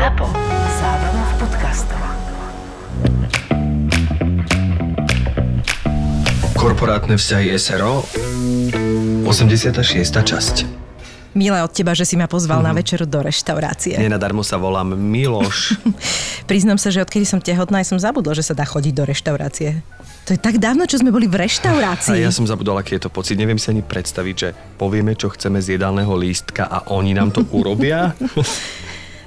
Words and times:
ZAPO. 0.00 0.32
Zábrná 0.80 1.24
v 1.28 1.34
podcastov. 1.44 2.00
Korporátne 6.56 7.20
vzťahy 7.20 7.52
SRO 7.60 8.08
86. 9.28 9.76
časť. 10.08 10.56
Milé 11.36 11.60
od 11.60 11.68
teba, 11.76 11.92
že 11.92 12.08
si 12.08 12.16
ma 12.16 12.24
pozval 12.32 12.64
mm. 12.64 12.66
na 12.66 12.72
večeru 12.72 13.04
do 13.04 13.20
reštaurácie. 13.20 14.00
Nenadarmo 14.00 14.40
sa 14.40 14.56
volám 14.56 14.96
Miloš. 14.96 15.76
Priznám 16.48 16.80
sa, 16.80 16.88
že 16.88 17.04
odkedy 17.04 17.28
som 17.28 17.44
tehotná, 17.44 17.84
som 17.84 18.00
zabudol, 18.00 18.32
že 18.32 18.48
sa 18.48 18.56
dá 18.56 18.64
chodiť 18.64 18.96
do 18.96 19.04
reštaurácie. 19.04 19.84
To 20.24 20.32
je 20.32 20.40
tak 20.40 20.56
dávno, 20.56 20.88
čo 20.88 20.96
sme 20.96 21.12
boli 21.12 21.28
v 21.28 21.44
reštaurácii. 21.44 22.16
A 22.16 22.24
ja 22.24 22.32
som 22.32 22.48
zabudol, 22.48 22.80
aký 22.80 22.96
je 22.96 23.04
to 23.04 23.12
pocit. 23.12 23.36
Neviem 23.36 23.60
si 23.60 23.68
ani 23.68 23.84
predstaviť, 23.84 24.34
že 24.40 24.56
povieme, 24.80 25.12
čo 25.12 25.28
chceme 25.28 25.60
z 25.60 25.76
jedálneho 25.76 26.16
lístka 26.16 26.72
a 26.72 26.88
oni 26.88 27.12
nám 27.12 27.36
to 27.36 27.44
urobia. 27.52 28.16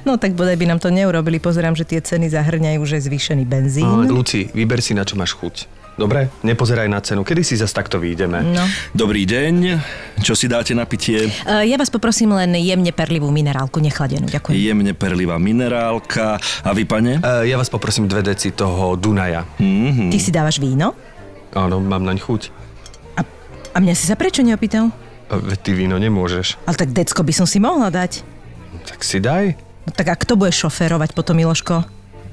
No 0.04 0.20
tak 0.20 0.35
bodaj 0.35 0.59
by 0.59 0.67
nám 0.67 0.79
to 0.83 0.91
neurobili. 0.91 1.39
Pozerám, 1.39 1.79
že 1.79 1.88
tie 1.88 2.03
ceny 2.03 2.27
zahrňajú, 2.27 2.81
že 2.84 2.99
zvýšený 2.99 3.43
benzín. 3.48 3.88
Ale 3.88 4.12
Luci, 4.12 4.52
vyber 4.52 4.84
si, 4.84 4.91
na 4.91 5.07
čo 5.07 5.16
máš 5.16 5.31
chuť. 5.39 5.84
Dobre? 5.93 6.26
Nepozeraj 6.41 6.89
na 6.89 6.98
cenu. 7.05 7.21
Kedy 7.21 7.45
si 7.45 7.53
zase 7.53 7.70
takto 7.70 8.02
vyjdeme? 8.02 8.41
No. 8.41 8.66
Dobrý 8.98 9.29
deň, 9.29 9.77
čo 10.26 10.34
si 10.34 10.49
dáte 10.49 10.73
na 10.73 10.89
pitie? 10.89 11.29
Uh, 11.45 11.62
ja 11.62 11.77
vás 11.77 11.93
poprosím 11.93 12.34
len 12.34 12.57
jemne 12.57 12.89
perlivú 12.89 13.29
minerálku, 13.29 13.77
nechladenú. 13.77 14.26
Ďakujem. 14.26 14.57
Jemne 14.57 14.98
perlivá 14.98 15.38
minerálka. 15.38 16.41
A 16.65 16.70
vy, 16.73 16.90
pane? 16.90 17.21
Uh, 17.21 17.45
ja 17.45 17.62
vás 17.62 17.70
poprosím 17.70 18.09
dve 18.09 18.26
deci 18.26 18.49
toho 18.49 18.98
Dunaja. 18.98 19.45
Mm-hmm. 19.62 20.09
Ty 20.09 20.17
si 20.17 20.31
dávaš 20.34 20.57
víno? 20.57 20.98
Áno, 21.54 21.77
mám 21.77 22.01
naň 22.01 22.17
chuť. 22.17 22.41
A, 23.13 23.21
a 23.71 23.77
mňa 23.77 23.93
si 23.93 24.09
sa 24.09 24.17
prečo 24.17 24.41
neopýtal? 24.41 24.90
A 25.29 25.38
Veď 25.38 25.59
ty 25.62 25.71
víno 25.77 26.01
nemôžeš. 26.01 26.57
Ale 26.65 26.73
tak 26.73 26.90
decko 26.90 27.21
by 27.21 27.34
som 27.38 27.45
si 27.45 27.62
mohla 27.62 27.93
dať. 27.93 28.26
Tak 28.90 29.05
si 29.05 29.21
daj. 29.21 29.54
No 29.83 29.91
tak 29.91 30.07
a 30.07 30.15
kto 30.15 30.39
bude 30.39 30.55
šoférovať 30.55 31.11
potom, 31.11 31.35
Miloško? 31.35 31.83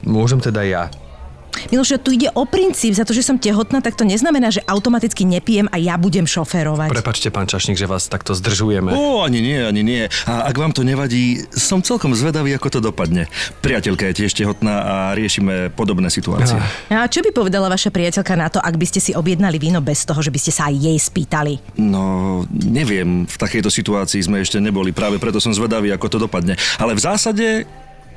Môžem 0.07 0.39
teda 0.41 0.63
ja. 0.65 0.83
Miloš, 1.71 2.01
tu 2.01 2.15
ide 2.15 2.31
o 2.33 2.47
princíp. 2.49 2.95
Za 2.97 3.05
to, 3.05 3.13
že 3.13 3.27
som 3.27 3.37
tehotná, 3.37 3.85
tak 3.85 3.95
to 3.95 4.07
neznamená, 4.07 4.49
že 4.51 4.65
automaticky 4.65 5.29
nepijem 5.29 5.69
a 5.71 5.77
ja 5.77 5.95
budem 6.01 6.25
šoférovať. 6.25 6.91
Prepačte, 6.91 7.29
pán 7.29 7.47
Čašník, 7.47 7.77
že 7.77 7.87
vás 7.87 8.09
takto 8.09 8.33
zdržujeme. 8.33 8.95
Ó, 8.95 9.23
ani 9.23 9.43
nie, 9.43 9.61
ani 9.61 9.83
nie. 9.85 10.03
A 10.27 10.49
ak 10.49 10.57
vám 10.57 10.73
to 10.73 10.87
nevadí, 10.87 11.45
som 11.53 11.85
celkom 11.85 12.15
zvedavý, 12.17 12.55
ako 12.57 12.69
to 12.69 12.81
dopadne. 12.81 13.27
Priateľka 13.61 14.09
je 14.11 14.25
tiež 14.25 14.33
tehotná 14.35 14.75
a 14.83 14.95
riešime 15.15 15.75
podobné 15.75 16.09
situácie. 16.09 16.57
A 16.91 17.07
čo 17.07 17.21
by 17.21 17.31
povedala 17.35 17.71
vaša 17.71 17.93
priateľka 17.93 18.35
na 18.39 18.49
to, 18.49 18.59
ak 18.59 18.75
by 18.79 18.87
ste 18.87 19.01
si 19.03 19.13
objednali 19.15 19.59
víno 19.61 19.83
bez 19.85 20.07
toho, 20.07 20.19
že 20.23 20.33
by 20.33 20.39
ste 20.41 20.53
sa 20.55 20.71
aj 20.71 20.75
jej 20.81 20.99
spýtali? 20.99 21.55
No, 21.79 22.43
neviem, 22.51 23.27
v 23.27 23.37
takejto 23.37 23.69
situácii 23.69 24.23
sme 24.25 24.43
ešte 24.43 24.63
neboli, 24.63 24.95
práve 24.95 25.21
preto 25.21 25.43
som 25.43 25.53
zvedavý, 25.53 25.93
ako 25.93 26.07
to 26.09 26.19
dopadne. 26.25 26.55
Ale 26.79 26.97
v 26.97 27.01
zásade 27.03 27.47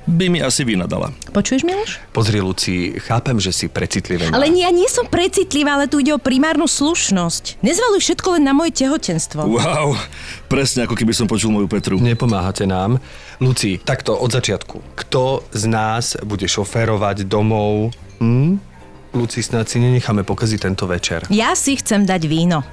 by 0.03 0.25
mi 0.27 0.39
asi 0.43 0.67
vynadala. 0.67 1.15
Počuješ, 1.31 1.63
Miloš? 1.63 1.99
Pozri, 2.11 2.43
Luci, 2.43 2.99
chápem, 2.99 3.39
že 3.39 3.55
si 3.55 3.65
precitlivená. 3.71 4.35
Ale 4.35 4.51
ja 4.51 4.69
nie 4.69 4.87
som 4.91 5.07
precitlivá, 5.07 5.79
ale 5.79 5.87
tu 5.87 6.03
ide 6.03 6.11
o 6.11 6.19
primárnu 6.19 6.67
slušnosť. 6.67 7.63
Nezvaluj 7.63 8.01
všetko 8.03 8.27
len 8.39 8.43
na 8.43 8.53
moje 8.53 8.75
tehotenstvo. 8.83 9.47
Wow, 9.47 9.95
presne 10.51 10.83
ako 10.83 10.99
keby 10.99 11.15
som 11.15 11.25
počul 11.25 11.55
moju 11.55 11.71
Petru. 11.71 11.95
Nepomáhate 11.97 12.67
nám. 12.67 12.99
Luci, 13.39 13.79
takto 13.79 14.19
od 14.19 14.29
začiatku. 14.29 14.95
Kto 14.99 15.47
z 15.55 15.63
nás 15.71 16.19
bude 16.21 16.45
šoférovať 16.45 17.23
domov? 17.23 17.95
Hm? 18.19 18.59
Luci, 19.13 19.45
snad 19.45 19.69
si 19.69 19.77
nenecháme 19.77 20.25
pokaziť 20.25 20.59
tento 20.59 20.89
večer. 20.89 21.29
Ja 21.29 21.53
si 21.53 21.77
chcem 21.77 22.01
dať 22.03 22.25
víno. 22.25 22.65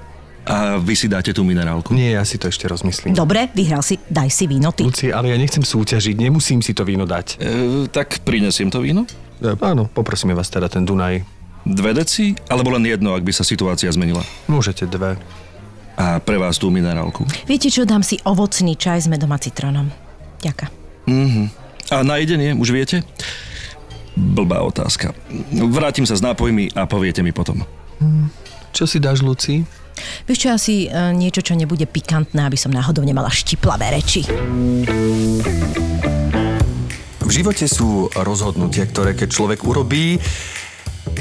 A 0.48 0.80
vy 0.80 0.96
si 0.96 1.06
dáte 1.06 1.36
tú 1.36 1.44
minerálku? 1.44 1.92
Nie, 1.92 2.16
ja 2.16 2.24
si 2.24 2.40
to 2.40 2.48
ešte 2.48 2.64
rozmyslím. 2.64 3.12
Dobre, 3.12 3.52
vyhral 3.52 3.84
si, 3.84 4.00
daj 4.08 4.32
si 4.32 4.48
víno 4.48 4.72
ty. 4.72 4.88
Luci, 4.88 5.12
ale 5.12 5.30
ja 5.30 5.36
nechcem 5.36 5.60
súťažiť, 5.60 6.16
nemusím 6.16 6.64
si 6.64 6.72
to 6.72 6.82
víno 6.88 7.04
dať. 7.04 7.26
E, 7.36 7.86
tak 7.92 8.24
prinesiem 8.24 8.72
to 8.72 8.80
víno? 8.80 9.04
E, 9.38 9.52
áno, 9.60 9.86
poprosíme 9.92 10.32
vás 10.32 10.48
teda 10.48 10.72
ten 10.72 10.88
Dunaj. 10.88 11.22
Dve 11.68 11.92
deci? 11.92 12.32
Alebo 12.48 12.72
len 12.72 12.88
jedno, 12.88 13.12
ak 13.12 13.20
by 13.20 13.32
sa 13.36 13.44
situácia 13.44 13.92
zmenila? 13.92 14.24
Môžete 14.48 14.88
dve. 14.88 15.20
A 16.00 16.16
pre 16.24 16.40
vás 16.40 16.56
tú 16.56 16.72
minerálku? 16.72 17.28
Viete 17.44 17.68
čo, 17.68 17.84
dám 17.84 18.00
si 18.00 18.16
ovocný 18.24 18.80
čaj 18.80 19.04
s 19.04 19.08
medom 19.12 19.28
a 19.28 19.38
citrónom. 19.38 19.92
Ďaká. 20.40 20.72
Mhm. 21.04 21.52
A 21.92 22.06
na 22.06 22.16
jedenie, 22.16 22.56
už 22.56 22.72
viete? 22.72 23.04
Blbá 24.16 24.64
otázka. 24.64 25.12
Vrátim 25.52 26.08
sa 26.08 26.16
s 26.16 26.24
nápojmi 26.24 26.72
a 26.78 26.86
poviete 26.88 27.20
mi 27.20 27.34
potom. 27.34 27.60
Čo 28.70 28.84
si 28.86 29.02
dáš, 29.02 29.20
Luci? 29.20 29.66
Vieš 30.24 30.38
čo, 30.38 30.48
asi 30.54 30.74
uh, 30.88 31.12
niečo, 31.12 31.44
čo 31.44 31.52
nebude 31.58 31.84
pikantné, 31.84 32.46
aby 32.46 32.56
som 32.56 32.72
náhodou 32.72 33.04
nemala 33.04 33.28
štiplavé 33.28 33.92
reči. 33.92 34.24
V 37.20 37.30
živote 37.30 37.68
sú 37.70 38.08
rozhodnutia, 38.16 38.88
ktoré 38.88 39.14
keď 39.14 39.28
človek 39.30 39.60
urobí, 39.62 40.18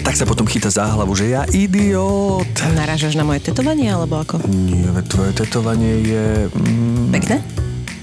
tak 0.01 0.15
sa 0.15 0.25
potom 0.25 0.47
chytá 0.47 0.69
za 0.71 0.89
hlavu, 0.95 1.13
že 1.13 1.33
ja 1.33 1.45
idiot. 1.49 2.49
Narážaš 2.73 3.13
na 3.13 3.25
moje 3.27 3.45
tetovanie, 3.45 3.89
alebo 3.89 4.21
ako? 4.21 4.41
Nie, 4.47 4.89
tvoje 5.05 5.37
tetovanie 5.37 5.93
je... 6.05 6.25
Mm, 6.53 7.13
Pekné? 7.13 7.37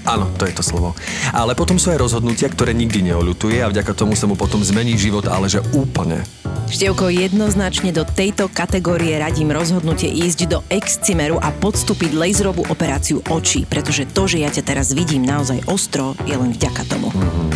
Áno, 0.07 0.31
to 0.39 0.47
je 0.47 0.55
to 0.55 0.63
slovo. 0.63 0.95
Ale 1.35 1.51
potom 1.53 1.75
sú 1.75 1.91
aj 1.91 1.99
rozhodnutia, 1.99 2.47
ktoré 2.47 2.71
nikdy 2.71 3.11
neoľutuje 3.11 3.59
a 3.59 3.67
vďaka 3.67 3.91
tomu 3.91 4.15
sa 4.15 4.25
mu 4.25 4.39
potom 4.39 4.63
zmení 4.63 4.95
život, 4.95 5.27
ale 5.27 5.51
že 5.51 5.59
úplne. 5.75 6.23
Števko, 6.67 7.07
jednoznačne 7.07 7.95
do 7.95 8.03
tejto 8.03 8.51
kategórie 8.51 9.15
radím 9.15 9.55
rozhodnutie 9.55 10.11
ísť 10.11 10.39
do 10.51 10.59
Excimeru 10.67 11.39
a 11.39 11.47
podstúpiť 11.55 12.11
laserovú 12.11 12.67
operáciu 12.67 13.23
očí, 13.31 13.63
pretože 13.63 14.03
to, 14.11 14.27
že 14.27 14.43
ja 14.43 14.51
ťa 14.51 14.63
teraz 14.67 14.91
vidím 14.91 15.23
naozaj 15.23 15.63
ostro, 15.71 16.11
je 16.27 16.35
len 16.35 16.51
vďaka 16.51 16.83
tomu. 16.91 17.07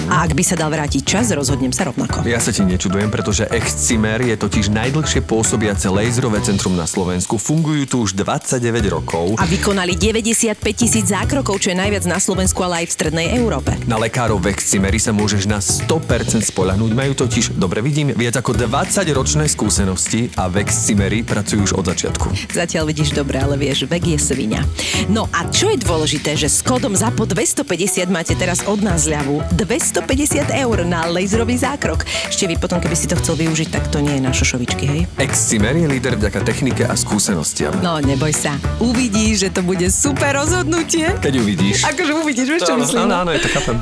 A 0.08 0.24
ak 0.24 0.32
by 0.32 0.44
sa 0.44 0.56
dal 0.56 0.72
vrátiť 0.72 1.04
čas, 1.04 1.28
rozhodnem 1.36 1.76
sa 1.76 1.92
rovnako. 1.92 2.24
Ja 2.24 2.40
sa 2.40 2.56
ti 2.56 2.64
nečudujem, 2.64 3.12
pretože 3.12 3.52
Excimer 3.52 4.24
je 4.24 4.36
totiž 4.40 4.72
najdlhšie 4.72 5.28
pôsobiace 5.28 5.92
laserové 5.92 6.40
centrum 6.44 6.80
na 6.80 6.88
Slovensku. 6.88 7.36
Fungujú 7.36 7.84
tu 7.88 7.96
už 8.08 8.16
29 8.16 8.64
rokov. 8.96 9.36
A 9.40 9.44
vykonali 9.44 10.00
95 10.00 10.56
tisíc 10.72 11.12
zákrokov, 11.12 11.60
čo 11.60 11.76
je 11.76 11.78
najviac 11.80 12.08
na 12.08 12.16
Slovensku, 12.16 12.41
ale 12.72 12.88
aj 12.88 12.90
v 12.90 12.94
strednej 12.98 13.28
Európe. 13.38 13.76
Na 13.86 14.00
lekárov 14.02 14.42
v 14.42 14.56
Excimeri 14.56 14.98
sa 14.98 15.14
môžeš 15.14 15.44
na 15.46 15.62
100% 15.62 16.42
spolahnúť. 16.42 16.92
Majú 16.96 17.14
totiž, 17.28 17.54
dobre 17.60 17.84
vidím, 17.84 18.16
viac 18.16 18.40
ako 18.40 18.56
20 18.56 19.06
ročné 19.12 19.46
skúsenosti 19.52 20.32
a 20.40 20.48
v 20.48 20.64
Excimeri 20.64 21.22
pracujú 21.22 21.68
už 21.68 21.74
od 21.76 21.92
začiatku. 21.92 22.32
Zatiaľ 22.56 22.88
vidíš 22.88 23.12
dobre, 23.12 23.44
ale 23.44 23.60
vieš, 23.60 23.84
vek 23.84 24.16
je 24.16 24.18
svinia. 24.18 24.64
No 25.12 25.28
a 25.36 25.44
čo 25.52 25.68
je 25.68 25.84
dôležité, 25.84 26.40
že 26.40 26.48
s 26.48 26.64
kódom 26.64 26.96
ZAPO 26.96 27.28
250 27.28 28.08
máte 28.08 28.32
teraz 28.40 28.64
od 28.64 28.80
nás 28.80 29.04
ľavu 29.04 29.44
250 29.60 30.48
eur 30.56 30.78
na 30.88 31.12
laserový 31.12 31.60
zákrok. 31.60 32.08
Ešte 32.32 32.48
vy 32.48 32.56
potom, 32.56 32.80
keby 32.80 32.96
si 32.96 33.12
to 33.12 33.20
chcel 33.20 33.36
využiť, 33.36 33.68
tak 33.68 33.92
to 33.92 34.00
nie 34.00 34.16
je 34.16 34.22
na 34.24 34.32
šošovičky, 34.32 34.86
hej? 34.88 35.02
Excimer 35.20 35.76
je 35.76 35.92
líder 35.92 36.16
vďaka 36.16 36.40
technike 36.48 36.88
a 36.88 36.96
skúsenostiam. 36.96 37.76
No, 37.84 38.00
neboj 38.00 38.32
sa. 38.32 38.56
Uvidíš, 38.80 39.46
že 39.46 39.50
to 39.52 39.60
bude 39.60 39.84
super 39.92 40.40
rozhodnutie. 40.40 41.12
Keď 41.20 41.34
uvidíš. 41.36 41.84
Akože 41.84 42.14
uvidíš, 42.16 42.31
vieš 42.36 42.64
čo 42.64 42.76
myslím? 42.80 43.12
Áno, 43.12 43.28
áno, 43.28 43.30
ja 43.36 43.40
to 43.44 43.50
chápem. 43.52 43.78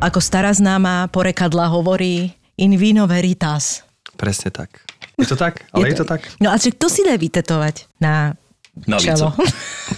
Ako 0.00 0.16
stará 0.16 0.48
známa 0.54 1.12
porekadla 1.12 1.68
hovorí 1.68 2.32
in 2.56 2.72
vino 2.80 3.04
veritas. 3.04 3.84
Presne 4.16 4.48
tak. 4.48 4.80
Je 5.20 5.28
to 5.28 5.36
tak? 5.36 5.68
Ale 5.76 5.92
je 5.92 6.00
to 6.00 6.08
tak? 6.08 6.24
No 6.40 6.48
a 6.48 6.56
čo, 6.56 6.72
kto 6.72 6.88
si 6.88 7.04
dá 7.04 7.12
vytetovať 7.20 8.00
na, 8.00 8.32
Na 8.86 8.96
čelo? 8.96 9.34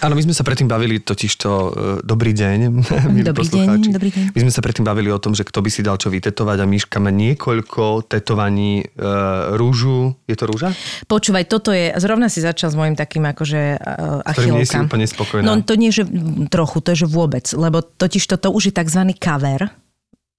Áno, 0.01 0.13
my 0.17 0.23
sme 0.25 0.33
sa 0.33 0.41
predtým 0.41 0.65
bavili 0.65 0.97
totiž 0.99 1.31
to, 1.37 1.51
uh, 1.51 1.69
dobrý 2.01 2.33
deň, 2.33 2.57
milí 3.13 3.23
Dobrý 3.23 3.45
deň, 3.45 3.93
dobrý 3.93 4.09
deň. 4.09 4.25
My 4.33 4.39
sme 4.47 4.51
sa 4.51 4.59
predtým 4.65 4.83
bavili 4.83 5.13
o 5.13 5.19
tom, 5.21 5.37
že 5.37 5.45
kto 5.45 5.61
by 5.61 5.69
si 5.69 5.85
dal 5.85 6.01
čo 6.01 6.09
vytetovať 6.09 6.57
a 6.59 6.65
Miška 6.65 6.97
má 6.97 7.13
niekoľko 7.13 8.09
tetovaní 8.09 8.83
uh, 8.83 9.53
rúžu. 9.53 10.17
Je 10.25 10.35
to 10.35 10.49
rúža? 10.49 10.73
Počúvaj, 11.05 11.45
toto 11.45 11.69
je, 11.69 11.93
zrovna 12.01 12.27
si 12.27 12.41
začal 12.41 12.73
s 12.73 12.75
mojim 12.75 12.97
takým 12.97 13.23
akože 13.29 13.77
uh, 13.77 14.25
ktorým 14.33 14.57
nie 14.57 14.65
si 14.65 14.73
achilovkám. 14.73 14.89
úplne 14.89 15.05
spokojná. 15.05 15.45
No 15.45 15.61
to 15.61 15.73
nie, 15.77 15.93
že 15.93 16.09
trochu, 16.49 16.81
to 16.81 16.97
je, 16.97 17.05
že 17.05 17.07
vôbec, 17.07 17.45
lebo 17.53 17.85
totiž 17.85 18.25
toto 18.25 18.49
už 18.49 18.71
je 18.71 18.73
tzv. 18.73 19.01
cover. 19.21 19.82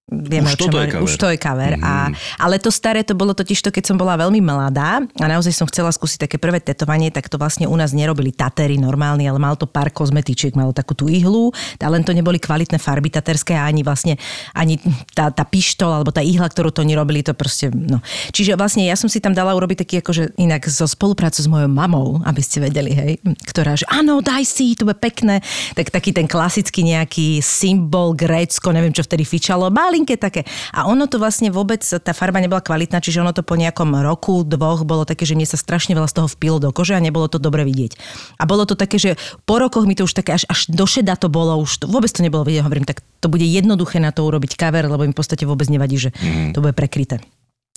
Vieme, 0.04 0.52
Už 0.52 0.60
toto 0.60 0.76
je 0.84 0.92
cover. 0.92 1.00
Už 1.00 1.14
to 1.16 1.26
je 1.32 1.38
cover. 1.40 1.80
Mm. 1.80 1.82
A, 1.82 2.12
ale 2.36 2.60
to 2.60 2.68
staré 2.68 3.00
to 3.00 3.16
bolo 3.16 3.32
totiž 3.32 3.56
to, 3.64 3.72
keď 3.72 3.88
som 3.88 3.96
bola 3.96 4.20
veľmi 4.20 4.36
mladá 4.44 5.00
a 5.00 5.24
naozaj 5.24 5.56
som 5.56 5.64
chcela 5.64 5.88
skúsiť 5.88 6.28
také 6.28 6.36
prvé 6.36 6.60
tetovanie, 6.60 7.08
tak 7.08 7.32
to 7.32 7.40
vlastne 7.40 7.64
u 7.64 7.72
nás 7.72 7.96
nerobili 7.96 8.28
tatery 8.28 8.76
normálny, 8.76 9.24
ale 9.24 9.40
malo 9.40 9.56
to 9.56 9.64
pár 9.64 9.88
kozmetičiek, 9.88 10.52
malo 10.52 10.76
takú 10.76 10.92
tú 10.92 11.08
ihlu, 11.08 11.56
a 11.80 11.88
len 11.88 12.04
to 12.04 12.12
neboli 12.12 12.36
kvalitné 12.36 12.76
farby 12.76 13.08
taterské 13.08 13.56
a 13.56 13.64
ani 13.64 13.80
vlastne 13.80 14.20
ani 14.52 14.76
tá, 15.16 15.32
tá 15.32 15.40
pištol 15.48 15.88
alebo 15.88 16.12
tá 16.12 16.20
ihla, 16.20 16.52
ktorú 16.52 16.68
to 16.68 16.84
nerobili, 16.84 17.24
to 17.24 17.32
proste, 17.32 17.72
no. 17.72 18.04
Čiže 18.28 18.60
vlastne 18.60 18.84
ja 18.84 19.00
som 19.00 19.08
si 19.08 19.24
tam 19.24 19.32
dala 19.32 19.56
urobiť 19.56 19.88
taký 19.88 19.94
akože 20.04 20.36
inak 20.36 20.68
zo 20.68 20.84
spoluprácu 20.84 21.40
s 21.40 21.48
mojou 21.48 21.72
mamou, 21.72 22.20
aby 22.28 22.44
ste 22.44 22.60
vedeli, 22.60 22.92
hej, 22.92 23.12
ktorá, 23.48 23.72
že 23.72 23.88
áno, 23.88 24.20
daj 24.20 24.44
si, 24.44 24.76
to 24.76 24.84
bude 24.84 25.00
pekné, 25.00 25.40
tak 25.72 25.88
taký 25.88 26.12
ten 26.12 26.28
klasický 26.28 26.84
nejaký 26.84 27.40
symbol, 27.40 28.12
Grécko, 28.12 28.68
neviem 28.68 28.92
čo 28.92 29.00
vtedy 29.00 29.24
fičalo, 29.24 29.72
mali 29.72 29.93
malinké 29.94 30.18
také. 30.18 30.42
A 30.74 30.90
ono 30.90 31.06
to 31.06 31.22
vlastne 31.22 31.54
vôbec, 31.54 31.86
tá 31.86 32.10
farba 32.10 32.42
nebola 32.42 32.58
kvalitná, 32.58 32.98
čiže 32.98 33.22
ono 33.22 33.30
to 33.30 33.46
po 33.46 33.54
nejakom 33.54 33.94
roku, 34.02 34.42
dvoch 34.42 34.82
bolo 34.82 35.06
také, 35.06 35.22
že 35.22 35.38
mne 35.38 35.46
sa 35.46 35.54
strašne 35.54 35.94
veľa 35.94 36.10
z 36.10 36.18
toho 36.18 36.28
vpilo 36.34 36.58
do 36.58 36.74
kože 36.74 36.98
a 36.98 37.00
nebolo 37.00 37.30
to 37.30 37.38
dobre 37.38 37.62
vidieť. 37.62 37.94
A 38.42 38.50
bolo 38.50 38.66
to 38.66 38.74
také, 38.74 38.98
že 38.98 39.14
po 39.46 39.62
rokoch 39.62 39.86
mi 39.86 39.94
to 39.94 40.10
už 40.10 40.18
také 40.18 40.34
až, 40.34 40.50
až 40.50 40.66
do 40.66 40.82
šeda 40.82 41.14
to 41.14 41.30
bolo, 41.30 41.54
už 41.62 41.78
to, 41.78 41.86
vôbec 41.86 42.10
to 42.10 42.26
nebolo 42.26 42.42
vidieť. 42.42 42.66
Hovorím, 42.66 42.82
tak 42.90 43.06
to 43.22 43.30
bude 43.30 43.46
jednoduché 43.46 44.02
na 44.02 44.10
to 44.10 44.26
urobiť 44.26 44.58
cover, 44.58 44.90
lebo 44.90 45.06
im 45.06 45.14
v 45.14 45.18
podstate 45.22 45.46
vôbec 45.46 45.70
nevadí, 45.70 45.94
že 45.94 46.10
mm. 46.10 46.58
to 46.58 46.58
bude 46.58 46.74
prekryté. 46.74 47.22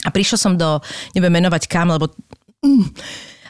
A 0.02 0.10
prišla 0.10 0.38
som 0.42 0.58
do, 0.58 0.82
nebudem 1.14 1.38
menovať 1.38 1.70
kam, 1.70 1.94
lebo 1.94 2.10
mm, 2.66 2.98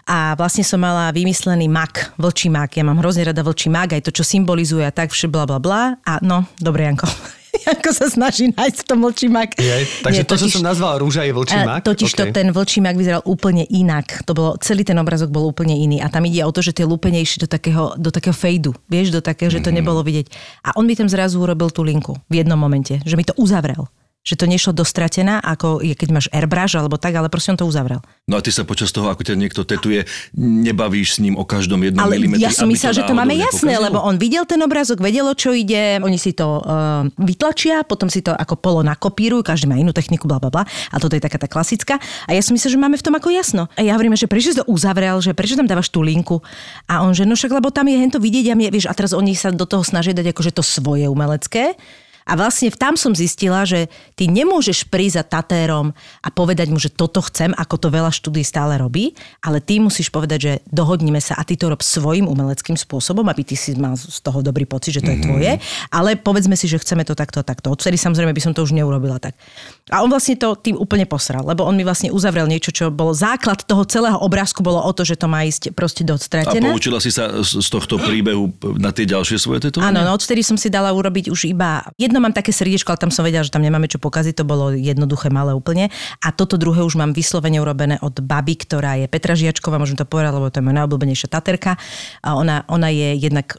a 0.08 0.40
vlastne 0.40 0.64
som 0.64 0.80
mala 0.80 1.12
vymyslený 1.12 1.68
mak, 1.68 2.16
vlčí 2.16 2.48
mak. 2.48 2.80
Ja 2.80 2.88
mám 2.88 3.04
hrozne 3.04 3.28
rada 3.28 3.44
vlčí 3.44 3.68
mak, 3.68 3.92
aj 3.92 4.08
to, 4.08 4.16
čo 4.16 4.24
symbolizuje 4.24 4.88
a 4.88 4.92
tak, 4.96 5.12
vše 5.12 5.28
bla 5.28 5.44
bla 5.44 5.60
bla. 5.60 6.00
A 6.08 6.24
no, 6.24 6.48
dobre, 6.64 6.88
Janko. 6.88 7.12
Janko 7.66 7.92
sa 7.94 8.08
snaží 8.08 8.54
nájsť 8.54 8.78
v 8.84 8.86
tom 8.86 9.00
vlčí 9.02 9.28
mak. 9.28 9.58
Je, 9.58 9.88
takže 10.06 10.22
Nie, 10.22 10.28
to, 10.28 10.36
totiž, 10.38 10.52
čo 10.54 10.58
som 10.62 10.66
nazval 10.66 11.02
rúža, 11.02 11.26
je 11.26 11.34
vlčí 11.34 11.58
mak? 11.58 11.82
Totiž 11.84 12.12
okay. 12.14 12.20
to 12.20 12.24
ten 12.36 12.48
vlčí 12.54 12.80
mak 12.84 12.96
vyzeral 12.96 13.24
úplne 13.26 13.64
inak. 13.68 14.24
To 14.30 14.32
bolo, 14.38 14.52
celý 14.62 14.86
ten 14.86 14.98
obrazok 14.98 15.34
bol 15.34 15.48
úplne 15.50 15.74
iný. 15.74 16.00
A 16.04 16.08
tam 16.12 16.26
ide 16.28 16.46
o 16.46 16.52
to, 16.54 16.62
že 16.62 16.76
tie 16.76 16.86
lúpenejšie 16.86 17.44
do 17.44 17.48
takého, 17.50 17.98
do 17.98 18.10
takého 18.14 18.36
fejdu. 18.36 18.72
Vieš, 18.88 19.14
do 19.14 19.22
takého, 19.24 19.50
že 19.50 19.60
to 19.60 19.70
mm-hmm. 19.70 19.78
nebolo 19.82 20.02
vidieť. 20.06 20.28
A 20.68 20.78
on 20.78 20.86
mi 20.86 20.94
tam 20.94 21.10
zrazu 21.10 21.42
urobil 21.42 21.74
tú 21.74 21.82
linku 21.82 22.16
v 22.30 22.44
jednom 22.44 22.60
momente, 22.60 23.02
že 23.04 23.16
mi 23.18 23.26
to 23.26 23.34
uzavrel 23.38 23.90
že 24.28 24.36
to 24.36 24.44
nešlo 24.44 24.76
dostratená, 24.76 25.40
ako 25.40 25.80
je, 25.80 25.96
keď 25.96 26.10
máš 26.12 26.28
airbrush 26.36 26.76
alebo 26.76 27.00
tak, 27.00 27.16
ale 27.16 27.32
proste 27.32 27.56
on 27.56 27.60
to 27.60 27.64
uzavrel. 27.64 28.04
No 28.28 28.36
a 28.36 28.44
ty 28.44 28.52
sa 28.52 28.68
počas 28.68 28.92
toho, 28.92 29.08
ako 29.08 29.24
ťa 29.24 29.40
niekto 29.40 29.64
tetuje, 29.64 30.04
nebavíš 30.36 31.16
s 31.16 31.20
ním 31.24 31.40
o 31.40 31.48
každom 31.48 31.80
jednom 31.80 32.04
ale 32.04 32.20
milimetri. 32.20 32.44
Ja 32.44 32.52
som 32.52 32.68
myslel, 32.68 32.92
že 32.92 33.08
to 33.08 33.16
máme 33.16 33.40
jasné, 33.40 33.80
lebo 33.80 34.04
on 34.04 34.20
videl 34.20 34.44
ten 34.44 34.60
obrázok, 34.60 35.00
vedel, 35.00 35.32
čo 35.32 35.56
ide, 35.56 36.04
oni 36.04 36.20
si 36.20 36.36
to 36.36 36.60
uh, 36.60 37.08
vytlačia, 37.24 37.88
potom 37.88 38.12
si 38.12 38.20
to 38.20 38.36
ako 38.36 38.60
polo 38.60 38.84
nakopírujú, 38.84 39.48
každý 39.48 39.72
má 39.72 39.80
inú 39.80 39.96
techniku, 39.96 40.28
bla 40.28 40.44
bla 40.44 40.52
bla. 40.52 40.68
A 40.92 41.00
toto 41.00 41.16
je 41.16 41.24
taká 41.24 41.40
tá 41.40 41.48
klasická. 41.48 41.96
A 42.28 42.36
ja 42.36 42.44
som 42.44 42.52
myslel, 42.52 42.76
že 42.76 42.80
máme 42.84 43.00
v 43.00 43.06
tom 43.08 43.16
ako 43.16 43.32
jasno. 43.32 43.72
A 43.80 43.88
ja 43.88 43.96
hovorím, 43.96 44.20
že 44.20 44.28
prečo 44.28 44.52
si 44.52 44.60
to 44.60 44.68
uzavrel, 44.68 45.24
že 45.24 45.32
prečo 45.32 45.56
tam 45.56 45.64
dávaš 45.64 45.88
tú 45.88 46.04
linku. 46.04 46.44
A 46.92 47.08
on, 47.08 47.16
že 47.16 47.24
no 47.24 47.40
však, 47.40 47.56
lebo 47.56 47.72
tam 47.72 47.88
je 47.88 47.96
hento 47.96 48.20
vidieť 48.20 48.52
a 48.52 48.60
mne, 48.60 48.76
vieš, 48.76 48.92
a 48.92 48.94
teraz 48.98 49.16
oni 49.16 49.40
sa 49.40 49.56
do 49.56 49.64
toho 49.64 49.88
snažia 49.88 50.12
dať 50.12 50.36
akože 50.36 50.52
to 50.52 50.64
svoje 50.68 51.08
umelecké. 51.08 51.80
A 52.28 52.36
vlastne 52.36 52.68
tam 52.76 53.00
som 53.00 53.16
zistila, 53.16 53.64
že 53.64 53.88
ty 54.20 54.28
nemôžeš 54.28 54.92
prísť 54.92 55.16
za 55.18 55.24
tatérom 55.24 55.96
a 56.20 56.28
povedať 56.28 56.68
mu, 56.68 56.78
že 56.78 56.92
toto 56.92 57.24
chcem, 57.24 57.56
ako 57.56 57.76
to 57.80 57.88
veľa 57.88 58.12
štúdí 58.12 58.44
stále 58.44 58.76
robí, 58.76 59.16
ale 59.40 59.64
ty 59.64 59.80
musíš 59.80 60.12
povedať, 60.12 60.40
že 60.40 60.54
dohodnime 60.68 61.24
sa 61.24 61.40
a 61.40 61.48
ty 61.48 61.56
to 61.56 61.72
rob 61.72 61.80
svojim 61.80 62.28
umeleckým 62.28 62.76
spôsobom, 62.76 63.24
aby 63.32 63.48
ty 63.48 63.56
si 63.56 63.74
mal 63.80 63.96
z 63.96 64.20
toho 64.20 64.44
dobrý 64.44 64.68
pocit, 64.68 65.00
že 65.00 65.02
to 65.02 65.16
je 65.16 65.24
mm-hmm. 65.24 65.28
tvoje, 65.32 65.52
ale 65.90 66.20
povedzme 66.20 66.60
si, 66.60 66.68
že 66.68 66.84
chceme 66.84 67.08
to 67.08 67.16
takto 67.16 67.40
a 67.40 67.46
takto. 67.48 67.72
Odvtedy 67.72 67.96
samozrejme 67.96 68.36
by 68.36 68.42
som 68.44 68.52
to 68.52 68.68
už 68.68 68.76
neurobila 68.76 69.18
tak. 69.24 69.40
A 69.88 70.04
on 70.04 70.12
vlastne 70.12 70.36
to 70.36 70.60
tým 70.60 70.76
úplne 70.76 71.08
posral, 71.08 71.48
lebo 71.48 71.64
on 71.64 71.80
mi 71.80 71.88
vlastne 71.88 72.12
uzavrel 72.12 72.44
niečo, 72.44 72.76
čo 72.76 72.92
bolo 72.92 73.16
základ 73.16 73.64
toho 73.64 73.88
celého 73.88 74.20
obrázku, 74.20 74.60
bolo 74.60 74.84
o 74.84 74.92
to, 74.92 75.08
že 75.08 75.16
to 75.16 75.32
má 75.32 75.48
ísť 75.48 75.72
proste 75.72 76.04
do 76.04 76.20
stratené. 76.20 76.68
A 76.68 76.76
poučila 76.76 77.00
si 77.00 77.08
sa 77.08 77.40
z 77.40 77.68
tohto 77.72 77.96
príbehu 77.96 78.52
na 78.76 78.92
tie 78.92 79.08
ďalšie 79.08 79.40
svoje 79.40 79.70
tetovania? 79.70 79.96
Áno, 79.96 80.04
no 80.04 80.12
odtedy 80.20 80.44
som 80.44 80.60
si 80.60 80.68
dala 80.68 80.92
urobiť 80.92 81.32
už 81.32 81.48
iba 81.48 81.88
jedno 81.96 82.17
mám 82.20 82.36
také 82.36 82.54
srdiečko, 82.54 82.94
ale 82.94 83.02
tam 83.02 83.12
som 83.14 83.26
vedela, 83.26 83.46
že 83.46 83.54
tam 83.54 83.64
nemáme 83.64 83.88
čo 83.90 84.02
pokaziť, 84.02 84.42
to 84.42 84.46
bolo 84.46 84.74
jednoduché, 84.74 85.30
malé 85.34 85.54
úplne. 85.54 85.90
A 86.22 86.34
toto 86.34 86.58
druhé 86.58 86.84
už 86.84 86.98
mám 86.98 87.12
vyslovene 87.14 87.62
urobené 87.62 87.98
od 88.02 88.20
baby, 88.22 88.58
ktorá 88.58 88.98
je 89.02 89.08
Petra 89.10 89.34
Žiačková, 89.38 89.82
môžem 89.82 89.98
to 89.98 90.06
povedať, 90.08 90.32
lebo 90.36 90.50
to 90.50 90.60
je 90.60 90.66
moja 90.66 90.78
najobľúbenejšia 90.84 91.30
taterka. 91.30 91.76
A 92.22 92.38
ona, 92.38 92.66
ona 92.70 92.90
je 92.90 93.18
jednak, 93.18 93.58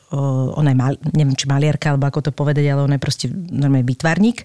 ona 0.54 0.70
je, 0.72 0.76
mal, 0.76 0.92
neviem, 1.12 1.36
či 1.36 1.46
maliarka, 1.50 1.94
alebo 1.94 2.08
ako 2.08 2.28
to 2.28 2.32
povedať, 2.34 2.64
ale 2.70 2.86
ona 2.86 2.96
je 2.96 3.02
proste 3.02 3.26
normálne 3.32 3.86
výtvarník 3.86 4.44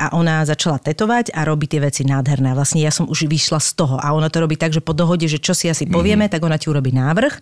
a 0.00 0.16
ona 0.16 0.42
začala 0.48 0.80
tetovať 0.80 1.36
a 1.36 1.44
robí 1.44 1.68
tie 1.68 1.76
veci 1.78 2.02
nádherné. 2.02 2.56
Vlastne 2.56 2.80
ja 2.80 2.88
som 2.88 3.04
už 3.06 3.28
vyšla 3.28 3.60
z 3.60 3.70
toho 3.76 4.00
a 4.00 4.16
ona 4.16 4.32
to 4.32 4.40
robí 4.40 4.56
tak, 4.56 4.72
že 4.72 4.80
po 4.80 4.96
dohode, 4.96 5.28
že 5.28 5.36
čo 5.36 5.52
si 5.52 5.68
asi 5.68 5.84
povieme, 5.84 6.26
mm-hmm. 6.26 6.32
tak 6.32 6.42
ona 6.42 6.56
ti 6.56 6.72
urobí 6.72 6.96
návrh 6.96 7.34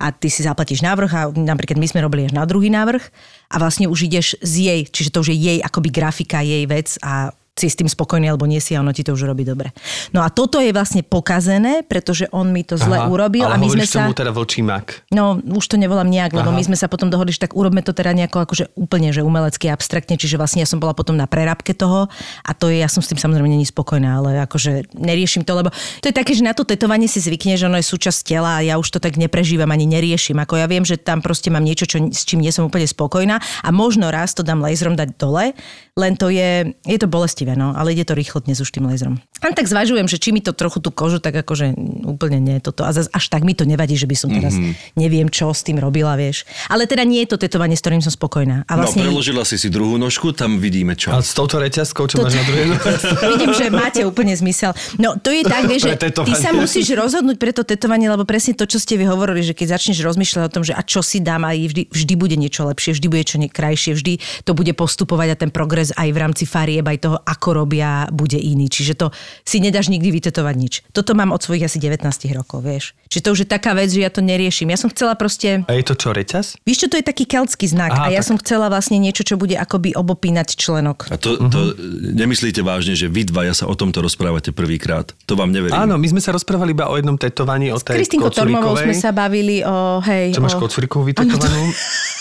a 0.00 0.10
ty 0.10 0.32
si 0.32 0.40
zaplatíš 0.40 0.80
návrh 0.80 1.10
a 1.12 1.22
napríklad 1.30 1.76
my 1.76 1.86
sme 1.86 2.00
robili 2.00 2.26
až 2.26 2.32
na 2.32 2.48
druhý 2.48 2.72
návrh 2.72 3.04
a 3.52 3.56
vlastne 3.60 3.86
už 3.86 4.08
ideš 4.08 4.26
z 4.40 4.54
jej, 4.64 4.80
čiže 4.88 5.12
to 5.12 5.20
už 5.20 5.36
je 5.36 5.38
jej 5.38 5.58
akoby 5.60 5.92
grafika, 5.92 6.40
jej 6.40 6.64
vec 6.64 6.96
a 7.04 7.36
si 7.60 7.68
s 7.68 7.76
tým 7.76 7.88
spokojný 7.92 8.32
alebo 8.32 8.48
nie 8.48 8.58
si 8.58 8.72
a 8.72 8.80
ono 8.80 8.96
ti 8.96 9.04
to 9.04 9.12
už 9.12 9.28
robí 9.28 9.44
dobre. 9.44 9.76
No 10.16 10.24
a 10.24 10.32
toto 10.32 10.56
je 10.64 10.72
vlastne 10.72 11.04
pokazené, 11.04 11.84
pretože 11.84 12.24
on 12.32 12.48
mi 12.48 12.64
to 12.64 12.80
zle 12.80 13.04
Aha, 13.04 13.12
urobil. 13.12 13.44
Ale 13.44 13.56
a 13.56 13.62
my 13.62 13.68
sme 13.68 13.84
sa... 13.84 14.08
tomu 14.08 14.16
teda 14.16 14.32
vlčí 14.32 14.64
mak. 14.64 15.04
No, 15.12 15.36
už 15.36 15.66
to 15.68 15.76
nevolám 15.76 16.08
nejak, 16.08 16.32
lebo 16.32 16.48
Aha. 16.48 16.56
my 16.56 16.62
sme 16.64 16.76
sa 16.80 16.88
potom 16.88 17.12
dohodli, 17.12 17.36
že 17.36 17.44
tak 17.44 17.52
urobme 17.52 17.84
to 17.84 17.92
teda 17.92 18.16
nejako 18.16 18.48
akože 18.48 18.72
úplne, 18.74 19.12
že 19.12 19.20
umelecky, 19.20 19.68
abstraktne, 19.68 20.16
čiže 20.16 20.40
vlastne 20.40 20.64
ja 20.64 20.68
som 20.68 20.80
bola 20.80 20.96
potom 20.96 21.14
na 21.14 21.28
prerábke 21.28 21.76
toho 21.76 22.08
a 22.42 22.50
to 22.56 22.72
je, 22.72 22.80
ja 22.80 22.88
som 22.88 23.04
s 23.04 23.12
tým 23.12 23.20
samozrejme 23.20 23.50
není 23.50 23.68
spokojná, 23.68 24.24
ale 24.24 24.40
akože 24.48 24.96
neriešim 24.96 25.44
to, 25.44 25.52
lebo 25.52 25.68
to 26.00 26.06
je 26.08 26.14
také, 26.16 26.32
že 26.32 26.46
na 26.46 26.56
to 26.56 26.64
tetovanie 26.64 27.10
si 27.10 27.20
zvykne, 27.20 27.60
že 27.60 27.68
ono 27.68 27.76
je 27.76 27.86
súčasť 27.86 28.18
tela 28.24 28.58
a 28.58 28.64
ja 28.64 28.80
už 28.80 28.96
to 28.96 28.98
tak 29.02 29.20
neprežívam 29.20 29.68
ani 29.68 29.84
neriešim. 29.84 30.38
Ako 30.38 30.56
ja 30.56 30.70
viem, 30.70 30.86
že 30.86 30.96
tam 30.96 31.20
proste 31.20 31.52
mám 31.52 31.66
niečo, 31.66 31.84
čo, 31.84 32.00
s 32.08 32.24
čím 32.24 32.40
nie 32.40 32.54
som 32.54 32.64
úplne 32.64 32.86
spokojná 32.86 33.36
a 33.40 33.68
možno 33.74 34.08
raz 34.08 34.32
to 34.32 34.46
dám 34.46 34.62
laserom 34.62 34.94
dať 34.94 35.18
dole, 35.18 35.52
len 35.98 36.14
to 36.14 36.30
je, 36.30 36.70
je 36.86 36.98
to 36.98 37.10
bolestivé, 37.10 37.58
no, 37.58 37.74
ale 37.74 37.92
ide 37.94 38.06
to 38.06 38.14
rýchlo 38.14 38.42
dnes 38.42 38.62
už 38.62 38.70
tým 38.70 38.86
laserom. 38.86 39.18
A 39.40 39.50
tak 39.56 39.66
zvažujem, 39.66 40.06
že 40.06 40.20
či 40.20 40.30
mi 40.30 40.44
to 40.44 40.54
trochu 40.54 40.78
tú 40.78 40.92
kožu, 40.92 41.18
tak 41.18 41.34
akože 41.34 41.74
úplne 42.06 42.38
nie 42.38 42.56
toto. 42.60 42.86
A 42.86 42.92
zase 42.92 43.10
až 43.10 43.26
tak 43.32 43.42
mi 43.42 43.56
to 43.56 43.64
nevadí, 43.64 43.96
že 43.96 44.06
by 44.06 44.16
som 44.16 44.28
teraz 44.30 44.54
mm-hmm. 44.54 44.96
neviem, 45.00 45.26
čo 45.32 45.50
s 45.50 45.64
tým 45.64 45.80
robila, 45.80 46.14
vieš. 46.14 46.44
Ale 46.68 46.84
teda 46.86 47.02
nie 47.02 47.24
je 47.24 47.34
to 47.34 47.36
tetovanie, 47.40 47.74
s 47.74 47.82
ktorým 47.82 48.04
som 48.04 48.12
spokojná. 48.12 48.68
A 48.68 48.72
no, 48.76 48.84
vlastne... 48.84 49.02
No, 49.02 49.10
preložila 49.10 49.42
si 49.48 49.56
si 49.56 49.68
druhú 49.72 49.96
nožku, 49.96 50.30
tam 50.36 50.60
vidíme 50.60 50.94
čo. 50.94 51.10
A 51.10 51.24
s 51.24 51.32
touto 51.32 51.58
reťazkou, 51.58 52.06
čo 52.06 52.20
to... 52.20 52.28
máš 52.28 52.36
na 52.38 52.44
druhej 52.46 52.66
Vidím, 53.34 53.52
že 53.56 53.66
máte 53.72 54.00
úplne 54.04 54.34
zmysel. 54.36 54.76
No, 55.00 55.16
to 55.16 55.32
je 55.32 55.42
tak, 55.42 55.66
vieš, 55.66 55.88
že 55.88 55.96
ty 55.98 56.32
sa 56.36 56.52
musíš 56.52 56.92
rozhodnúť 56.94 57.36
pre 57.40 57.50
to 57.50 57.64
tetovanie, 57.64 58.06
lebo 58.06 58.28
presne 58.28 58.52
to, 58.52 58.68
čo 58.68 58.78
ste 58.78 59.00
vy 59.00 59.08
hovorili, 59.08 59.40
že 59.40 59.56
keď 59.56 59.78
začneš 59.78 60.04
rozmýšľať 60.04 60.42
o 60.46 60.52
tom, 60.52 60.62
že 60.62 60.76
a 60.76 60.82
čo 60.84 61.00
si 61.00 61.18
dám, 61.20 61.48
aj 61.48 61.56
vždy, 61.70 61.82
vždy 61.90 62.14
bude 62.16 62.36
niečo 62.36 62.68
lepšie, 62.68 62.96
vždy 62.96 63.06
bude 63.08 63.24
čo 63.24 63.36
krajšie, 63.40 63.96
vždy 63.96 64.44
to 64.44 64.52
bude 64.52 64.72
postupovať 64.76 65.28
a 65.32 65.36
ten 65.36 65.50
progres 65.50 65.89
aj 65.96 66.08
v 66.10 66.18
rámci 66.18 66.44
farieb, 66.46 66.84
aj 66.86 66.98
toho, 67.02 67.16
ako 67.22 67.48
robia, 67.64 68.06
bude 68.10 68.36
iný. 68.36 68.66
Čiže 68.70 68.94
to 68.98 69.06
si 69.42 69.58
nedáš 69.62 69.88
nikdy 69.88 70.10
vytetovať 70.10 70.54
nič. 70.56 70.74
Toto 70.90 71.14
mám 71.14 71.30
od 71.34 71.40
svojich 71.42 71.66
asi 71.66 71.78
19 71.78 72.04
rokov, 72.36 72.62
vieš. 72.62 72.84
Čiže 73.10 73.22
to 73.26 73.30
už 73.34 73.40
je 73.42 73.48
taká 73.50 73.74
vec, 73.74 73.90
že 73.90 74.06
ja 74.06 74.10
to 74.10 74.22
neriešim. 74.22 74.70
Ja 74.70 74.78
som 74.78 74.86
chcela 74.92 75.18
proste... 75.18 75.66
A 75.66 75.72
je 75.74 75.84
to 75.84 75.98
čo, 75.98 76.14
reťaz? 76.14 76.60
Víš 76.62 76.84
čo, 76.84 76.86
to 76.86 76.96
je 76.98 77.04
taký 77.04 77.26
keltský 77.26 77.66
znak 77.66 77.90
Aha, 77.90 78.06
a 78.06 78.14
ja 78.14 78.22
tak... 78.22 78.28
som 78.30 78.36
chcela 78.38 78.70
vlastne 78.70 79.02
niečo, 79.02 79.26
čo 79.26 79.34
bude 79.34 79.58
akoby 79.58 79.98
obopínať 79.98 80.54
členok. 80.54 81.10
A 81.10 81.18
to, 81.18 81.38
to 81.50 81.74
uh-huh. 81.74 82.14
nemyslíte 82.14 82.62
vážne, 82.62 82.94
že 82.94 83.10
vy 83.10 83.26
dvaja 83.26 83.52
sa 83.52 83.64
o 83.66 83.74
tomto 83.74 83.98
rozprávate 83.98 84.54
prvýkrát? 84.54 85.10
To 85.26 85.34
vám 85.34 85.50
neverím. 85.50 85.74
Áno, 85.74 85.98
my 85.98 86.06
sme 86.06 86.22
sa 86.22 86.30
rozprávali 86.30 86.70
iba 86.70 86.86
o 86.86 86.94
jednom 86.94 87.18
tetovaní, 87.18 87.74
o 87.74 87.78
tej 87.82 87.98
S 87.98 88.06
Kristinkou 88.06 88.30
Tormovou 88.30 88.78
sme 88.78 88.94
sa 88.94 89.10
bavili 89.10 89.66
o... 89.66 89.98
Hej, 90.06 90.38
čo 90.38 90.42
o... 90.42 90.46
máš 90.46 90.54
kocurikovú 90.54 91.10
vytetovanú? 91.10 91.66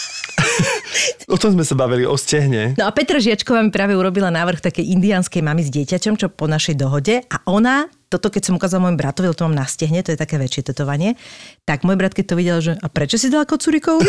o 1.33 1.37
tom 1.37 1.55
sme 1.55 1.63
sa 1.65 1.75
bavili, 1.77 2.03
o 2.05 2.15
stehne. 2.15 2.75
No 2.75 2.87
a 2.87 2.91
Petra 2.91 3.21
Žiačková 3.21 3.61
mi 3.63 3.71
práve 3.71 3.93
urobila 3.95 4.33
návrh 4.33 4.63
takej 4.63 4.85
indianskej 4.95 5.41
mamy 5.43 5.65
s 5.65 5.69
dieťaťom, 5.69 6.17
čo 6.19 6.27
po 6.29 6.49
našej 6.49 6.75
dohode. 6.77 7.21
A 7.29 7.37
ona 7.49 7.89
toto 8.09 8.33
keď 8.33 8.49
som 8.49 8.57
ukázala 8.57 8.89
môjmu 8.89 8.97
bratovi, 8.97 9.29
to 9.37 9.45
mám 9.45 9.53
na 9.53 9.69
stehne, 9.69 10.01
to 10.01 10.09
je 10.09 10.17
také 10.17 10.41
väčšie 10.41 10.73
tetovanie, 10.73 11.13
tak 11.61 11.85
môj 11.85 11.93
brat 11.93 12.17
keď 12.17 12.25
to 12.25 12.35
videl, 12.35 12.57
že 12.57 12.73
a 12.73 12.89
prečo 12.89 13.21
si 13.21 13.29
dala 13.29 13.45
kocurikov? 13.45 14.01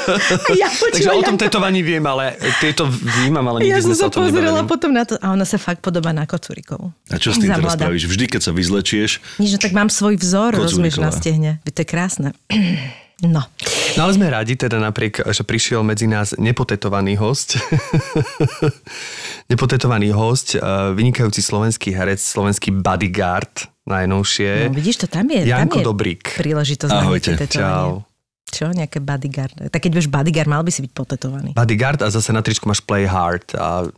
ja 0.60 0.72
Takže 0.72 1.12
o 1.12 1.20
tom 1.20 1.36
tetovaní 1.36 1.84
viem, 1.84 2.00
ale 2.00 2.32
tieto 2.64 2.88
vnímam, 2.88 3.44
ale 3.52 3.60
nikdy 3.60 3.76
ja 3.76 3.84
sme 3.84 3.92
sa 3.92 4.08
o 4.08 4.12
tom 4.12 4.32
pozerala 4.32 4.64
potom 4.64 4.96
na 4.96 5.04
to 5.04 5.20
a 5.20 5.36
ona 5.36 5.44
sa 5.44 5.60
fakt 5.60 5.84
podobá 5.84 6.16
na 6.16 6.24
kocurikov. 6.24 6.96
A 7.12 7.20
čo 7.20 7.36
s 7.36 7.44
tým 7.44 7.52
teraz 7.52 7.76
spravíš? 7.76 8.08
Vždy, 8.08 8.24
keď 8.32 8.40
sa 8.40 8.52
vyzlečieš? 8.56 9.20
Nič, 9.36 9.50
no 9.52 9.58
tak 9.60 9.76
mám 9.76 9.92
svoj 9.92 10.16
vzor, 10.16 10.56
rozumieš, 10.56 10.96
na 10.96 11.12
stehne. 11.12 11.60
To 11.68 11.76
je 11.76 11.84
krásne. 11.84 12.32
No. 13.22 13.46
No 13.94 14.08
ale 14.08 14.12
sme 14.16 14.26
radi 14.26 14.58
teda 14.58 14.82
napriek, 14.82 15.22
že 15.30 15.46
prišiel 15.46 15.86
medzi 15.86 16.10
nás 16.10 16.34
nepotetovaný 16.34 17.14
host. 17.20 17.60
nepotetovaný 19.52 20.10
host, 20.10 20.56
eh, 20.56 20.60
vynikajúci 20.96 21.38
slovenský 21.38 21.94
herec, 21.94 22.18
slovenský 22.18 22.74
bodyguard 22.74 23.70
najnovšie. 23.86 24.70
No 24.70 24.74
vidíš, 24.74 25.06
to 25.06 25.06
tam 25.10 25.26
je. 25.30 25.46
Janko 25.46 25.78
tam 25.78 25.82
je 25.82 25.86
Dobrík. 25.86 26.22
Príležitosť 26.38 26.92
Ahojte. 26.94 27.34
na 27.34 27.46
Čau. 27.46 27.90
Čo? 28.52 28.68
Nejaké 28.68 29.00
bodyguard? 29.00 29.72
Tak 29.72 29.80
keď 29.80 29.92
vieš 29.96 30.12
bodyguard, 30.12 30.44
mal 30.44 30.60
by 30.60 30.68
si 30.68 30.84
byť 30.84 30.92
potetovaný. 30.92 31.50
Bodyguard 31.56 32.04
a 32.04 32.12
zase 32.12 32.36
na 32.36 32.44
tričku 32.44 32.68
máš 32.68 32.84
play 32.84 33.08
hard 33.08 33.56
a 33.56 33.88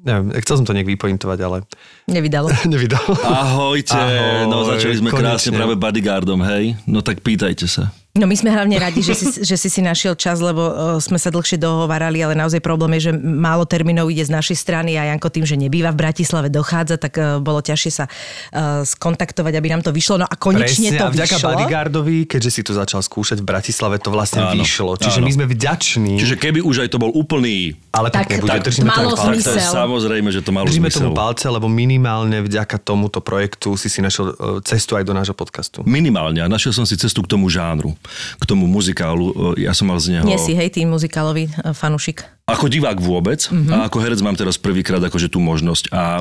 neviem, 0.00 0.32
chcel 0.40 0.64
som 0.64 0.64
to 0.64 0.72
nejak 0.72 0.88
vypointovať, 0.96 1.38
ale... 1.44 1.60
Nevydalo. 2.08 2.48
Nevydalo. 2.72 3.12
Ahojte, 3.20 3.92
Ahoj, 3.92 4.48
no 4.48 4.64
začali 4.64 4.96
sme 4.96 5.12
konečne. 5.12 5.28
krásne 5.36 5.50
práve 5.52 5.74
bodyguardom, 5.76 6.40
hej? 6.40 6.80
No 6.88 7.04
tak 7.04 7.20
pýtajte 7.20 7.68
sa. 7.68 7.92
No 8.12 8.28
my 8.28 8.36
sme 8.36 8.52
hlavne 8.52 8.76
radi, 8.76 9.00
že 9.00 9.16
si, 9.16 9.24
že 9.40 9.56
si 9.56 9.72
si 9.72 9.80
našiel 9.80 10.12
čas, 10.12 10.36
lebo 10.36 10.60
uh, 10.60 10.72
sme 11.00 11.16
sa 11.16 11.32
dlhšie 11.32 11.56
dohovarali, 11.56 12.20
ale 12.20 12.36
naozaj 12.36 12.60
problém 12.60 13.00
je, 13.00 13.08
že 13.08 13.12
málo 13.16 13.64
termínov 13.64 14.12
ide 14.12 14.20
z 14.20 14.28
našej 14.28 14.52
strany 14.52 15.00
a 15.00 15.08
Janko 15.08 15.32
tým, 15.32 15.48
že 15.48 15.56
nebýva 15.56 15.88
v 15.88 16.04
Bratislave, 16.04 16.52
dochádza, 16.52 17.00
tak 17.00 17.16
uh, 17.16 17.40
bolo 17.40 17.64
ťažšie 17.64 17.88
sa 17.88 18.04
uh, 18.04 18.84
skontaktovať, 18.84 19.56
aby 19.56 19.68
nám 19.72 19.80
to 19.80 19.96
vyšlo. 19.96 20.20
No 20.20 20.28
a 20.28 20.34
konečne 20.36 20.92
Presne, 20.92 21.00
to 21.00 21.04
a 21.08 21.08
vďaka 21.08 21.36
vyšlo. 21.40 21.48
Bodyguardovi, 21.56 22.16
keďže 22.28 22.50
si 22.52 22.60
to 22.60 22.76
začal 22.76 23.00
skúšať 23.00 23.40
v 23.40 23.46
Bratislave, 23.48 23.96
to 23.96 24.12
vlastne 24.12 24.44
Áno, 24.44 24.60
vyšlo. 24.60 25.00
Čiže 25.00 25.16
áno. 25.16 25.24
my 25.24 25.32
sme 25.32 25.44
vďační, 25.48 26.12
Čiže 26.20 26.36
keby 26.36 26.60
už 26.60 26.84
aj 26.84 26.88
to 26.92 27.00
bol 27.00 27.16
úplný... 27.16 27.80
ale 27.96 28.12
tak, 28.12 28.28
Tak- 28.28 28.44
nebude. 28.44 28.52
tak 28.52 28.60
držíme 28.68 28.92
malo 28.92 29.16
tomu 29.16 29.24
palce. 29.32 29.40
zmysel. 29.40 29.48
Tak 29.48 29.56
to 29.56 29.64
je 29.64 29.72
samozrejme, 29.72 30.28
že 30.28 30.40
to 30.44 30.50
malo 30.52 30.68
Držíme 30.68 30.92
zmysel. 30.92 31.00
tomu 31.00 31.16
palce, 31.16 31.48
lebo 31.48 31.64
minimálne 31.64 32.44
vďaka 32.44 32.76
tomuto 32.76 33.24
projektu 33.24 33.72
si 33.80 33.88
si 33.88 34.04
našiel 34.04 34.36
e, 34.36 34.60
cestu 34.68 35.00
aj 35.00 35.04
do 35.08 35.16
nášho 35.16 35.32
podcastu. 35.32 35.80
Minimálne. 35.88 36.44
A 36.44 36.48
našiel 36.52 36.76
som 36.76 36.84
si 36.84 37.00
cestu 37.00 37.24
k 37.24 37.32
tomu 37.32 37.48
žánru, 37.48 37.96
k 38.36 38.44
tomu 38.44 38.66
muzikálu. 38.66 39.54
E, 39.56 39.66
Ja 39.66 39.72
som 39.72 39.88
mal 39.88 39.98
z 39.98 40.18
neho... 40.18 40.26
Nie 40.26 40.38
si, 40.38 40.52
hej, 40.52 40.68
tým 40.72 40.90
muzikálový 40.90 41.48
uh, 41.62 41.72
fanušik. 41.72 42.24
Ako 42.46 42.66
divák 42.68 42.98
vôbec 42.98 43.46
Mhm. 43.48 43.70
a 43.72 43.76
ako 43.86 43.98
herec 44.02 44.20
mám 44.20 44.36
teraz 44.36 44.58
prvýkrát 44.58 45.00
akože 45.00 45.30
tú 45.30 45.38
možnosť 45.38 45.88
a 45.94 46.20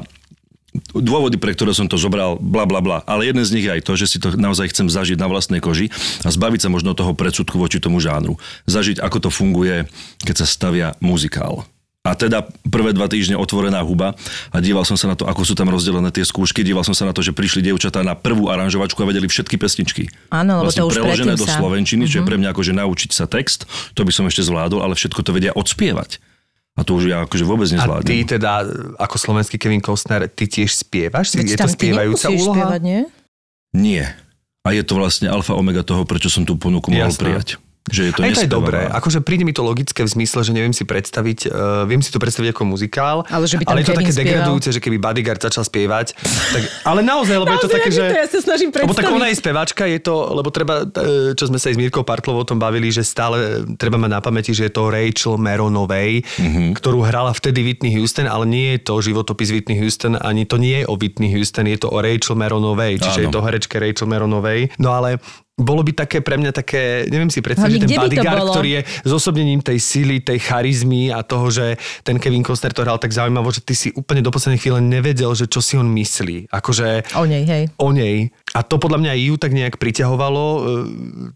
dôvody, 0.95 1.35
pre 1.35 1.51
ktoré 1.51 1.75
som 1.75 1.83
to 1.91 1.99
zobral, 1.99 2.39
bla 2.39 2.63
bla 2.63 2.79
bla. 2.79 3.03
Ale 3.03 3.27
jeden 3.27 3.43
z 3.43 3.51
nich 3.51 3.67
je 3.67 3.75
aj 3.75 3.83
to, 3.83 3.93
že 3.99 4.07
si 4.07 4.17
to 4.23 4.31
naozaj 4.39 4.71
chcem 4.71 4.87
zažiť 4.87 5.19
na 5.19 5.27
vlastnej 5.27 5.59
koži 5.59 5.91
a 6.23 6.31
zbaviť 6.31 6.63
sa 6.63 6.69
možno 6.71 6.95
toho 6.95 7.11
predsudku 7.11 7.59
voči 7.59 7.83
tomu 7.83 7.99
žánru. 7.99 8.39
Zažiť, 8.71 9.03
ako 9.03 9.27
to 9.27 9.29
funguje, 9.29 9.83
keď 10.23 10.35
sa 10.39 10.47
stavia 10.47 10.95
muzikál. 11.03 11.67
A 12.01 12.17
teda 12.17 12.41
prvé 12.65 12.97
dva 12.97 13.05
týždne 13.05 13.37
otvorená 13.37 13.77
huba 13.85 14.17
a 14.49 14.57
díval 14.57 14.81
som 14.81 14.97
sa 14.97 15.05
na 15.05 15.13
to, 15.13 15.29
ako 15.29 15.45
sú 15.45 15.53
tam 15.53 15.69
rozdelené 15.69 16.09
tie 16.09 16.25
skúšky, 16.25 16.65
díval 16.65 16.81
som 16.81 16.97
sa 16.97 17.05
na 17.05 17.13
to, 17.13 17.21
že 17.21 17.29
prišli 17.29 17.61
dievčatá 17.61 18.01
na 18.01 18.17
prvú 18.17 18.49
aranžovačku 18.49 18.97
a 18.97 19.05
vedeli 19.05 19.29
všetky 19.29 19.53
pesničky. 19.55 20.09
Áno, 20.33 20.65
lebo 20.65 20.73
to 20.73 20.89
už 20.89 20.97
preložené 20.97 21.37
do 21.37 21.45
sa- 21.45 21.55
Mhm. 21.55 21.61
slovenčiny, 21.61 22.03
čo 22.09 22.19
je 22.19 22.25
pre 22.25 22.41
mňa 22.41 22.49
akože 22.49 22.73
naučiť 22.73 23.11
sa 23.13 23.29
text, 23.29 23.69
to 23.93 24.01
by 24.01 24.09
som 24.09 24.25
ešte 24.25 24.41
zvládol, 24.41 24.81
ale 24.81 24.97
všetko 24.97 25.21
to 25.21 25.29
vedia 25.29 25.53
odspievať. 25.53 26.17
A 26.73 26.81
to 26.81 26.97
už 26.97 27.05
ja 27.05 27.21
akože 27.21 27.45
vôbec 27.45 27.69
A 27.69 27.73
nezvládnem. 27.77 28.09
ty 28.09 28.17
teda, 28.25 28.65
ako 28.97 29.15
slovenský 29.19 29.61
Kevin 29.61 29.79
Costner, 29.79 30.25
ty 30.25 30.49
tiež 30.49 30.73
spievaš? 30.73 31.37
Veď 31.37 31.53
je 31.53 31.57
tam 31.59 31.69
to 31.69 31.75
spievajúca 31.77 32.27
úloha? 32.33 32.65
spievať, 32.65 32.81
nie? 32.81 33.01
Nie. 33.77 34.17
A 34.63 34.73
je 34.73 34.81
to 34.81 34.97
vlastne 34.97 35.29
alfa 35.29 35.53
omega 35.53 35.85
toho, 35.85 36.01
prečo 36.01 36.33
som 36.33 36.41
tú 36.41 36.57
ponuku 36.57 36.89
mohol 36.89 37.13
Jasné. 37.13 37.21
prijať. 37.21 37.61
Že 37.89 38.01
je 38.03 38.11
to 38.13 38.21
Aj 38.21 38.29
to 38.37 38.41
je 38.45 38.51
dobré. 38.51 38.85
Akože 38.85 39.25
príde 39.25 39.41
mi 39.41 39.57
to 39.57 39.65
logické 39.65 40.05
v 40.05 40.09
zmysle, 40.13 40.45
že 40.45 40.53
neviem 40.53 40.69
si 40.69 40.85
predstaviť, 40.85 41.49
uh, 41.49 41.83
viem 41.89 41.97
si 41.97 42.13
to 42.13 42.21
predstaviť 42.21 42.53
ako 42.53 42.69
muzikál, 42.69 43.25
Ale 43.25 43.49
že 43.49 43.57
by 43.57 43.65
tam 43.65 43.73
ale 43.73 43.81
je 43.81 43.87
to 43.89 43.97
také 43.97 44.13
spieval. 44.13 44.21
degradujúce, 44.21 44.69
že 44.69 44.79
keby 44.79 44.97
Bodyguard 45.01 45.41
začal 45.41 45.65
spievať. 45.65 46.13
Tak, 46.53 46.61
ale 46.85 47.01
naozaj, 47.01 47.41
lebo 47.41 47.49
je 47.49 47.57
to 47.57 47.65
Naozaj, 47.65 47.77
také, 47.81 47.89
že... 47.89 48.03
to 48.05 48.17
ja 48.21 48.27
sa 48.29 48.39
snažím 48.45 48.69
Lebo 48.69 48.93
tak 48.93 49.09
predstaviť. 49.09 49.17
ona 49.17 49.27
je 49.33 49.35
speváčka, 49.41 49.83
je 49.89 49.99
to, 49.99 50.13
lebo 50.29 50.49
treba, 50.53 50.85
e, 50.85 51.33
čo 51.33 51.49
sme 51.49 51.57
sa 51.57 51.73
aj 51.73 51.75
s 51.75 51.79
Mírkou 51.81 52.05
Partlovou 52.05 52.45
o 52.45 52.47
tom 52.47 52.61
bavili, 52.61 52.93
že 52.93 53.01
stále 53.01 53.65
treba 53.81 53.97
mať 53.97 54.11
na 54.13 54.21
pamäti, 54.21 54.53
že 54.53 54.69
je 54.69 54.73
to 54.77 54.93
Rachel 54.93 55.41
Meronovej, 55.41 56.21
mm-hmm. 56.21 56.77
ktorú 56.77 57.01
hrala 57.01 57.33
vtedy 57.33 57.65
Whitney 57.65 57.97
Houston, 57.97 58.29
ale 58.29 58.45
nie 58.45 58.77
je 58.77 58.85
to 58.85 59.01
životopis 59.01 59.49
Whitney 59.49 59.81
Houston, 59.81 60.21
ani 60.21 60.45
to 60.45 60.61
nie 60.61 60.83
je 60.83 60.85
o 60.85 60.93
Whitney 60.93 61.33
Houston, 61.33 61.65
je 61.65 61.81
to 61.81 61.89
o 61.89 61.97
Rachel 61.97 62.37
Meronovej, 62.37 63.01
čiže 63.01 63.25
Áno. 63.25 63.25
je 63.25 63.33
to 63.33 63.39
herečke 63.41 63.75
Rachel 63.81 64.05
Meronovej. 64.05 64.69
No 64.77 64.93
ale 64.93 65.17
bolo 65.61 65.85
by 65.85 65.93
také 66.05 66.19
pre 66.19 66.35
mňa 66.37 66.51
také, 66.51 67.05
neviem 67.07 67.29
si 67.29 67.39
predstaviť, 67.39 67.73
že 67.77 67.81
ten 67.85 67.97
bodyguard, 67.97 68.51
ktorý 68.51 68.69
je 68.77 68.81
zosobnením 69.05 69.61
tej 69.61 69.77
sily, 69.77 70.19
tej 70.21 70.41
charizmy 70.41 71.13
a 71.13 71.21
toho, 71.21 71.47
že 71.53 71.77
ten 72.01 72.17
Kevin 72.17 72.43
Costner 72.43 72.73
to 72.73 72.81
hral 72.81 72.97
tak 72.97 73.13
zaujímavo, 73.13 73.53
že 73.53 73.61
ty 73.61 73.73
si 73.77 73.89
úplne 73.93 74.25
do 74.25 74.33
poslednej 74.33 74.59
chvíle 74.59 74.81
nevedel, 74.81 75.31
že 75.37 75.45
čo 75.45 75.61
si 75.61 75.77
on 75.77 75.87
myslí. 75.87 76.51
Akože 76.51 77.13
O 77.15 77.23
nej, 77.23 77.43
hej. 77.45 77.63
o 77.77 77.89
nej. 77.93 78.33
A 78.51 78.67
to 78.67 78.75
podľa 78.75 78.99
mňa 78.99 79.13
ju 79.31 79.35
tak 79.39 79.55
nejak 79.55 79.79
priťahovalo 79.79 80.43
e, 80.43 80.59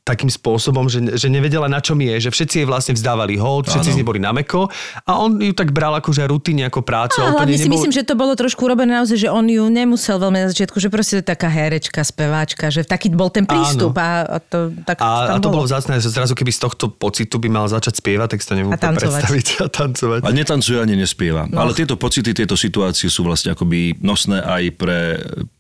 takým 0.04 0.28
spôsobom, 0.28 0.92
že, 0.92 1.16
že 1.16 1.32
nevedela 1.32 1.72
na 1.72 1.80
čom 1.80 1.96
je, 1.96 2.20
že 2.20 2.30
všetci 2.30 2.56
jej 2.64 2.68
vlastne 2.68 2.92
vzdávali 2.92 3.40
hold, 3.40 3.72
všetci 3.72 3.96
z 3.96 3.98
nej 4.02 4.08
boli 4.08 4.20
na 4.20 4.36
meko 4.36 4.68
a 5.08 5.12
on 5.24 5.40
ju 5.40 5.56
tak 5.56 5.72
bral 5.72 5.96
akože 5.96 6.28
rutine, 6.28 6.68
ako 6.68 6.84
prácu. 6.84 7.24
A 7.24 7.40
hlavne 7.40 7.56
si 7.56 7.72
myslím, 7.72 7.96
že 7.96 8.04
to 8.04 8.20
bolo 8.20 8.36
trošku 8.36 8.68
urobené 8.68 9.00
naozaj, 9.00 9.16
že 9.16 9.30
on 9.32 9.48
ju 9.48 9.64
nemusel 9.72 10.20
veľmi 10.20 10.44
na 10.44 10.48
začiatku, 10.52 10.76
že 10.76 10.92
proste 10.92 11.20
to 11.20 11.20
je 11.24 11.28
taká 11.32 11.48
herečka, 11.48 12.04
speváčka, 12.04 12.68
že 12.68 12.84
taký 12.84 13.16
bol 13.16 13.32
ten 13.32 13.48
prístup 13.48 13.96
a, 13.96 14.28
a 14.28 14.38
to 14.44 14.76
tak 14.84 15.00
a, 15.00 15.32
tam 15.32 15.40
a 15.40 15.44
to 15.44 15.50
bolo. 15.56 15.64
vzácne, 15.64 16.04
že 16.04 16.12
zrazu 16.12 16.36
keby 16.36 16.52
z 16.52 16.60
tohto 16.68 16.92
pocitu 16.92 17.40
by 17.40 17.48
mal 17.48 17.66
začať 17.72 18.04
spievať, 18.04 18.36
tak 18.36 18.40
si 18.44 18.48
to 18.52 18.56
neviem 18.60 18.76
predstaviť 18.76 19.48
a 19.64 19.66
tancovať. 19.72 20.20
A 20.28 20.30
netancuje 20.36 20.78
ani 20.84 21.00
nespieva. 21.00 21.48
No. 21.48 21.64
Ale 21.64 21.72
tieto 21.72 21.96
pocity, 21.96 22.36
tieto 22.36 22.60
situácie 22.60 23.08
sú 23.08 23.24
vlastne 23.24 23.56
akoby 23.56 24.04
nosné 24.04 24.44
aj 24.44 24.64
pre, 24.76 25.00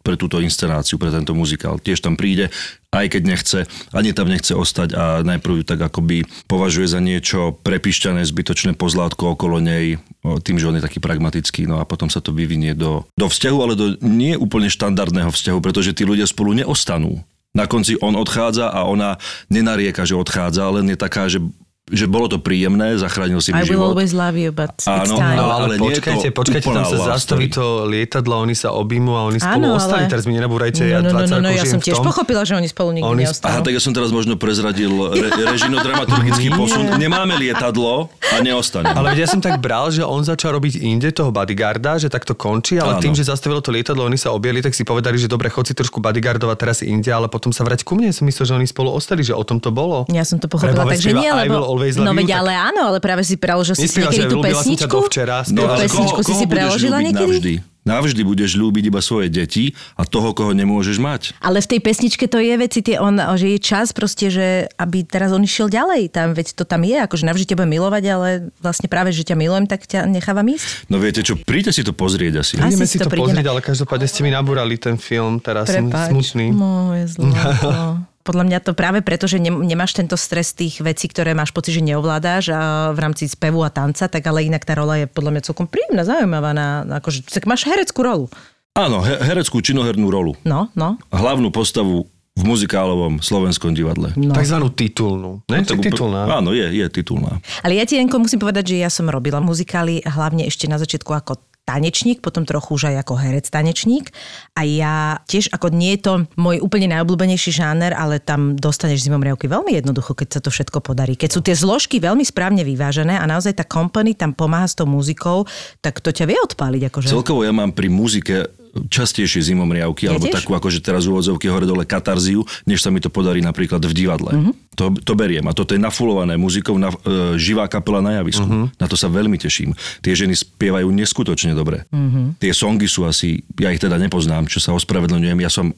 pre 0.03 0.15
túto 0.19 0.43
inscenáciu, 0.43 0.99
pre 0.99 1.09
tento 1.09 1.31
muzikál. 1.45 1.77
Tiež 1.77 2.01
tam 2.01 2.17
príde, 2.17 2.49
aj 2.89 3.13
keď 3.13 3.23
nechce, 3.29 3.59
ani 3.93 4.17
tam 4.17 4.33
nechce 4.33 4.57
ostať 4.57 4.89
a 4.97 5.03
najprv 5.21 5.61
ju 5.61 5.63
tak 5.63 5.79
akoby 5.85 6.25
považuje 6.49 6.89
za 6.89 6.97
niečo 6.97 7.53
prepišťané, 7.61 8.25
zbytočné 8.25 8.73
pozlátko 8.73 9.37
okolo 9.37 9.61
nej, 9.61 10.01
tým, 10.41 10.57
že 10.57 10.65
on 10.65 10.81
je 10.81 10.85
taký 10.85 10.97
pragmatický, 10.97 11.69
no 11.69 11.77
a 11.77 11.85
potom 11.85 12.09
sa 12.09 12.17
to 12.17 12.33
vyvinie 12.33 12.73
do, 12.73 13.05
do 13.13 13.29
vzťahu, 13.29 13.57
ale 13.61 13.77
do 13.77 13.93
nie 14.01 14.33
úplne 14.33 14.73
štandardného 14.73 15.29
vzťahu, 15.29 15.59
pretože 15.61 15.93
tí 15.93 16.01
ľudia 16.01 16.25
spolu 16.25 16.57
neostanú. 16.57 17.21
Na 17.55 17.71
konci 17.71 17.95
on 18.03 18.19
odchádza 18.19 18.67
a 18.67 18.83
ona 18.83 19.15
nenarieka, 19.47 20.03
že 20.03 20.19
odchádza, 20.19 20.75
len 20.75 20.91
je 20.91 20.97
taká, 20.99 21.31
že 21.31 21.39
že 21.85 22.09
bolo 22.09 22.25
to 22.25 22.41
príjemné, 22.41 22.97
zachránil 22.97 23.37
si 23.37 23.53
mi 23.53 23.61
I 23.61 23.69
will 23.69 23.77
život. 23.77 23.93
always 23.93 24.09
love 24.09 24.33
you, 24.33 24.49
but 24.49 24.73
it's 24.73 24.89
Áno, 24.89 25.21
time. 25.21 25.37
No 25.37 25.53
ale 25.53 25.63
ale, 25.69 25.73
počkajte, 25.77 26.27
to 26.27 26.33
počkajte, 26.33 26.65
tam 26.65 26.81
sa 26.81 26.97
zastaví 27.13 27.45
to 27.47 27.85
lietadlo, 27.85 28.41
oni 28.41 28.57
sa 28.57 28.73
objímu 28.73 29.13
a 29.13 29.29
oni 29.29 29.37
spolu 29.37 29.63
Áno, 29.63 29.77
ostali. 29.77 30.01
ale- 30.01 30.09
Teraz 30.09 30.25
mi 30.25 30.33
nenaburajte, 30.33 30.81
No, 30.81 30.89
ja 30.89 30.99
no, 30.99 31.13
no, 31.13 31.21
20 31.21 31.29
no, 31.29 31.37
no, 31.37 31.45
rokov 31.45 31.53
ja 31.53 31.63
som 31.63 31.77
v 31.77 31.85
tiež 31.85 31.97
tom. 32.01 32.05
pochopila, 32.09 32.41
že 32.41 32.53
oni 32.55 32.65
spolu 32.65 32.89
nikdy 32.91 33.05
Oni- 33.05 33.21
Aha, 33.21 33.29
neostanú. 33.29 33.61
tak 33.61 33.71
ja 33.71 33.81
som 33.85 33.93
teraz 33.93 34.09
možno 34.09 34.33
prezradil 34.33 34.89
re, 35.13 35.29
režino-dramaturgický 35.53 36.47
posun. 36.51 36.85
Nemáme 36.95 37.37
lietadlo 37.37 38.09
a 38.09 38.41
neostane. 38.41 38.89
Ale 38.89 39.13
ja 39.13 39.29
som 39.29 39.37
tak 39.37 39.61
bral, 39.61 39.93
že 39.93 40.01
on 40.01 40.25
začal 40.25 40.57
robiť 40.57 40.81
inde 40.81 41.13
toho 41.13 41.29
bodyguarda, 41.29 42.01
že 42.01 42.09
takto 42.09 42.33
končí, 42.33 42.81
ale 42.81 42.97
Áno. 42.97 43.01
tým, 43.01 43.13
že 43.13 43.21
zastavilo 43.23 43.61
to 43.61 43.69
lietadlo, 43.69 44.01
oni 44.03 44.17
sa 44.17 44.33
objeli, 44.33 44.57
tak 44.59 44.73
si 44.73 44.81
povedali, 44.81 45.21
že 45.21 45.29
dobre, 45.29 45.47
chod 45.47 45.65
si 45.65 45.73
trošku 45.73 46.01
bodyguardovať 46.01 46.57
teraz 46.57 46.81
inde, 46.81 47.13
ale 47.13 47.29
potom 47.29 47.53
sa 47.53 47.61
vrať 47.61 47.85
ku 47.85 47.93
mne. 47.93 48.09
Som 48.09 48.25
myslel, 48.25 48.45
že 48.47 48.53
oni 48.55 48.65
spolu 48.65 48.89
ostali, 48.89 49.21
že 49.21 49.37
o 49.37 49.45
tom 49.45 49.61
to 49.61 49.69
bolo. 49.69 50.09
Ja 50.09 50.25
som 50.25 50.41
to 50.41 50.49
pochopila, 50.49 50.81
takže 50.83 51.13
nie, 51.13 51.29
lebo... 51.29 51.74
always 51.75 51.99
love 51.99 52.07
No 52.07 52.15
veď 52.15 52.39
ale 52.39 52.55
áno, 52.55 52.87
ale 52.87 53.03
práve 53.03 53.27
si 53.27 53.35
preložil 53.35 53.75
si 53.75 53.91
si 53.91 53.99
niekedy 53.99 54.31
tú 54.31 54.39
som 54.39 54.47
pesničku? 54.47 54.97
včera, 55.11 55.43
ale 55.43 55.83
pesničku 55.83 56.21
si 56.23 56.33
si 56.33 56.45
budeš 56.47 56.55
preložila 56.55 56.97
ľúbiť 56.97 57.07
niekedy? 57.11 57.27
Navždy. 57.27 57.55
Navždy 57.85 58.25
budeš 58.25 58.57
ľúbiť 58.57 58.89
iba 58.89 58.97
svoje 58.97 59.29
deti 59.29 59.77
a 59.93 60.09
toho, 60.09 60.33
koho 60.33 60.57
nemôžeš 60.57 60.97
mať. 60.97 61.37
Ale 61.37 61.61
v 61.61 61.69
tej 61.69 61.79
pesničke 61.85 62.25
to 62.25 62.41
je 62.41 62.57
veci, 62.57 62.81
tie 62.81 62.97
on, 62.97 63.13
že 63.37 63.45
je 63.45 63.59
čas 63.61 63.93
proste, 63.93 64.33
že 64.33 64.73
aby 64.73 65.05
teraz 65.05 65.29
on 65.29 65.45
išiel 65.45 65.69
ďalej. 65.69 66.09
Tam, 66.09 66.33
veď 66.33 66.57
to 66.57 66.65
tam 66.65 66.81
je, 66.81 66.97
akože 66.97 67.29
navždy 67.29 67.45
ťa 67.45 67.55
budem 67.61 67.77
milovať, 67.77 68.03
ale 68.09 68.29
vlastne 68.57 68.89
práve, 68.89 69.13
že 69.13 69.21
ťa 69.21 69.37
milujem, 69.37 69.69
tak 69.69 69.85
ťa 69.85 70.09
nechávam 70.09 70.49
ísť. 70.49 70.89
No 70.89 70.97
viete 70.97 71.21
čo, 71.21 71.37
príďte 71.37 71.77
si 71.77 71.81
to 71.85 71.93
pozrieť 71.93 72.41
asi. 72.41 72.57
Asi 72.57 72.73
Ideme 72.73 72.89
si 72.89 72.97
si 72.97 72.97
to 72.97 73.05
to 73.05 73.13
prídeme. 73.13 73.37
pozrieť, 73.37 73.45
ale 73.53 73.61
každopádne 73.61 74.07
ste 74.09 74.25
mi 74.25 74.33
nabúrali 74.33 74.81
ten 74.81 74.97
film, 74.97 75.37
teraz 75.37 75.69
som 75.69 75.85
Prepáč. 75.85 76.09
smutný. 76.09 76.57
Moje 76.57 77.05
zlato. 77.13 78.01
Podľa 78.25 78.43
mňa 78.43 78.59
to 78.59 78.73
práve 78.73 78.99
preto, 78.99 79.23
že 79.23 79.37
nem- 79.37 79.61
nemáš 79.61 79.93
tento 79.93 80.17
stres 80.17 80.49
tých 80.51 80.81
vecí, 80.81 81.05
ktoré 81.05 81.31
máš 81.31 81.53
pocit, 81.53 81.71
že 81.71 81.85
neovládáš 81.85 82.49
a 82.49 82.61
v 82.89 82.99
rámci 82.99 83.25
spevu 83.25 83.61
a 83.61 83.69
tanca, 83.69 84.05
tak 84.05 84.25
ale 84.25 84.43
inak 84.43 84.61
tá 84.61 84.73
rola 84.73 84.97
je 84.97 85.05
podľa 85.05 85.31
mňa 85.31 85.41
celkom 85.43 85.65
príjemná, 85.65 86.01
zaujímavá. 86.01 86.49
Na, 86.51 86.81
na 86.81 86.97
akože, 86.97 87.21
tak 87.23 87.45
máš 87.45 87.63
hereckú 87.63 88.01
rolu. 88.01 88.25
Áno, 88.73 88.99
he- 88.99 89.21
hereckú 89.21 89.61
činohernú 89.61 90.09
rolu. 90.09 90.33
No, 90.41 90.73
no. 90.73 90.97
Hlavnú 91.07 91.47
postavu 91.47 92.09
v 92.35 92.43
muzikálovom 92.43 93.21
slovenskom 93.21 93.71
divadle. 93.71 94.11
no. 94.15 94.33
Takzvanú 94.33 94.67
titulnú. 94.67 95.39
Ne? 95.47 95.61
Tak 95.61 95.71
Tak 95.71 95.77
úpl- 95.77 95.87
titulná. 95.87 96.21
Áno, 96.27 96.51
je, 96.51 96.67
je 96.67 96.85
titulná. 96.89 97.39
Ale 97.61 97.77
ja 97.77 97.85
ti, 97.85 97.95
Janko, 97.95 98.19
musím 98.19 98.37
povedať, 98.37 98.73
že 98.73 98.83
ja 98.83 98.89
som 98.89 99.07
robila 99.07 99.39
muzikály 99.39 100.03
hlavne 100.03 100.43
ešte 100.43 100.65
na 100.65 100.75
začiatku 100.75 101.07
ako 101.07 101.39
tanečník, 101.65 102.21
potom 102.21 102.45
trochu 102.45 102.77
už 102.77 102.93
aj 102.93 103.01
ako 103.01 103.13
herec 103.17 103.49
tanečník. 103.49 104.13
A 104.53 104.63
ja 104.63 105.19
tiež, 105.25 105.49
ako 105.49 105.73
nie 105.73 105.97
je 105.97 106.01
to 106.05 106.13
môj 106.37 106.61
úplne 106.61 106.93
najobľúbenejší 106.93 107.51
žáner, 107.57 107.91
ale 107.97 108.21
tam 108.21 108.53
dostaneš 108.53 109.03
zimomriavky 109.09 109.49
veľmi 109.49 109.73
jednoducho, 109.73 110.13
keď 110.13 110.37
sa 110.37 110.41
to 110.45 110.53
všetko 110.53 110.85
podarí. 110.85 111.17
Keď 111.17 111.29
sú 111.33 111.41
tie 111.41 111.57
zložky 111.57 111.97
veľmi 111.97 112.21
správne 112.21 112.61
vyvážené 112.61 113.17
a 113.17 113.25
naozaj 113.25 113.57
tá 113.57 113.65
company 113.65 114.13
tam 114.13 114.37
pomáha 114.37 114.69
s 114.69 114.77
tou 114.77 114.85
muzikou, 114.85 115.49
tak 115.81 115.99
to 115.99 116.13
ťa 116.13 116.29
vie 116.29 116.37
odpáliť. 116.37 116.81
Akože. 116.93 117.09
Celkovo 117.09 117.41
ja 117.41 117.51
mám 117.51 117.73
pri 117.73 117.89
muzike 117.89 118.64
častejšie 118.75 119.39
zimomriavky, 119.53 120.05
Ja 120.05 120.15
alebo 120.15 120.27
takú 120.27 120.51
akože 120.51 120.83
teraz 120.83 121.07
úvodzovky 121.07 121.47
hore 121.47 121.63
dole 121.63 121.87
katarziu, 121.87 122.43
než 122.67 122.83
sa 122.83 122.91
mi 122.91 122.99
to 122.99 123.07
podarí 123.07 123.39
napríklad 123.39 123.79
v 123.79 123.93
divadle. 123.95 124.31
Mhm. 124.35 124.51
To, 124.75 124.91
to 124.91 125.13
beriem. 125.15 125.47
A 125.47 125.55
toto 125.55 125.71
je 125.71 125.79
nafulované 125.79 126.35
muzikou, 126.35 126.75
na, 126.75 126.91
e, 126.91 127.39
živá 127.39 127.63
kapela 127.71 128.03
na 128.03 128.19
javisku. 128.19 128.43
Mhm. 128.43 128.75
Na 128.75 128.85
to 128.91 128.99
sa 128.99 129.07
veľmi 129.07 129.39
teším. 129.39 129.71
Tie 130.03 130.11
ženy 130.11 130.35
spievajú 130.35 130.91
neskutočne 130.91 131.55
dobre. 131.55 131.87
Mhm. 131.95 132.43
Tie 132.43 132.51
songy 132.51 132.91
sú 132.91 133.07
asi, 133.07 133.39
ja 133.55 133.71
ich 133.71 133.79
teda 133.79 133.95
nepoznám, 133.95 134.51
čo 134.51 134.59
sa 134.59 134.75
ospravedlňujem. 134.75 135.39
Ja 135.39 135.47
som, 135.47 135.71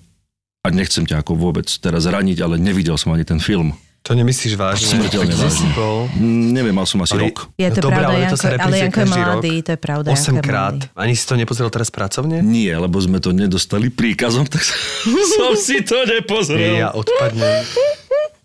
a 0.66 0.68
nechcem 0.74 1.06
ťa 1.06 1.22
ako 1.22 1.38
vôbec 1.38 1.70
teraz 1.70 2.10
raniť, 2.10 2.42
ale 2.42 2.58
nevidel 2.58 2.98
som 2.98 3.14
ani 3.14 3.24
ten 3.24 3.38
film. 3.38 3.78
To 4.08 4.16
nemyslíš 4.16 4.56
vážne? 4.56 4.88
Smrteľne 4.88 5.36
vážne. 5.36 5.52
si 5.52 5.68
bol? 5.72 6.08
Mm, 6.16 6.56
Neviem, 6.56 6.72
mal 6.72 6.88
som 6.88 7.04
asi 7.04 7.12
Ale- 7.12 7.28
rok. 7.28 7.52
Je 7.54 7.68
to 7.68 7.82
Dobre, 7.84 7.92
pravda, 7.94 8.08
ale 8.08 8.16
to 8.16 8.24
Janko, 8.24 8.38
sa 8.38 8.48
ale 8.48 8.56
Janko 8.56 8.72
je 8.72 8.88
každý 8.98 9.20
rok. 9.20 9.28
mladý, 9.30 9.54
to 9.58 9.70
je 9.70 9.80
pravda. 9.80 10.08
Janko 10.08 10.16
je 10.18 10.32
8 10.32 10.40
krát. 10.42 10.76
mladý. 10.78 10.96
Ani 10.96 11.14
si 11.14 11.24
to 11.24 11.34
nepozrel 11.34 11.68
teraz 11.68 11.90
pracovne? 11.90 12.38
Nie, 12.40 12.74
lebo 12.74 12.96
sme 12.98 13.20
to 13.20 13.30
nedostali 13.30 13.88
príkazom, 13.90 14.46
tak 14.46 14.64
som 15.36 15.52
si 15.54 15.84
to 15.84 16.00
nepozrel. 16.06 16.56
Nie, 16.58 16.82
ja 16.82 16.90
odpadnem. 16.90 17.68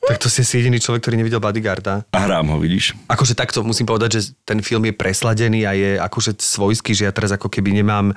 Tak 0.03 0.19
to 0.19 0.27
si 0.27 0.43
asi 0.43 0.59
jediný 0.59 0.77
človek, 0.77 0.99
ktorý 1.01 1.15
nevidel 1.17 1.39
Bodyguarda. 1.39 2.03
A 2.11 2.19
hrám 2.21 2.43
ho, 2.49 2.59
vidíš? 2.59 2.99
Akože 3.07 3.33
takto 3.33 3.63
musím 3.63 3.87
povedať, 3.87 4.19
že 4.19 4.35
ten 4.43 4.59
film 4.59 4.83
je 4.83 4.91
presladený 4.91 5.63
a 5.63 5.73
je 5.73 5.95
akože 5.97 6.35
svojský, 6.37 6.91
že 6.93 7.07
ja 7.07 7.13
teraz 7.13 7.31
ako 7.31 7.47
keby 7.47 7.71
nemám 7.77 8.11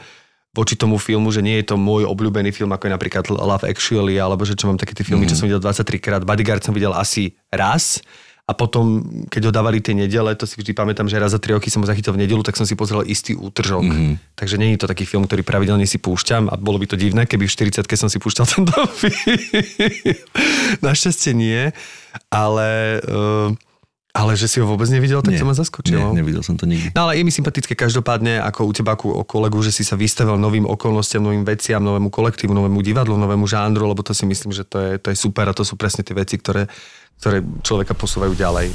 voči 0.56 0.80
tomu 0.80 0.96
filmu, 0.96 1.28
že 1.36 1.44
nie 1.44 1.60
je 1.60 1.70
to 1.70 1.76
môj 1.76 2.08
obľúbený 2.08 2.56
film, 2.56 2.72
ako 2.72 2.88
je 2.88 2.96
napríklad 2.96 3.28
Love 3.28 3.68
Actually, 3.68 4.16
alebo 4.16 4.48
že 4.48 4.56
čo 4.56 4.72
mám 4.72 4.80
také 4.80 4.96
tie 4.96 5.04
filmy, 5.04 5.28
mm. 5.28 5.36
čo 5.36 5.44
som 5.44 5.52
videl 5.52 5.60
23 5.60 6.00
krát. 6.00 6.24
Bodyguard 6.24 6.64
som 6.64 6.72
videl 6.72 6.96
asi 6.96 7.36
raz 7.52 8.00
a 8.46 8.54
potom, 8.54 9.02
keď 9.26 9.50
ho 9.50 9.52
dávali 9.52 9.82
tie 9.82 9.98
nedele, 9.98 10.38
to 10.38 10.46
si 10.46 10.54
vždy 10.62 10.78
pamätám, 10.78 11.10
že 11.10 11.18
raz 11.18 11.34
za 11.34 11.42
tri 11.42 11.58
roky 11.58 11.74
som 11.74 11.82
ho 11.82 11.90
zachytil 11.90 12.14
v 12.14 12.22
nedelu, 12.22 12.46
tak 12.46 12.54
som 12.54 12.62
si 12.62 12.78
pozrel 12.78 13.02
istý 13.10 13.34
útržok. 13.34 13.82
Mm-hmm. 13.82 14.38
Takže 14.38 14.56
nie 14.62 14.78
je 14.78 14.86
to 14.86 14.88
taký 14.88 15.10
film, 15.10 15.26
ktorý 15.26 15.42
pravidelne 15.42 15.90
si 15.90 15.98
púšťam 15.98 16.54
a 16.54 16.56
bolo 16.56 16.78
by 16.78 16.86
to 16.86 16.94
divné, 16.94 17.26
keby 17.26 17.50
v 17.50 17.74
40 17.74 17.90
som 17.98 18.06
si 18.06 18.22
púšťal 18.22 18.46
tento 18.54 18.78
film. 18.94 20.22
Našťastie 20.86 21.34
nie, 21.34 21.74
ale... 22.30 23.02
Uh, 23.04 23.58
ale 24.16 24.40
že 24.40 24.48
si 24.48 24.64
ho 24.64 24.66
vôbec 24.66 24.88
nevidel, 24.88 25.20
tak 25.20 25.36
Nie, 25.36 25.44
to 25.44 25.48
ma 25.52 25.52
zaskočilo. 25.52 26.16
Nie, 26.16 26.24
nevidel 26.24 26.40
som 26.40 26.56
to 26.56 26.64
nikdy. 26.64 26.96
No 26.96 27.12
ale 27.12 27.20
je 27.20 27.28
mi 27.28 27.36
sympatické 27.36 27.76
každopádne 27.76 28.40
ako 28.40 28.64
u 28.64 28.72
teba, 28.72 28.96
ako 28.96 29.28
kolegu, 29.28 29.60
že 29.60 29.76
si 29.76 29.84
sa 29.84 30.00
vystavil 30.00 30.40
novým 30.40 30.64
okolnostiam, 30.64 31.20
novým 31.20 31.44
veciam, 31.44 31.84
novému 31.84 32.08
kolektívu, 32.08 32.56
novému 32.56 32.80
divadlu, 32.80 33.20
novému 33.20 33.44
žánru, 33.44 33.92
lebo 33.92 34.00
to 34.08 34.16
si 34.16 34.24
myslím, 34.24 34.56
že 34.56 34.64
to 34.64 34.80
je, 34.80 34.92
to 35.04 35.12
je 35.12 35.20
super 35.20 35.44
a 35.52 35.54
to 35.54 35.68
sú 35.68 35.76
presne 35.76 36.08
tie 36.08 36.16
veci, 36.16 36.40
ktoré, 36.40 36.72
ktoré 37.20 37.44
človeka 37.60 37.92
posúvajú 37.92 38.32
ďalej. 38.40 38.68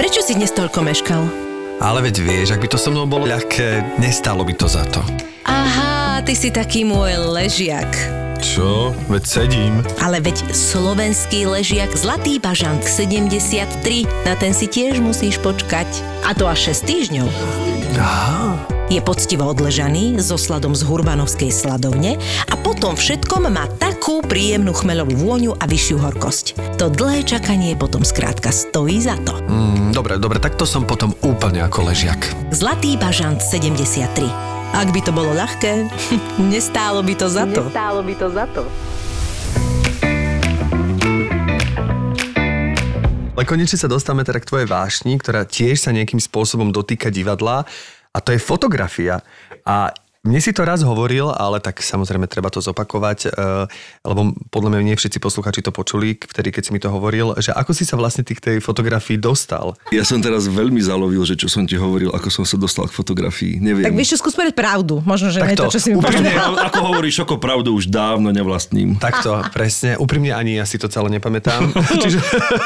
Prečo 0.00 0.20
si 0.24 0.32
dnes 0.32 0.48
toľko 0.56 0.80
meškal? 0.80 1.22
Ale 1.80 2.00
veď 2.00 2.24
vieš, 2.24 2.56
ak 2.56 2.64
by 2.64 2.68
to 2.72 2.80
so 2.80 2.88
mnou 2.88 3.04
bolo 3.04 3.28
ľahké, 3.28 4.00
nestalo 4.00 4.48
by 4.48 4.52
to 4.56 4.64
za 4.64 4.84
to. 4.88 5.04
Ty 6.20 6.36
si 6.36 6.52
taký 6.52 6.84
môj 6.84 7.16
ležiak. 7.32 7.88
Čo? 8.44 8.92
Veď 9.08 9.24
sedím. 9.24 9.74
Ale 10.04 10.20
veď 10.20 10.52
slovenský 10.52 11.48
ležiak 11.48 11.90
Zlatý 11.96 12.36
bažant 12.36 12.84
73, 12.84 14.06
na 14.28 14.36
ten 14.36 14.52
si 14.54 14.68
tiež 14.68 15.00
musíš 15.00 15.40
počkať. 15.42 15.88
A 16.22 16.36
to 16.36 16.44
až 16.46 16.76
6 16.76 16.86
týždňov. 16.86 17.28
Aha. 17.98 18.52
Je 18.92 19.00
poctivo 19.02 19.48
odležaný 19.48 20.20
so 20.20 20.36
sladom 20.36 20.76
z 20.76 20.84
Hurbanovskej 20.86 21.50
sladovne 21.50 22.20
a 22.46 22.54
potom 22.54 22.94
všetkom 22.94 23.50
má 23.50 23.66
takú 23.80 24.20
príjemnú 24.20 24.76
chmelovú 24.76 25.16
vôňu 25.16 25.56
a 25.56 25.64
vyššiu 25.66 25.96
horkosť. 25.98 26.46
To 26.78 26.92
dlhé 26.92 27.24
čakanie 27.24 27.74
potom 27.74 28.04
skrátka 28.04 28.52
stojí 28.54 29.02
za 29.02 29.16
to. 29.24 29.34
Mm, 29.50 29.96
dobre, 29.96 30.20
dobre, 30.20 30.38
tak 30.38 30.54
to 30.60 30.68
som 30.68 30.86
potom 30.86 31.16
úplne 31.24 31.64
ako 31.64 31.90
ležiak. 31.90 32.22
Zlatý 32.52 32.94
bažant 33.00 33.40
73. 33.42 34.59
Ak 34.70 34.94
by 34.94 35.02
to 35.02 35.10
bolo 35.10 35.34
ľahké, 35.34 35.90
nestálo 36.54 37.02
by 37.02 37.14
to 37.18 37.26
za 37.26 37.42
to. 37.42 37.66
Nestálo 37.66 38.06
by 38.06 38.14
to 38.14 38.26
za 38.30 38.46
to. 38.54 38.62
Ale 43.34 43.42
konečne 43.42 43.74
sa 43.74 43.90
dostávame 43.90 44.22
teda 44.22 44.38
k 44.38 44.46
tvojej 44.46 44.68
vášni, 44.70 45.18
ktorá 45.18 45.42
tiež 45.42 45.74
sa 45.74 45.90
nejakým 45.90 46.22
spôsobom 46.22 46.70
dotýka 46.70 47.10
divadla 47.10 47.66
a 48.14 48.18
to 48.22 48.30
je 48.30 48.38
fotografia. 48.38 49.18
A 49.66 49.90
mne 50.20 50.36
si 50.36 50.52
to 50.52 50.68
raz 50.68 50.84
hovoril, 50.84 51.32
ale 51.32 51.64
tak 51.64 51.80
samozrejme 51.80 52.28
treba 52.28 52.52
to 52.52 52.60
zopakovať, 52.60 53.32
eh, 53.32 53.64
lebo 54.04 54.36
podľa 54.52 54.76
mňa 54.76 54.92
nie 54.92 54.96
všetci 55.00 55.16
posluchači 55.16 55.64
to 55.64 55.72
počuli, 55.72 56.12
vtedy 56.12 56.52
keď 56.52 56.62
si 56.68 56.70
mi 56.76 56.80
to 56.80 56.92
hovoril, 56.92 57.40
že 57.40 57.56
ako 57.56 57.72
si 57.72 57.88
sa 57.88 57.96
vlastne 57.96 58.20
ty 58.20 58.36
k 58.36 58.44
tej 58.44 58.56
fotografii 58.60 59.16
dostal. 59.16 59.80
Ja 59.88 60.04
som 60.04 60.20
teraz 60.20 60.44
veľmi 60.44 60.76
zalovil, 60.84 61.24
že 61.24 61.40
čo 61.40 61.48
som 61.48 61.64
ti 61.64 61.80
hovoril, 61.80 62.12
ako 62.12 62.28
som 62.28 62.44
sa 62.44 62.60
dostal 62.60 62.84
k 62.84 62.92
fotografii. 62.92 63.64
Neviem. 63.64 63.88
Tak 63.88 63.96
vieš 63.96 64.12
čo, 64.12 64.16
skús 64.20 64.36
povedať 64.36 64.60
pravdu. 64.60 65.00
Možno, 65.08 65.32
že 65.32 65.40
nie 65.40 65.56
Takto, 65.56 65.72
to, 65.72 65.80
čo 65.80 65.80
si 65.80 65.88
mi 65.88 65.96
Úprimne, 65.96 66.36
ako 66.68 66.80
hovoríš, 66.92 67.24
ako 67.24 67.40
pravdu 67.40 67.72
už 67.72 67.88
dávno 67.88 68.28
nevlastním. 68.28 69.00
Takto, 69.00 69.40
presne. 69.56 69.96
Úprimne 69.96 70.36
ani 70.36 70.60
ja 70.60 70.68
si 70.68 70.76
to 70.76 70.92
celé 70.92 71.16
nepamätám. 71.16 71.72
Čiže 72.04 72.20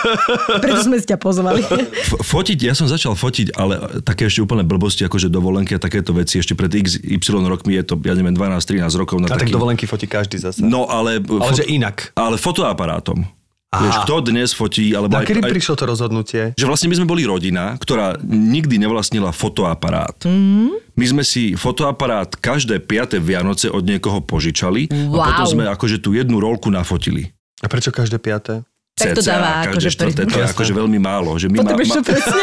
Preto 0.64 0.82
sme 0.82 0.98
si 0.98 1.06
ťa 1.06 1.22
pozvali. 1.22 1.62
F- 1.62 2.18
fotiť, 2.18 2.58
ja 2.66 2.74
som 2.74 2.90
začal 2.90 3.14
fotiť, 3.14 3.54
ale 3.54 4.02
také 4.02 4.26
ešte 4.26 4.42
úplne 4.42 4.66
blbosti, 4.66 5.06
akože 5.06 5.30
dovolenky 5.30 5.78
a 5.78 5.80
takéto 5.80 6.10
veci, 6.10 6.42
ešte 6.42 6.58
pred 6.58 6.74
x, 6.82 6.98
y 7.44 7.50
rokmi 7.52 7.72
je 7.76 7.84
to, 7.84 7.94
ja 8.00 8.16
neviem, 8.16 8.32
12-13 8.32 8.88
rokov 8.96 9.20
na 9.20 9.28
a 9.28 9.36
tak 9.36 9.46
taký... 9.46 9.52
dovolenky 9.52 9.84
fotí 9.84 10.08
každý 10.08 10.40
zase. 10.40 10.64
No 10.64 10.88
ale... 10.88 11.20
ale 11.20 11.52
že 11.52 11.68
inak. 11.68 12.16
Ale 12.16 12.40
fotoaparátom. 12.40 13.28
Aha. 13.74 13.82
Vieš, 13.82 13.96
kto 14.06 14.14
dnes 14.22 14.50
fotí, 14.54 14.94
alebo 14.94 15.18
A 15.18 15.26
kedy 15.26 15.42
aj, 15.42 15.50
prišlo 15.50 15.74
to 15.74 15.84
rozhodnutie? 15.84 16.42
že 16.54 16.62
vlastne 16.62 16.86
my 16.86 16.94
sme 16.94 17.10
boli 17.10 17.26
rodina, 17.26 17.74
ktorá 17.74 18.14
nikdy 18.22 18.78
nevlastnila 18.78 19.34
fotoaparát. 19.34 20.14
Mm. 20.22 20.78
My 20.94 21.04
sme 21.10 21.22
si 21.26 21.58
fotoaparát 21.58 22.30
každé 22.38 22.78
5. 22.78 23.18
Vianoce 23.18 23.66
od 23.66 23.82
niekoho 23.82 24.22
požičali 24.22 24.86
a 24.94 24.94
Wow. 25.10 25.26
potom 25.26 25.46
sme 25.58 25.64
akože 25.66 25.98
tú 25.98 26.14
jednu 26.14 26.38
rolku 26.38 26.70
nafotili. 26.70 27.34
A 27.58 27.66
prečo 27.66 27.90
každé 27.90 28.22
piaté? 28.22 28.62
Tak 28.94 29.18
to 29.18 29.26
dáva 29.26 29.66
akože 29.66 29.90
štvrté, 29.90 30.22
to 30.22 30.38
je 30.38 30.46
akože 30.46 30.70
veľmi 30.70 31.02
málo. 31.02 31.34
Že 31.34 31.50
my 31.50 31.66
má, 31.66 31.74
to 31.74 31.98
presne? 32.06 32.42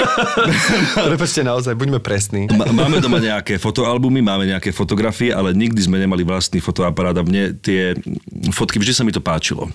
Prepačte 1.15 1.41
naozaj, 1.47 1.79
buďme 1.79 2.03
presní. 2.03 2.51
má- 2.51 2.67
máme 2.67 2.99
doma 2.99 3.23
nejaké 3.23 3.55
fotoalbumy, 3.55 4.19
máme 4.19 4.43
nejaké 4.43 4.75
fotografie, 4.75 5.31
ale 5.31 5.55
nikdy 5.55 5.79
sme 5.79 5.95
nemali 5.95 6.27
vlastný 6.27 6.59
fotoaparát 6.59 7.15
a 7.15 7.23
mne 7.23 7.55
tie 7.55 7.95
fotky, 8.51 8.83
vždy 8.83 8.91
sa 8.91 9.07
mi 9.07 9.15
to 9.15 9.23
páčilo. 9.23 9.71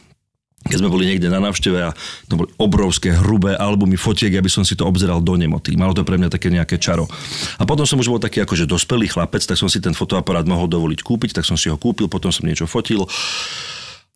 Keď 0.67 0.83
sme 0.83 0.91
boli 0.91 1.07
niekde 1.07 1.31
na 1.31 1.39
návšteve 1.39 1.79
a 1.79 1.95
to 2.27 2.43
boli 2.43 2.51
obrovské, 2.59 3.15
hrubé 3.15 3.55
albumy 3.55 3.95
fotiek, 3.95 4.35
ja 4.35 4.43
by 4.43 4.51
som 4.51 4.67
si 4.67 4.75
to 4.75 4.83
obzeral 4.83 5.23
do 5.23 5.39
nemoty. 5.39 5.79
Malo 5.79 5.95
to 5.95 6.03
pre 6.03 6.19
mňa 6.19 6.29
také 6.29 6.51
nejaké 6.51 6.77
čaro. 6.77 7.07
A 7.57 7.65
potom 7.65 7.87
som 7.87 8.03
už 8.03 8.11
bol 8.11 8.19
taký 8.21 8.43
akože 8.43 8.67
dospelý 8.67 9.07
chlapec, 9.07 9.47
tak 9.47 9.55
som 9.55 9.71
si 9.71 9.79
ten 9.79 9.95
fotoaparát 9.95 10.43
mohol 10.45 10.67
dovoliť 10.67 11.07
kúpiť, 11.07 11.39
tak 11.39 11.47
som 11.47 11.55
si 11.55 11.71
ho 11.71 11.79
kúpil, 11.79 12.11
potom 12.11 12.35
som 12.35 12.43
niečo 12.43 12.67
fotil. 12.67 13.07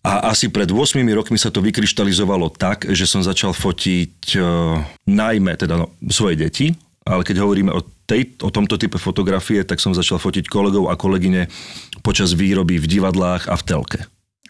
A 0.01 0.33
asi 0.33 0.49
pred 0.49 0.69
8 0.73 0.97
rokmi 1.13 1.37
sa 1.37 1.53
to 1.53 1.61
vykryštalizovalo 1.61 2.49
tak, 2.57 2.89
že 2.89 3.05
som 3.05 3.21
začal 3.21 3.53
fotiť 3.53 4.33
e, 4.33 4.41
najmä 5.05 5.61
teda 5.61 5.77
no, 5.77 5.93
svoje 6.09 6.41
deti, 6.41 6.73
ale 7.05 7.21
keď 7.21 7.45
hovoríme 7.45 7.69
o, 7.69 7.85
tej, 8.09 8.33
o 8.41 8.49
tomto 8.49 8.81
type 8.81 8.97
fotografie, 8.97 9.61
tak 9.61 9.77
som 9.77 9.93
začal 9.93 10.17
fotiť 10.17 10.49
kolegov 10.49 10.89
a 10.89 10.97
kolegyne 10.97 11.53
počas 12.01 12.33
výroby 12.33 12.81
v 12.81 12.89
divadlách 12.89 13.53
a 13.53 13.55
v 13.61 13.67
telke. 13.69 14.01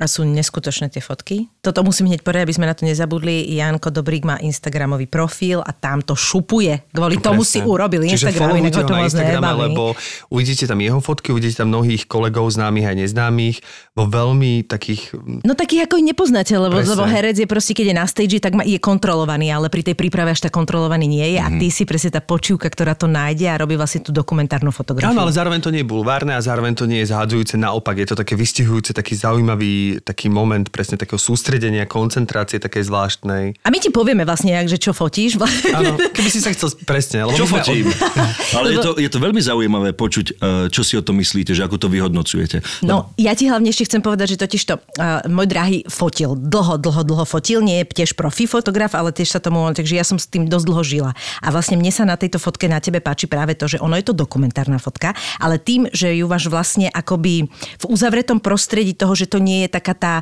A 0.00 0.08
sú 0.08 0.24
neskutočné 0.24 0.88
tie 0.88 1.04
fotky. 1.04 1.52
Toto 1.60 1.84
musím 1.84 2.08
hneď 2.08 2.24
povedať, 2.24 2.48
aby 2.48 2.56
sme 2.56 2.64
na 2.64 2.72
to 2.72 2.88
nezabudli. 2.88 3.52
Janko 3.52 3.92
Dobrík 3.92 4.24
má 4.24 4.40
Instagramový 4.40 5.04
profil 5.04 5.60
a 5.60 5.76
tam 5.76 6.00
to 6.00 6.16
šupuje. 6.16 6.88
Kvôli 6.88 7.20
tomu 7.20 7.44
si 7.44 7.60
urobil 7.60 8.08
Čiže 8.08 8.32
Instagram, 8.32 8.40
followujte 8.56 8.80
ho 8.80 8.88
na 8.88 9.00
Instagrame, 9.04 9.44
nebaví. 9.44 9.60
lebo 9.68 9.84
uvidíte 10.32 10.64
tam 10.64 10.80
jeho 10.80 11.04
fotky, 11.04 11.36
uvidíte 11.36 11.60
tam 11.60 11.68
mnohých 11.68 12.08
kolegov 12.08 12.48
známych 12.48 12.88
aj 12.88 12.96
neznámych 12.96 13.56
vo 13.92 14.08
veľmi 14.08 14.64
takých... 14.64 15.12
No 15.44 15.52
taký 15.52 15.84
ako 15.84 16.00
nepoznáte, 16.00 16.56
lebo, 16.56 16.80
Presne. 16.80 16.96
lebo 16.96 17.04
herec 17.04 17.36
je 17.36 17.44
proste, 17.44 17.76
keď 17.76 17.86
je 17.92 17.96
na 18.00 18.06
stage, 18.08 18.36
tak 18.40 18.56
je 18.64 18.80
kontrolovaný, 18.80 19.52
ale 19.52 19.68
pri 19.68 19.84
tej 19.84 20.00
príprave 20.00 20.32
až 20.32 20.48
tak 20.48 20.56
kontrolovaný 20.56 21.12
nie 21.12 21.36
je. 21.36 21.38
A 21.44 21.48
ty 21.60 21.68
si 21.68 21.84
presne 21.84 22.08
tá 22.08 22.24
počívka, 22.24 22.72
ktorá 22.72 22.96
to 22.96 23.04
nájde 23.04 23.52
a 23.52 23.60
robí 23.60 23.76
vlastne 23.76 24.00
tú 24.00 24.16
dokumentárnu 24.16 24.72
fotografiu. 24.72 25.12
Áno, 25.12 25.28
ale 25.28 25.36
zároveň 25.36 25.60
to 25.60 25.68
nie 25.68 25.84
je 25.84 25.88
bulvárne 25.92 26.32
a 26.32 26.40
zároveň 26.40 26.72
to 26.72 26.88
nie 26.88 27.04
je 27.04 27.12
zhádzujúce. 27.12 27.60
Naopak, 27.60 28.00
je 28.00 28.08
to 28.08 28.16
také 28.16 28.32
vystihujúce, 28.38 28.96
taký 28.96 29.12
zaujímavý 29.18 29.89
taký 29.98 30.31
moment 30.31 30.70
presne 30.70 30.94
takého 30.94 31.18
sústredenia, 31.18 31.90
koncentrácie 31.90 32.62
takej 32.62 32.87
zvláštnej. 32.87 33.59
A 33.66 33.68
my 33.74 33.79
ti 33.83 33.90
povieme 33.90 34.22
vlastne, 34.22 34.55
že 34.70 34.79
čo 34.79 34.94
fotíš. 34.94 35.42
Áno, 35.74 35.98
keby 36.14 36.31
si 36.31 36.38
sa 36.38 36.55
chcel 36.55 36.70
presne. 36.87 37.26
Lebo 37.26 37.35
Čo 37.35 37.50
fotím? 37.50 37.90
Ale 38.57 38.76
je 38.76 38.79
to, 38.79 38.90
je 39.00 39.11
to 39.11 39.18
veľmi 39.18 39.42
zaujímavé 39.42 39.90
počuť, 39.96 40.26
e, 40.31 40.35
čo 40.70 40.87
si 40.87 40.94
o 40.94 41.03
tom 41.03 41.18
myslíte, 41.18 41.57
že 41.57 41.66
ako 41.66 41.81
to 41.81 41.88
vyhodnocujete. 41.90 42.87
No, 42.87 43.11
ja 43.18 43.35
ti 43.35 43.50
hlavne 43.50 43.72
ešte 43.74 43.90
chcem 43.90 44.05
povedať, 44.05 44.37
že 44.37 44.42
totiž 44.44 44.62
to, 44.68 44.74
uh, 44.76 45.24
môj 45.26 45.48
drahý 45.48 45.79
fotil, 45.88 46.37
dlho, 46.37 46.76
dlho, 46.76 47.03
dlho 47.03 47.24
fotil, 47.24 47.64
nie 47.64 47.81
je 47.83 48.05
tiež 48.05 48.14
profi 48.14 48.44
fotograf, 48.44 48.92
ale 48.92 49.11
tiež 49.16 49.33
sa 49.33 49.40
tomu, 49.40 49.64
takže 49.72 49.96
ja 49.96 50.05
som 50.05 50.20
s 50.20 50.29
tým 50.29 50.46
dosť 50.46 50.66
dlho 50.68 50.83
žila. 50.85 51.11
A 51.40 51.48
vlastne 51.48 51.81
mne 51.81 51.88
sa 51.88 52.05
na 52.05 52.20
tejto 52.20 52.37
fotke 52.37 52.68
na 52.68 52.79
tebe 52.79 53.00
páči 53.00 53.24
práve 53.24 53.57
to, 53.57 53.64
že 53.64 53.81
ono 53.81 53.96
je 53.96 54.05
to 54.05 54.14
dokumentárna 54.14 54.76
fotka, 54.76 55.16
ale 55.40 55.57
tým, 55.57 55.88
že 55.94 56.12
ju 56.12 56.26
máš 56.29 56.50
vlastne 56.53 56.90
akoby 56.92 57.48
v 57.81 57.85
uzavretom 57.88 58.42
prostredí 58.42 58.92
toho, 58.92 59.14
že 59.16 59.31
to 59.31 59.38
nie 59.38 59.64
je 59.64 59.69
taká 59.70 59.94
tá 59.94 60.14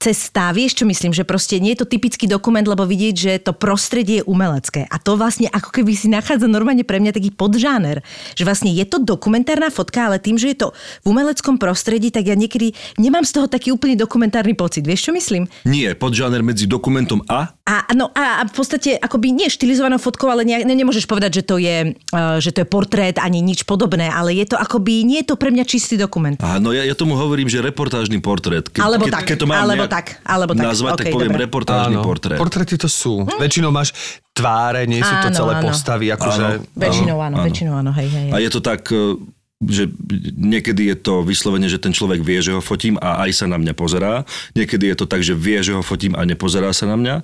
cesta, 0.00 0.48
vieš 0.56 0.80
čo 0.80 0.84
myslím, 0.88 1.12
že 1.12 1.28
proste 1.28 1.60
nie 1.60 1.76
je 1.76 1.84
to 1.84 1.90
typický 1.92 2.24
dokument, 2.24 2.64
lebo 2.64 2.88
vidieť, 2.88 3.14
že 3.14 3.32
to 3.44 3.52
prostredie 3.52 4.20
je 4.20 4.24
umelecké. 4.24 4.88
A 4.88 4.96
to 4.96 5.20
vlastne 5.20 5.52
ako 5.52 5.68
keby 5.68 5.92
si 5.92 6.08
nachádza 6.08 6.48
normálne 6.48 6.82
pre 6.82 7.00
mňa 7.00 7.12
taký 7.12 7.32
podžáner, 7.32 8.00
že 8.32 8.46
vlastne 8.48 8.72
je 8.72 8.84
to 8.88 9.00
dokumentárna 9.00 9.68
fotka, 9.68 10.08
ale 10.08 10.16
tým, 10.20 10.40
že 10.40 10.52
je 10.52 10.58
to 10.64 10.68
v 11.04 11.06
umeleckom 11.12 11.60
prostredí, 11.60 12.08
tak 12.08 12.28
ja 12.28 12.36
niekedy 12.36 12.72
nemám 12.96 13.26
z 13.28 13.36
toho 13.36 13.46
taký 13.46 13.72
úplne 13.72 13.98
dokumentárny 13.98 14.56
pocit. 14.56 14.86
Vieš 14.86 15.10
čo 15.10 15.12
myslím? 15.12 15.44
Nie, 15.68 15.92
podžáner 15.92 16.40
medzi 16.40 16.64
dokumentom 16.64 17.24
a 17.28 17.56
A, 17.64 17.88
no, 17.96 18.12
a, 18.12 18.40
a 18.40 18.42
v 18.44 18.52
podstate 18.52 19.00
akoby 19.00 19.32
nie 19.32 19.48
štilizovanou 19.48 19.96
fotkou, 19.96 20.28
ale 20.28 20.44
ne, 20.44 20.60
ne, 20.68 20.76
nemôžeš 20.76 21.08
povedať, 21.08 21.40
že 21.40 21.42
to, 21.48 21.56
je, 21.56 21.96
uh, 21.96 22.36
že 22.36 22.52
to 22.52 22.60
je 22.60 22.68
portrét 22.68 23.16
ani 23.16 23.40
nič 23.40 23.64
podobné, 23.64 24.12
ale 24.12 24.36
je 24.36 24.52
to 24.52 24.60
akoby, 24.60 25.00
nie 25.00 25.24
je 25.24 25.32
to 25.32 25.40
pre 25.40 25.48
mňa 25.48 25.64
čistý 25.64 25.96
dokument. 25.96 26.36
Aha, 26.44 26.60
no 26.60 26.76
ja, 26.76 26.84
ja 26.84 26.92
tomu 26.92 27.16
hovorím, 27.16 27.48
že 27.48 27.64
reportážny 27.64 28.20
portrét. 28.20 28.68
Ke, 28.68 28.84
Alebo 28.84 29.08
keď, 29.08 29.16
tak, 29.16 29.24
keď 29.32 29.36
to 29.40 29.46
mám 29.48 29.64
alebo 29.64 29.88
nejak 29.88 29.96
tak, 29.96 30.06
alebo 30.28 30.52
tak. 30.52 30.60
nazvať, 30.60 30.92
tak 30.92 31.06
Okej, 31.08 31.14
poviem 31.16 31.32
dobre. 31.32 31.44
reportážny 31.48 31.96
portrét. 32.04 32.36
Portréty 32.36 32.74
to 32.76 32.84
sú. 32.84 33.24
Väčšinou 33.40 33.72
máš 33.72 33.96
tváre, 34.36 34.84
nie 34.84 35.00
sú 35.00 35.14
to 35.24 35.32
Áno, 35.32 35.38
celé 35.40 35.52
áno. 35.56 35.64
postavy. 35.64 36.06
Akože, 36.12 36.44
Áno. 36.60 36.68
Väčšinou 36.76 37.16
áno, 37.16 37.36
áno. 37.40 37.46
väčšinou 37.48 37.74
áno, 37.80 37.90
hej, 37.96 38.08
hej. 38.12 38.28
A 38.28 38.44
je 38.44 38.50
to 38.52 38.60
tak, 38.60 38.84
e, 38.92 39.16
že 39.64 39.88
niekedy 40.36 40.92
je 40.92 40.96
to 41.00 41.24
vyslovene, 41.24 41.64
že 41.64 41.80
ten 41.80 41.96
človek 41.96 42.20
vie, 42.20 42.44
že 42.44 42.52
ho 42.52 42.60
fotím 42.60 43.00
a 43.00 43.24
aj 43.24 43.30
sa 43.32 43.46
na 43.48 43.56
mňa 43.56 43.72
pozerá. 43.72 44.28
Niekedy 44.52 44.92
je 44.92 44.96
to 45.00 45.06
tak, 45.08 45.24
že 45.24 45.32
vie, 45.32 45.56
že 45.64 45.72
ho 45.72 45.80
fotím 45.80 46.12
a 46.12 46.28
nepozerá 46.28 46.68
sa 46.76 46.84
na 46.84 47.00
mňa. 47.00 47.16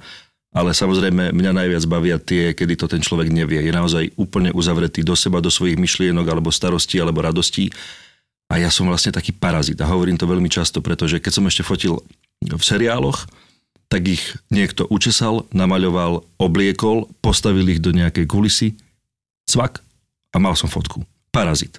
Ale 0.50 0.74
samozrejme 0.74 1.30
mňa 1.30 1.52
najviac 1.54 1.84
bavia 1.86 2.18
tie, 2.18 2.50
kedy 2.50 2.74
to 2.74 2.90
ten 2.90 2.98
človek 2.98 3.30
nevie. 3.30 3.62
Je 3.62 3.70
naozaj 3.70 4.10
úplne 4.18 4.50
uzavretý 4.50 5.06
do 5.06 5.14
seba, 5.14 5.38
do 5.38 5.46
svojich 5.46 5.78
myšlienok 5.78 6.26
alebo 6.26 6.50
starostí 6.50 6.98
alebo 6.98 7.22
radostí. 7.22 7.70
A 8.50 8.58
ja 8.58 8.66
som 8.66 8.90
vlastne 8.90 9.14
taký 9.14 9.30
parazit 9.30 9.78
a 9.78 9.86
hovorím 9.86 10.18
to 10.18 10.26
veľmi 10.26 10.50
často, 10.50 10.82
pretože 10.82 11.22
keď 11.22 11.32
som 11.38 11.46
ešte 11.46 11.62
fotil 11.62 12.02
v 12.42 12.62
seriáloch, 12.62 13.30
tak 13.86 14.10
ich 14.10 14.22
niekto 14.50 14.90
učesal, 14.90 15.46
namaľoval, 15.54 16.26
obliekol, 16.42 17.06
postavil 17.22 17.66
ich 17.70 17.78
do 17.78 17.94
nejakej 17.94 18.26
kulisy, 18.26 18.74
cvak 19.46 19.82
a 20.34 20.36
mal 20.42 20.58
som 20.58 20.66
fotku. 20.66 21.06
Parazit 21.30 21.78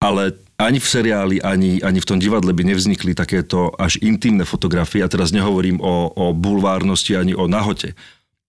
ale 0.00 0.32
ani 0.56 0.80
v 0.80 0.88
seriáli, 0.88 1.36
ani, 1.44 1.80
ani 1.84 2.00
v 2.00 2.08
tom 2.08 2.18
divadle 2.20 2.52
by 2.52 2.64
nevznikli 2.64 3.12
takéto 3.12 3.72
až 3.76 4.00
intimné 4.00 4.44
fotografie. 4.44 5.04
A 5.04 5.08
teraz 5.12 5.32
nehovorím 5.32 5.80
o, 5.80 6.08
o 6.12 6.24
bulvárnosti 6.32 7.16
ani 7.16 7.36
o 7.36 7.48
nahote 7.48 7.92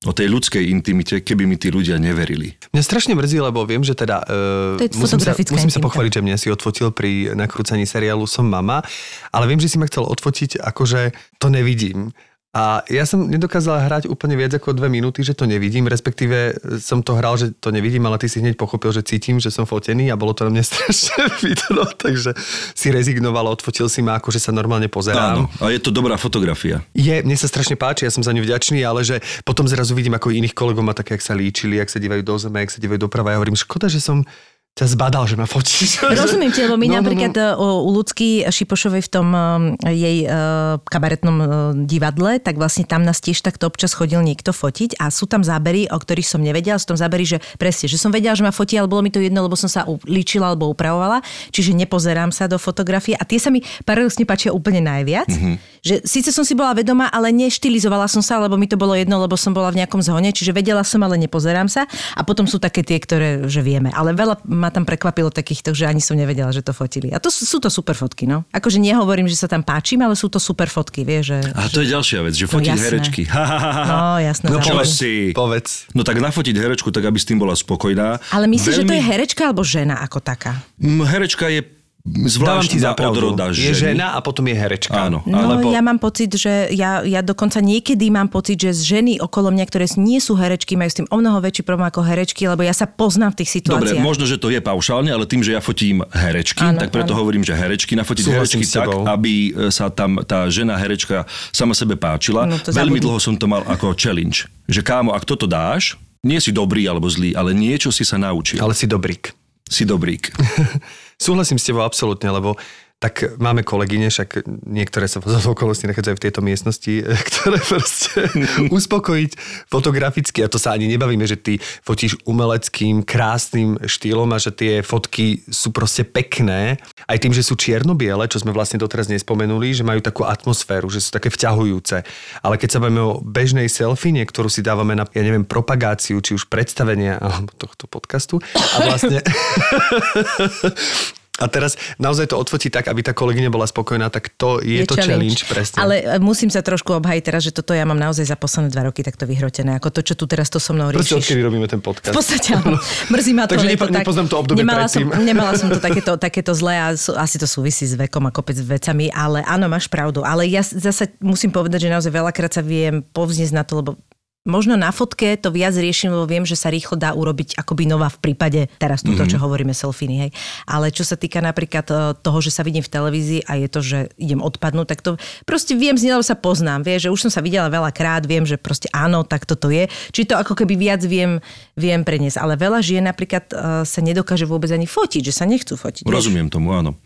o 0.01 0.17
tej 0.17 0.33
ľudskej 0.33 0.65
intimite, 0.73 1.21
keby 1.21 1.45
mi 1.45 1.61
tí 1.61 1.69
ľudia 1.69 2.01
neverili. 2.01 2.57
Mňa 2.73 2.81
strašne 2.81 3.13
mrzí, 3.13 3.37
lebo 3.37 3.61
viem, 3.69 3.85
že 3.85 3.93
teda... 3.93 4.25
To 4.25 4.81
je 4.81 4.89
uh, 4.89 4.97
musím, 4.97 5.21
sa, 5.21 5.37
musím 5.37 5.69
sa 5.69 5.77
pochváliť, 5.77 6.11
že 6.17 6.25
mňa 6.25 6.37
si 6.41 6.47
odfotil 6.49 6.89
pri 6.89 7.37
nakrúcaní 7.37 7.85
seriálu 7.85 8.25
Som 8.25 8.49
mama, 8.49 8.81
ale 9.29 9.45
viem, 9.45 9.61
že 9.61 9.69
si 9.69 9.77
ma 9.77 9.85
chcel 9.85 10.01
odfotiť, 10.01 10.57
akože 10.57 11.13
to 11.37 11.53
nevidím. 11.53 12.17
A 12.51 12.83
ja 12.91 13.07
som 13.07 13.31
nedokázala 13.31 13.87
hrať 13.87 14.11
úplne 14.11 14.35
viac 14.35 14.51
ako 14.51 14.75
dve 14.75 14.91
minúty, 14.91 15.23
že 15.23 15.31
to 15.31 15.47
nevidím, 15.47 15.87
respektíve 15.87 16.59
som 16.83 16.99
to 16.99 17.15
hral, 17.15 17.39
že 17.39 17.55
to 17.55 17.71
nevidím, 17.71 18.03
ale 18.03 18.19
ty 18.19 18.27
si 18.27 18.43
hneď 18.43 18.59
pochopil, 18.59 18.91
že 18.91 19.07
cítim, 19.07 19.39
že 19.39 19.47
som 19.47 19.63
fotený 19.63 20.11
a 20.11 20.19
bolo 20.19 20.35
to 20.35 20.43
na 20.43 20.51
mne 20.51 20.59
strašne 20.67 21.31
vidno, 21.39 21.87
takže 21.95 22.35
si 22.75 22.91
rezignoval, 22.91 23.47
odfotil 23.47 23.87
si 23.87 24.03
ma, 24.03 24.19
ako 24.19 24.35
že 24.35 24.43
sa 24.43 24.51
normálne 24.51 24.91
pozerám. 24.91 25.47
Áno, 25.47 25.63
a 25.63 25.71
je 25.71 25.79
to 25.79 25.95
dobrá 25.95 26.19
fotografia. 26.19 26.83
Je, 26.91 27.23
mne 27.23 27.39
sa 27.39 27.47
strašne 27.47 27.79
páči, 27.79 28.03
ja 28.03 28.11
som 28.11 28.19
za 28.19 28.35
ňu 28.35 28.43
vďačný, 28.43 28.83
ale 28.83 29.07
že 29.07 29.23
potom 29.47 29.63
zrazu 29.63 29.95
vidím, 29.95 30.19
ako 30.19 30.35
iných 30.35 30.51
kolegov 30.51 30.83
ma 30.83 30.91
také, 30.91 31.15
jak 31.15 31.23
sa 31.23 31.31
líčili, 31.31 31.79
jak 31.79 31.87
sa 31.87 32.03
dívajú 32.03 32.19
do 32.19 32.35
zeme, 32.35 32.67
jak 32.67 32.75
sa 32.75 32.83
dívajú 32.83 32.99
doprava. 32.99 33.31
Ja 33.31 33.39
hovorím, 33.39 33.55
škoda, 33.55 33.87
že 33.87 34.03
som 34.03 34.27
ťa 34.71 34.87
zbadal, 34.87 35.27
že 35.27 35.35
ma 35.35 35.43
fotíš. 35.43 35.99
Rozumiem 36.23 36.47
ti, 36.55 36.63
lebo 36.63 36.79
my 36.79 36.87
No, 36.87 37.03
napríklad 37.03 37.35
no, 37.35 37.43
no. 37.59 37.87
u 37.87 37.89
Ľudsky 37.91 38.47
Šipošovej 38.47 39.03
v 39.03 39.09
tom 39.11 39.27
um, 39.31 39.39
jej 39.83 40.23
uh, 40.27 40.79
kabaretnom 40.87 41.37
divadle, 41.83 42.39
tak 42.39 42.55
vlastne 42.55 42.87
tam 42.87 43.03
nás 43.03 43.19
tiež 43.19 43.43
takto 43.43 43.67
občas 43.67 43.91
chodil 43.91 44.23
niekto 44.23 44.55
fotiť 44.55 44.99
a 44.99 45.11
sú 45.11 45.27
tam 45.27 45.43
zábery, 45.43 45.91
o 45.91 45.97
ktorých 45.99 46.27
som 46.27 46.39
nevedela, 46.39 46.79
sú 46.79 46.95
tam 46.95 46.99
zábery, 46.99 47.27
že 47.27 47.37
presne, 47.59 47.91
že 47.91 47.99
som 47.99 48.15
vedela, 48.15 48.31
že 48.31 48.47
ma 48.47 48.55
fotí, 48.55 48.79
ale 48.79 48.87
bolo 48.87 49.03
mi 49.03 49.11
to 49.11 49.19
jedno, 49.19 49.43
lebo 49.43 49.59
som 49.59 49.67
sa 49.67 49.83
líčila 50.07 50.55
alebo 50.55 50.71
upravovala, 50.71 51.19
čiže 51.51 51.75
nepozerám 51.75 52.31
sa 52.31 52.47
do 52.47 52.55
fotografie 52.55 53.15
a 53.19 53.27
tie 53.27 53.43
sa 53.43 53.51
mi 53.51 53.59
paradoxne 53.83 54.23
páčia 54.23 54.55
úplne 54.55 54.79
najviac. 54.79 55.27
Mm-hmm. 55.27 55.55
Že 55.81 55.95
síce 56.05 56.29
som 56.29 56.45
si 56.45 56.53
bola 56.53 56.77
vedomá, 56.77 57.09
ale 57.09 57.33
neštilizovala 57.33 58.05
som 58.05 58.21
sa, 58.21 58.37
lebo 58.37 58.53
mi 58.55 58.69
to 58.69 58.77
bolo 58.77 58.93
jedno, 58.93 59.17
lebo 59.17 59.33
som 59.33 59.51
bola 59.51 59.73
v 59.73 59.81
nejakom 59.81 59.99
zhone, 59.99 60.29
čiže 60.29 60.53
vedela 60.53 60.85
som, 60.85 61.01
ale 61.01 61.17
nepozerám 61.17 61.65
sa. 61.65 61.89
A 62.13 62.21
potom 62.21 62.45
sú 62.45 62.61
také 62.61 62.85
tie, 62.85 63.01
ktoré 63.01 63.49
že 63.49 63.65
vieme. 63.65 63.89
Ale 63.89 64.13
veľa 64.13 64.45
ma 64.61 64.69
tam 64.69 64.85
prekvapilo 64.85 65.33
takýchto, 65.33 65.73
že 65.73 65.89
ani 65.89 65.97
som 65.97 66.13
nevedela, 66.13 66.53
že 66.53 66.61
to 66.61 66.69
fotili. 66.71 67.09
A 67.09 67.17
to 67.17 67.33
sú, 67.33 67.49
sú 67.49 67.57
to 67.57 67.73
super 67.73 67.97
fotky, 67.97 68.29
no. 68.29 68.45
Akože 68.53 68.77
nehovorím, 68.77 69.25
že 69.25 69.33
sa 69.33 69.49
tam 69.49 69.65
páčim, 69.65 69.97
ale 70.05 70.13
sú 70.13 70.29
to 70.29 70.37
super 70.37 70.69
fotky, 70.69 71.01
vieš, 71.01 71.33
že... 71.33 71.37
A 71.57 71.65
to 71.65 71.81
je 71.81 71.89
ďalšia 71.89 72.21
vec, 72.21 72.37
že 72.37 72.45
fotiť 72.45 72.69
jasné. 72.77 72.85
herečky. 72.85 73.21
Ha, 73.33 73.43
ha. 73.49 73.59
No, 73.89 73.99
jasné. 74.21 74.47
No 74.53 74.61
záleží. 74.61 74.93
si? 74.93 75.13
Povedz. 75.33 75.89
No 75.97 76.05
tak 76.05 76.21
nafotiť 76.21 76.53
herečku, 76.53 76.93
tak 76.93 77.09
aby 77.09 77.17
s 77.17 77.25
tým 77.25 77.41
bola 77.41 77.57
spokojná. 77.57 78.21
Ale 78.29 78.45
myslíš, 78.45 78.75
že 78.77 78.85
to 78.85 78.93
je 78.93 79.01
herečka 79.01 79.49
alebo 79.49 79.65
žena 79.65 79.97
ako 80.05 80.21
taká? 80.21 80.61
Mm, 80.77 81.01
Herečka 81.07 81.49
je 81.49 81.65
zvláštna 82.03 82.97
odroda 82.97 83.53
Je 83.53 83.71
ženy. 83.71 83.93
žena 83.93 84.17
a 84.17 84.19
potom 84.19 84.43
je 84.43 84.55
herečka. 84.55 84.97
Áno. 85.07 85.21
No, 85.23 85.37
Alebo- 85.37 85.69
ja 85.69 85.79
mám 85.79 85.97
pocit, 85.97 86.33
že 86.33 86.69
ja, 86.73 87.05
ja 87.05 87.21
dokonca 87.21 87.61
niekedy 87.61 88.09
mám 88.09 88.27
pocit, 88.27 88.57
že 88.57 88.73
z 88.73 88.81
ženy 88.99 89.13
okolo 89.17 89.53
mňa, 89.53 89.65
ktoré 89.69 89.85
nie 89.95 90.17
sú 90.17 90.33
herečky, 90.33 90.73
majú 90.73 90.89
s 90.89 90.97
tým 90.97 91.07
o 91.07 91.17
mnoho 91.17 91.37
väčší 91.39 91.61
problém 91.61 91.85
ako 91.87 92.01
herečky, 92.01 92.49
lebo 92.49 92.65
ja 92.65 92.73
sa 92.73 92.89
poznám 92.89 93.37
v 93.37 93.45
tých 93.45 93.61
Dobre, 93.63 93.93
situáciách. 93.93 94.01
možno, 94.01 94.25
že 94.25 94.41
to 94.41 94.49
je 94.49 94.57
paušálne, 94.57 95.13
ale 95.13 95.29
tým, 95.29 95.45
že 95.45 95.53
ja 95.53 95.61
fotím 95.61 96.01
herečky, 96.09 96.61
Áno, 96.65 96.81
tak 96.81 96.89
preto 96.89 97.13
áno. 97.13 97.21
hovorím, 97.21 97.45
že 97.45 97.53
herečky, 97.53 97.93
nafotiť 97.93 98.23
Súhlasím 98.25 98.61
herečky 98.65 98.77
tak, 98.81 98.89
aby 99.05 99.33
e, 99.33 99.49
sa 99.69 99.93
tam 99.93 100.17
tá 100.25 100.49
žena 100.49 100.77
herečka 100.81 101.29
sama 101.53 101.77
sebe 101.77 101.93
páčila. 101.99 102.49
No 102.49 102.57
Veľmi 102.57 102.97
zabudni. 102.97 103.05
dlho 103.05 103.19
som 103.21 103.35
to 103.37 103.45
mal 103.45 103.61
ako 103.69 103.93
challenge. 103.93 104.49
Že 104.65 104.81
kámo, 104.81 105.09
ak 105.13 105.23
toto 105.23 105.45
dáš, 105.45 105.95
nie 106.21 106.37
si 106.37 106.49
dobrý 106.49 106.85
alebo 106.85 107.05
zlý, 107.09 107.33
ale 107.37 107.53
niečo 107.53 107.89
si 107.93 108.01
sa 108.01 108.17
naučil. 108.17 108.57
Ale 108.61 108.73
si 108.73 108.85
dobrík. 108.85 109.33
Si 109.69 109.85
dobrík. 109.85 110.29
Súhlasím 111.21 111.61
s 111.61 111.69
tebou 111.69 111.85
absolútne, 111.85 112.33
lebo 112.33 112.57
tak 113.01 113.33
máme 113.41 113.65
kolegyne, 113.65 114.13
však 114.13 114.45
niektoré 114.69 115.09
sa 115.09 115.17
z 115.25 115.49
okolností 115.49 115.89
nachádzajú 115.89 116.15
v 116.21 116.25
tejto 116.29 116.41
miestnosti, 116.45 116.93
ktoré 117.33 117.57
proste 117.57 118.29
uspokojiť 118.77 119.31
fotograficky, 119.65 120.45
a 120.45 120.51
to 120.51 120.61
sa 120.61 120.77
ani 120.77 120.85
nebavíme, 120.85 121.25
že 121.25 121.41
ty 121.41 121.57
fotíš 121.81 122.21
umeleckým, 122.29 123.01
krásnym 123.01 123.81
štýlom 123.81 124.29
a 124.29 124.37
že 124.37 124.53
tie 124.53 124.73
fotky 124.85 125.41
sú 125.49 125.73
proste 125.73 126.05
pekné, 126.05 126.77
aj 127.09 127.17
tým, 127.17 127.33
že 127.33 127.41
sú 127.41 127.57
čierno-biele, 127.57 128.29
čo 128.29 128.37
sme 128.37 128.53
vlastne 128.53 128.77
doteraz 128.77 129.09
nespomenuli, 129.09 129.73
že 129.73 129.81
majú 129.81 130.05
takú 130.05 130.21
atmosféru, 130.21 130.93
že 130.93 131.01
sú 131.01 131.09
také 131.09 131.33
vťahujúce. 131.33 132.05
Ale 132.45 132.61
keď 132.61 132.69
sa 132.69 132.81
bavíme 132.85 133.01
o 133.01 133.17
bežnej 133.25 133.65
selfie, 133.65 134.13
ktorú 134.21 134.45
si 134.45 134.61
dávame 134.61 134.93
na, 134.93 135.09
ja 135.09 135.25
neviem, 135.25 135.41
propagáciu, 135.41 136.21
či 136.21 136.37
už 136.37 136.45
predstavenia 136.53 137.17
alebo 137.17 137.49
tohto 137.57 137.89
podcastu, 137.89 138.37
a 138.53 138.77
vlastne 138.85 139.25
A 141.39 141.47
teraz 141.47 141.79
naozaj 141.95 142.27
to 142.27 142.35
odfotiť 142.35 142.69
tak, 142.75 142.85
aby 142.91 143.07
tá 143.07 143.15
kolegyňa 143.15 143.47
bola 143.47 143.63
spokojná, 143.63 144.11
tak 144.11 144.35
to 144.35 144.59
je, 144.59 144.83
je 144.83 144.85
to 144.85 144.99
challenge, 144.99 145.47
presne. 145.47 145.79
Ale 145.79 146.03
e, 146.03 146.19
musím 146.19 146.51
sa 146.51 146.59
trošku 146.59 146.91
obhajiť 146.99 147.23
teraz, 147.23 147.47
že 147.47 147.55
toto 147.55 147.71
ja 147.71 147.87
mám 147.87 147.95
naozaj 147.95 148.27
za 148.27 148.35
posledné 148.35 148.67
dva 148.67 148.91
roky 148.91 148.99
takto 148.99 149.23
vyhrotené. 149.23 149.79
Ako 149.79 149.95
to, 149.95 150.03
čo 150.03 150.19
tu 150.19 150.27
teraz 150.27 150.51
to 150.51 150.59
so 150.59 150.75
mnou 150.75 150.91
riešiš. 150.91 151.23
odkedy 151.23 151.39
robíme 151.39 151.71
ten 151.71 151.79
podcast. 151.79 152.11
V 152.11 152.19
podstate 152.19 152.59
áno. 152.59 152.75
Mrzí 153.15 153.31
ma 153.31 153.47
to. 153.47 153.55
Takže 153.55 153.63
je 153.63 153.73
nepo- 153.73 153.87
to 153.87 153.95
tak, 153.95 154.03
nepoznám 154.03 154.27
to 154.27 154.35
obdobie 154.43 154.59
nemala 154.59 154.87
som, 154.91 155.07
predtým. 155.07 155.23
nemala 155.23 155.53
som 155.55 155.67
to 155.71 155.79
takéto, 155.87 156.11
takéto 156.19 156.51
zlé 156.51 156.75
a 156.75 156.87
asi 156.99 157.35
to 157.39 157.47
súvisí 157.47 157.87
s 157.87 157.95
vekom 157.95 158.27
a 158.27 158.31
kopec 158.35 158.59
vecami, 158.59 159.07
ale 159.15 159.39
áno, 159.47 159.71
máš 159.71 159.87
pravdu. 159.87 160.27
Ale 160.27 160.43
ja 160.51 160.59
zase 160.61 161.15
musím 161.23 161.55
povedať, 161.55 161.87
že 161.87 161.95
naozaj 161.95 162.11
veľakrát 162.11 162.51
sa 162.51 162.61
viem 162.61 162.99
povzniesť 163.15 163.55
na 163.55 163.63
to, 163.63 163.79
lebo 163.79 163.95
Možno 164.41 164.73
na 164.73 164.89
fotke 164.89 165.37
to 165.37 165.53
viac 165.53 165.77
riešim, 165.77 166.09
lebo 166.09 166.25
viem, 166.25 166.41
že 166.49 166.57
sa 166.57 166.73
rýchlo 166.73 166.97
dá 166.97 167.13
urobiť 167.13 167.61
akoby 167.61 167.85
nová 167.85 168.09
v 168.09 168.17
prípade 168.25 168.73
teraz 168.81 169.05
túto, 169.05 169.21
mm-hmm. 169.21 169.37
čo 169.37 169.37
hovoríme 169.37 169.69
selfiny, 169.69 170.15
hej. 170.17 170.31
Ale 170.65 170.89
čo 170.89 171.05
sa 171.05 171.13
týka 171.13 171.45
napríklad 171.45 171.85
e, 171.85 171.93
toho, 172.17 172.41
že 172.41 172.49
sa 172.49 172.65
vidím 172.65 172.81
v 172.81 172.89
televízii 172.89 173.45
a 173.45 173.61
je 173.61 173.69
to, 173.69 173.85
že 173.85 174.09
idem 174.17 174.41
odpadnúť, 174.41 174.87
tak 174.89 175.05
to 175.05 175.21
proste 175.45 175.77
viem 175.77 175.93
z 175.93 176.09
lebo 176.09 176.25
sa 176.25 176.33
poznám, 176.33 176.81
vieš, 176.81 177.05
že 177.05 177.13
už 177.13 177.29
som 177.29 177.31
sa 177.37 177.45
videla 177.45 177.69
veľakrát, 177.69 178.25
viem, 178.25 178.41
že 178.41 178.57
proste 178.57 178.89
áno, 178.89 179.21
tak 179.21 179.45
toto 179.45 179.69
je. 179.69 179.85
Či 180.09 180.25
to 180.25 180.33
ako 180.33 180.57
keby 180.57 180.73
viac 180.73 181.05
viem, 181.05 181.37
viem 181.77 182.01
preniesť. 182.01 182.41
Ale 182.41 182.57
veľa 182.57 182.81
žien 182.81 183.05
napríklad 183.05 183.45
e, 183.53 183.85
sa 183.85 183.99
nedokáže 184.01 184.49
vôbec 184.49 184.73
ani 184.73 184.89
fotiť, 184.89 185.21
že 185.21 185.37
sa 185.37 185.45
nechcú 185.45 185.77
fotiť. 185.77 186.01
vieš. 186.01 186.17
Rozumiem 186.17 186.49
tomu, 186.49 186.73
áno. 186.73 186.97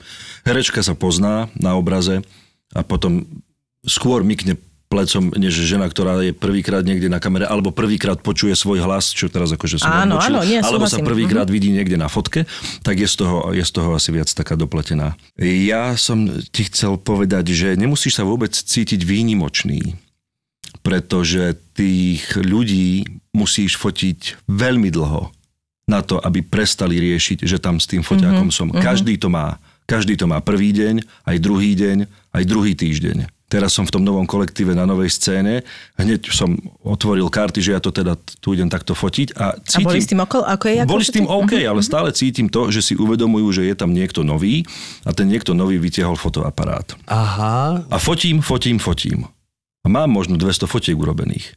Herečka 0.48 0.80
sa 0.80 0.95
pozná 0.95 1.52
na 1.60 1.76
obraze 1.76 2.24
a 2.71 2.80
potom 2.80 3.28
skôr 3.84 4.24
mykne 4.24 4.56
plecom, 4.86 5.34
než 5.34 5.54
žena, 5.65 5.89
ktorá 5.89 6.21
je 6.21 6.32
prvýkrát 6.32 6.86
niekde 6.86 7.10
na 7.10 7.17
kamere, 7.17 7.50
alebo 7.50 7.74
prvýkrát 7.74 8.21
počuje 8.21 8.54
svoj 8.54 8.86
hlas, 8.86 9.12
čo 9.12 9.28
teraz 9.28 9.50
akože 9.52 9.82
som 9.82 9.89
Áno, 9.89 10.21
áno, 10.21 10.45
nie, 10.45 10.62
alebo 10.62 10.86
sa 10.86 11.02
prvýkrát 11.02 11.50
vidí 11.50 11.74
niekde 11.74 11.98
na 11.98 12.06
fotke, 12.06 12.45
tak 12.86 13.02
je 13.02 13.08
z, 13.10 13.15
toho, 13.26 13.50
je 13.52 13.65
z 13.65 13.71
toho 13.74 13.98
asi 13.98 14.10
viac 14.13 14.30
taká 14.30 14.54
dopletená. 14.54 15.17
Ja 15.41 15.98
som 15.98 16.30
ti 16.54 16.69
chcel 16.69 17.02
povedať, 17.02 17.52
že 17.52 17.74
nemusíš 17.74 18.21
sa 18.21 18.24
vôbec 18.24 18.54
cítiť 18.54 19.02
výnimočný, 19.02 19.98
pretože 20.86 21.58
tých 21.74 22.38
ľudí 22.38 23.04
musíš 23.34 23.76
fotiť 23.82 24.48
veľmi 24.48 24.93
dlho 24.93 25.34
na 25.86 26.02
to, 26.02 26.17
aby 26.21 26.41
prestali 26.41 26.98
riešiť, 26.98 27.45
že 27.45 27.62
tam 27.62 27.78
s 27.78 27.89
tým 27.89 28.02
foťákom 28.02 28.50
som. 28.50 28.69
Každý 28.74 29.17
to 29.21 29.30
má. 29.30 29.58
Každý 29.86 30.17
to 30.17 30.26
má 30.26 30.41
prvý 30.41 30.74
deň, 30.74 31.06
aj 31.30 31.38
druhý 31.38 31.78
deň, 31.78 31.98
aj 32.34 32.43
druhý 32.50 32.74
týždeň. 32.74 33.35
Teraz 33.45 33.77
som 33.77 33.86
v 33.86 33.93
tom 33.93 34.01
novom 34.01 34.25
kolektíve 34.25 34.73
na 34.73 34.89
novej 34.89 35.13
scéne. 35.13 35.62
Hneď 36.01 36.34
som 36.34 36.58
otvoril 36.81 37.29
karty, 37.29 37.62
že 37.62 37.77
ja 37.77 37.79
to 37.79 37.93
teda 37.93 38.17
tu 38.41 38.58
idem 38.58 38.65
takto 38.65 38.97
fotiť 38.97 39.38
a 39.38 39.53
A 39.53 39.62
cítim... 39.62 39.86
boli 39.86 40.01
s 40.01 40.10
tým 40.10 40.21
okolo? 40.25 40.43
Ako 40.49 40.65
je, 40.65 40.75
ako 40.81 40.89
Boli 40.89 41.03
s 41.05 41.13
tým? 41.13 41.25
OK, 41.29 41.53
ale 41.62 41.81
stále 41.86 42.10
cítim 42.10 42.49
to, 42.49 42.73
že 42.73 42.81
si 42.81 42.93
uvedomujú, 42.97 43.62
že 43.62 43.69
je 43.69 43.75
tam 43.77 43.93
niekto 43.93 44.25
nový 44.25 44.65
a 45.05 45.13
ten 45.13 45.29
niekto 45.29 45.53
nový 45.53 45.77
vytiahol 45.77 46.17
fotoaparát. 46.17 46.97
Aha, 47.05 47.86
A 47.86 47.97
fotím, 48.01 48.41
fotím, 48.41 48.81
fotím. 48.81 49.29
A 49.86 49.88
mám 49.93 50.10
možno 50.10 50.41
200 50.41 50.65
fotiek 50.65 50.97
urobených. 50.97 51.53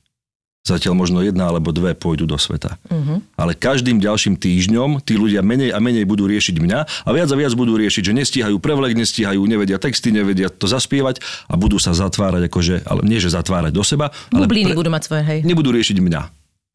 Zatiaľ 0.68 1.00
možno 1.00 1.24
jedna 1.24 1.48
alebo 1.48 1.72
dve 1.72 1.96
pôjdu 1.96 2.28
do 2.28 2.36
sveta. 2.36 2.76
Uh-huh. 2.92 3.24
Ale 3.40 3.56
každým 3.56 3.96
ďalším 3.96 4.36
týždňom 4.36 5.00
tí 5.00 5.16
ľudia 5.16 5.40
menej 5.40 5.72
a 5.72 5.80
menej 5.80 6.04
budú 6.04 6.28
riešiť 6.28 6.60
mňa 6.60 6.78
a 6.84 7.10
viac 7.16 7.28
a 7.32 7.36
viac 7.40 7.56
budú 7.56 7.80
riešiť, 7.80 8.02
že 8.04 8.12
nestíhajú 8.12 8.60
prevlek, 8.60 8.92
nestíhajú, 8.92 9.40
nevedia 9.48 9.80
texty, 9.80 10.12
nevedia 10.12 10.52
to 10.52 10.68
zaspievať 10.68 11.24
a 11.48 11.56
budú 11.56 11.80
sa 11.80 11.96
zatvárať 11.96 12.52
akože, 12.52 12.84
ale 12.84 13.00
nie 13.08 13.16
že 13.16 13.32
zatvárať 13.32 13.72
do 13.72 13.80
seba, 13.80 14.12
ale 14.28 14.44
Bubliny 14.44 14.76
budú 14.76 14.92
mať 14.92 15.02
svoje, 15.08 15.22
hej. 15.24 15.38
nebudú 15.48 15.72
riešiť 15.72 15.96
mňa. 16.04 16.22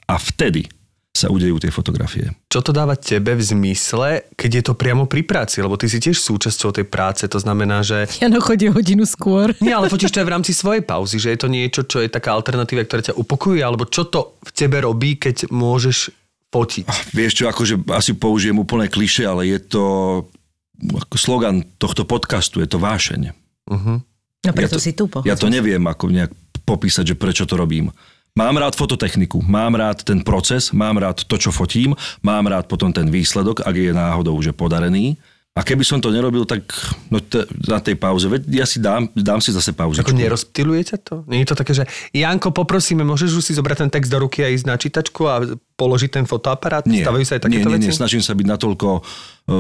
A 0.10 0.16
vtedy 0.20 0.68
sa 1.14 1.30
udejú 1.30 1.62
tie 1.62 1.70
fotografie. 1.70 2.34
Čo 2.50 2.66
to 2.66 2.72
dáva 2.74 2.98
tebe 2.98 3.38
v 3.38 3.44
zmysle, 3.46 4.34
keď 4.34 4.50
je 4.50 4.64
to 4.66 4.74
priamo 4.74 5.06
pri 5.06 5.22
práci? 5.22 5.62
Lebo 5.62 5.78
ty 5.78 5.86
si 5.86 6.02
tiež 6.02 6.18
súčasťou 6.18 6.74
tej 6.74 6.90
práce, 6.90 7.30
to 7.30 7.38
znamená, 7.38 7.86
že... 7.86 8.10
Jano 8.18 8.42
chodí 8.42 8.66
hodinu 8.66 9.06
skôr. 9.06 9.54
Nie, 9.62 9.78
ale 9.78 9.94
fotíš 9.94 10.10
to 10.10 10.26
aj 10.26 10.28
v 10.28 10.34
rámci 10.34 10.58
svojej 10.58 10.82
pauzy, 10.82 11.22
že 11.22 11.38
je 11.38 11.40
to 11.46 11.54
niečo, 11.54 11.86
čo 11.86 12.02
je 12.02 12.10
taká 12.10 12.34
alternatíva, 12.34 12.82
ktorá 12.82 13.14
ťa 13.14 13.18
upokojuje, 13.22 13.62
alebo 13.62 13.86
čo 13.86 14.10
to 14.10 14.42
v 14.42 14.52
tebe 14.58 14.82
robí, 14.82 15.22
keď 15.22 15.54
môžeš 15.54 16.10
fotiť? 16.50 17.14
Vieš 17.14 17.32
čo, 17.38 17.44
akože 17.46 17.86
asi 17.94 18.18
použijem 18.18 18.58
úplne 18.58 18.90
kliše, 18.90 19.30
ale 19.30 19.54
je 19.54 19.62
to 19.62 19.84
ako 20.82 21.18
slogan 21.22 21.62
tohto 21.78 22.10
podcastu, 22.10 22.58
je 22.58 22.66
to 22.66 22.82
vášeň. 22.82 23.30
No 23.70 24.50
preto 24.50 24.76
ja 24.76 24.82
to, 24.82 24.82
si 24.82 24.98
tu, 24.98 25.06
pochod. 25.06 25.30
Ja 25.30 25.38
to 25.38 25.46
neviem 25.46 25.86
ako 25.86 26.10
nejak 26.10 26.34
popísať, 26.66 27.14
že 27.14 27.16
prečo 27.16 27.46
to 27.46 27.54
robím. 27.54 27.94
Mám 28.34 28.58
rád 28.58 28.74
fototechniku, 28.74 29.46
mám 29.46 29.78
rád 29.78 30.02
ten 30.02 30.26
proces, 30.26 30.74
mám 30.74 30.98
rád 30.98 31.22
to, 31.22 31.38
čo 31.38 31.54
fotím, 31.54 31.94
mám 32.26 32.50
rád 32.50 32.66
potom 32.66 32.90
ten 32.90 33.06
výsledok, 33.06 33.62
ak 33.62 33.76
je 33.78 33.94
náhodou 33.94 34.34
že 34.42 34.50
podarený. 34.50 35.22
A 35.54 35.62
keby 35.62 35.86
som 35.86 36.02
to 36.02 36.10
nerobil, 36.10 36.42
tak 36.50 36.66
no 37.14 37.22
t- 37.22 37.46
na 37.70 37.78
tej 37.78 37.94
pauze, 37.94 38.26
veď 38.26 38.50
ja 38.50 38.66
si 38.66 38.82
dám, 38.82 39.06
dám 39.14 39.38
si 39.38 39.54
zase 39.54 39.70
pauzu. 39.70 40.02
Ako 40.02 40.18
nerozptiluje 40.18 40.82
ťa 40.82 40.98
to? 41.06 41.16
Nie 41.30 41.46
je 41.46 41.54
to 41.54 41.58
také, 41.62 41.78
že 41.78 41.86
Janko, 42.10 42.50
poprosíme, 42.50 43.06
môžeš 43.06 43.38
už 43.38 43.44
si 43.46 43.54
zobrať 43.54 43.86
ten 43.86 43.90
text 43.94 44.10
do 44.10 44.18
ruky 44.18 44.42
a 44.42 44.50
ísť 44.50 44.66
na 44.66 44.82
čítačku 44.82 45.30
a 45.30 45.46
položiť 45.78 46.10
ten 46.18 46.26
fotoaparát? 46.26 46.90
Nie, 46.90 47.06
Stavajú 47.06 47.26
sa 47.30 47.38
aj 47.38 47.42
nie, 47.46 47.62
takéto 47.62 47.70
nie, 47.70 47.76
veci? 47.78 47.86
nie, 47.86 47.94
snažím 48.02 48.26
sa 48.26 48.34
byť 48.34 48.48
natoľko 48.50 48.88
e, 48.98 49.02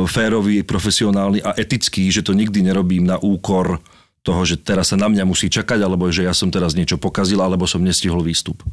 férový, 0.09 0.65
profesionálny 0.65 1.45
a 1.45 1.53
etický, 1.61 2.09
že 2.09 2.25
to 2.25 2.33
nikdy 2.33 2.65
nerobím 2.65 3.05
na 3.05 3.21
úkor 3.21 3.77
toho, 4.23 4.47
že 4.47 4.55
teraz 4.55 4.95
sa 4.95 4.97
na 4.97 5.11
mňa 5.11 5.27
musí 5.27 5.51
čakať, 5.51 5.83
alebo 5.83 6.07
že 6.07 6.23
ja 6.23 6.31
som 6.31 6.47
teraz 6.47 6.73
niečo 6.73 6.95
pokazil, 6.95 7.43
alebo 7.43 7.67
som 7.67 7.83
nestihol 7.83 8.23
výstup. 8.23 8.63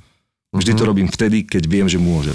Vždy 0.55 0.73
to 0.79 0.83
robím 0.87 1.11
vtedy, 1.11 1.47
keď 1.47 1.63
viem, 1.67 1.87
že 1.91 1.99
môžem. 1.99 2.35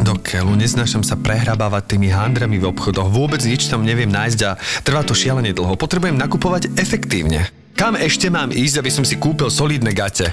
Do 0.00 0.16
keľu, 0.20 0.56
neznášam 0.56 1.04
sa 1.04 1.16
prehrabávať 1.16 1.96
tými 1.96 2.08
handrami 2.08 2.56
v 2.56 2.72
obchodoch, 2.72 3.08
vôbec 3.12 3.40
nič 3.44 3.68
tam 3.68 3.84
neviem 3.84 4.08
nájsť 4.08 4.40
a 4.48 4.56
trvá 4.84 5.04
to 5.04 5.12
šialene 5.12 5.52
dlho. 5.52 5.76
Potrebujem 5.76 6.16
nakupovať 6.16 6.72
efektívne. 6.76 7.48
Kam 7.76 7.92
ešte 7.92 8.32
mám 8.32 8.48
ísť, 8.52 8.80
aby 8.80 8.88
som 8.92 9.04
si 9.04 9.20
kúpil 9.20 9.52
solidné 9.52 9.92
gate? 9.92 10.32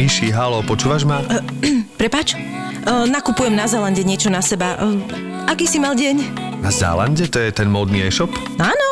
Myši, 0.00 0.32
halo, 0.32 0.64
počúvaš 0.64 1.04
ma? 1.04 1.20
Prepač, 2.00 2.32
uh, 2.32 3.04
nakupujem 3.04 3.52
na 3.52 3.68
Zalande 3.68 4.00
niečo 4.00 4.32
na 4.32 4.40
seba. 4.40 4.80
Uh, 4.80 4.96
aký 5.48 5.68
si 5.68 5.76
mal 5.76 5.92
deň? 5.92 6.51
Na 6.62 6.70
Zálande? 6.70 7.26
To 7.26 7.38
je 7.42 7.50
ten 7.52 7.66
módny 7.66 8.06
e-shop? 8.06 8.30
Áno, 8.62 8.88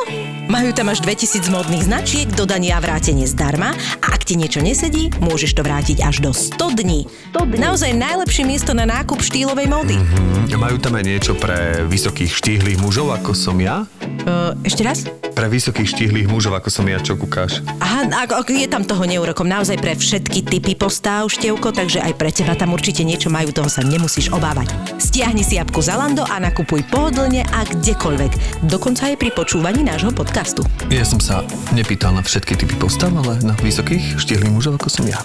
majú 0.51 0.75
tam 0.75 0.91
až 0.91 0.99
2000 1.07 1.47
modných 1.47 1.87
značiek, 1.87 2.27
dodanie 2.35 2.75
a 2.75 2.83
vrátenie 2.83 3.25
zdarma 3.31 3.71
a 4.03 4.07
ak 4.11 4.27
ti 4.27 4.35
niečo 4.35 4.59
nesedí, 4.59 5.15
môžeš 5.23 5.55
to 5.55 5.63
vrátiť 5.63 6.03
až 6.03 6.27
do 6.27 6.35
100 6.35 6.83
dní. 6.83 7.07
100 7.31 7.55
dní. 7.55 7.59
Naozaj 7.63 7.95
najlepšie 7.95 8.43
miesto 8.43 8.75
na 8.75 8.83
nákup 8.83 9.23
štýlovej 9.23 9.71
módy. 9.71 9.95
Hm, 9.95 10.59
majú 10.59 10.77
tam 10.83 10.99
aj 10.99 11.05
niečo 11.07 11.33
pre 11.39 11.87
vysokých 11.87 12.35
štíhlych 12.35 12.83
mužov, 12.83 13.15
ako 13.15 13.31
som 13.31 13.55
ja? 13.63 13.87
Uh, 14.27 14.53
ešte 14.67 14.83
raz? 14.83 15.07
Pre 15.31 15.47
vysokých 15.47 15.89
štíhlych 15.95 16.27
mužov, 16.27 16.59
ako 16.59 16.69
som 16.69 16.85
ja, 16.91 16.99
čo 16.99 17.15
kúkáš? 17.15 17.63
Aha, 17.79 18.11
ako 18.27 18.51
je 18.51 18.67
tam 18.67 18.83
toho 18.83 19.07
neurokom 19.07 19.47
naozaj 19.47 19.79
pre 19.79 19.95
všetky 19.95 20.43
typy 20.43 20.75
postáv, 20.75 21.31
števko, 21.31 21.71
takže 21.71 22.03
aj 22.03 22.13
pre 22.19 22.35
teba 22.35 22.59
tam 22.59 22.75
určite 22.75 23.07
niečo 23.07 23.31
majú, 23.31 23.55
toho 23.55 23.71
sa 23.71 23.87
nemusíš 23.87 24.35
obávať. 24.35 24.75
Stiahni 24.99 25.47
si 25.47 25.57
apku 25.57 25.79
Zalando 25.79 26.27
a 26.27 26.43
nakupuj 26.43 26.83
pohodlne 26.91 27.47
a 27.47 27.63
kdekoľvek. 27.65 28.67
Dokonca 28.67 29.15
aj 29.15 29.17
pri 29.17 29.31
počúvaní 29.31 29.87
nášho 29.87 30.11
podcastu. 30.11 30.40
Ja 30.89 31.05
som 31.05 31.21
sa 31.21 31.45
nepýtal 31.77 32.17
na 32.17 32.25
všetky 32.25 32.57
typy 32.57 32.73
postav, 32.81 33.13
ale 33.13 33.37
na 33.45 33.53
vysokých 33.61 34.17
štíhlych 34.17 34.49
mužov, 34.49 34.81
ako 34.81 34.89
som 34.89 35.05
ja. 35.05 35.21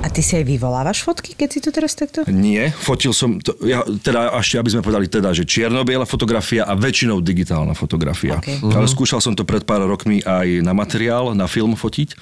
A 0.00 0.08
ty 0.08 0.24
si 0.24 0.40
aj 0.40 0.48
vyvolávaš 0.48 1.04
fotky, 1.04 1.36
keď 1.36 1.48
si 1.52 1.60
to 1.60 1.68
teraz 1.68 1.92
takto? 1.92 2.24
Nie, 2.32 2.72
fotil 2.72 3.12
som, 3.12 3.44
to, 3.44 3.52
ja, 3.60 3.84
teda 3.84 4.32
ešte, 4.40 4.56
aby 4.56 4.72
sme 4.72 4.80
povedali 4.80 5.12
teda, 5.12 5.36
že 5.36 5.44
čierno-biela 5.44 6.08
fotografia 6.08 6.64
a 6.64 6.72
väčšinou 6.72 7.20
digitálna 7.20 7.76
fotografia. 7.76 8.40
OK. 8.40 8.72
Ale 8.72 8.88
skúšal 8.88 9.20
som 9.20 9.36
to 9.36 9.44
pred 9.44 9.68
pár 9.68 9.84
rokmi 9.84 10.24
aj 10.24 10.64
na 10.64 10.72
materiál, 10.72 11.36
na 11.36 11.44
film 11.44 11.76
fotiť 11.76 12.16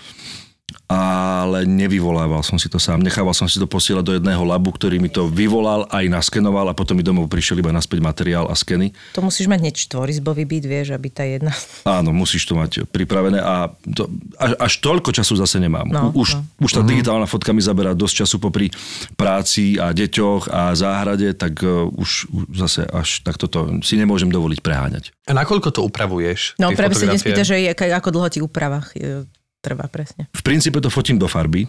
ale 0.91 1.65
nevyvolával 1.69 2.43
som 2.43 2.59
si 2.59 2.67
to 2.67 2.83
sám. 2.83 3.03
Nechával 3.03 3.35
som 3.35 3.47
si 3.47 3.63
to 3.63 3.67
posielať 3.71 4.05
do 4.05 4.13
jedného 4.19 4.43
labu, 4.43 4.75
ktorý 4.75 4.99
mi 4.99 5.07
to 5.07 5.31
vyvolal, 5.31 5.87
aj 5.91 6.07
naskenoval 6.11 6.67
a 6.71 6.75
potom 6.75 6.99
mi 6.99 7.05
domov 7.07 7.31
prišiel 7.31 7.63
iba 7.63 7.71
naspäť 7.71 8.03
materiál 8.03 8.51
a 8.51 8.55
skeny. 8.59 8.91
To 9.15 9.23
musíš 9.23 9.47
mať 9.47 9.59
hneď 9.63 9.75
štvorizbový 9.87 10.45
byt, 10.47 10.65
vieš, 10.67 10.89
aby 10.95 11.09
tá 11.11 11.23
jedna... 11.23 11.55
Áno, 11.87 12.11
musíš 12.11 12.47
to 12.47 12.59
mať 12.59 12.87
pripravené 12.91 13.39
a 13.39 13.71
to, 13.71 14.11
až, 14.37 14.53
až 14.59 14.73
toľko 14.83 15.11
času 15.15 15.39
zase 15.39 15.63
nemám. 15.63 15.87
No, 15.87 16.11
už, 16.13 16.37
no. 16.37 16.43
už 16.65 16.71
tá 16.77 16.83
digitálna 16.83 17.31
fotka 17.31 17.55
mi 17.55 17.63
zaberá 17.63 17.95
dosť 17.95 18.27
času 18.27 18.37
popri 18.43 18.69
práci 19.15 19.79
a 19.79 19.95
deťoch 19.95 20.51
a 20.51 20.75
záhrade, 20.75 21.33
tak 21.39 21.63
uh, 21.63 21.87
už, 21.95 22.31
zase 22.55 22.85
až 22.91 23.23
takto 23.23 23.47
to 23.47 23.59
si 23.87 23.95
nemôžem 23.95 24.29
dovoliť 24.29 24.61
preháňať. 24.63 25.15
A 25.27 25.33
nakoľko 25.37 25.71
to 25.71 25.81
upravuješ? 25.87 26.59
No 26.59 26.75
práve 26.75 26.99
sa 26.99 27.07
fotografie? 27.07 27.15
nespýta, 27.15 27.43
že 27.47 27.57
ako 27.95 28.09
dlho 28.11 28.29
ti 28.31 28.41
úprava 28.43 28.83
e, 28.95 29.25
trvá 29.61 29.87
presne. 29.87 30.27
V 30.33 30.43
princípe 30.43 30.81
to 30.81 30.91
fotím 30.91 31.21
do 31.21 31.29
farby, 31.29 31.69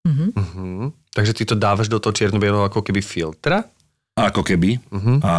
Mhm. 0.00 0.32
Takže 1.12 1.32
ty 1.36 1.44
to 1.44 1.52
dávaš 1.52 1.92
do 1.92 2.00
toho 2.00 2.16
čierno 2.16 2.40
ako 2.40 2.80
keby 2.80 3.04
filtra? 3.04 3.64
ako 4.16 4.44
keby. 4.44 4.76
Mhm. 4.92 5.24
A 5.24 5.32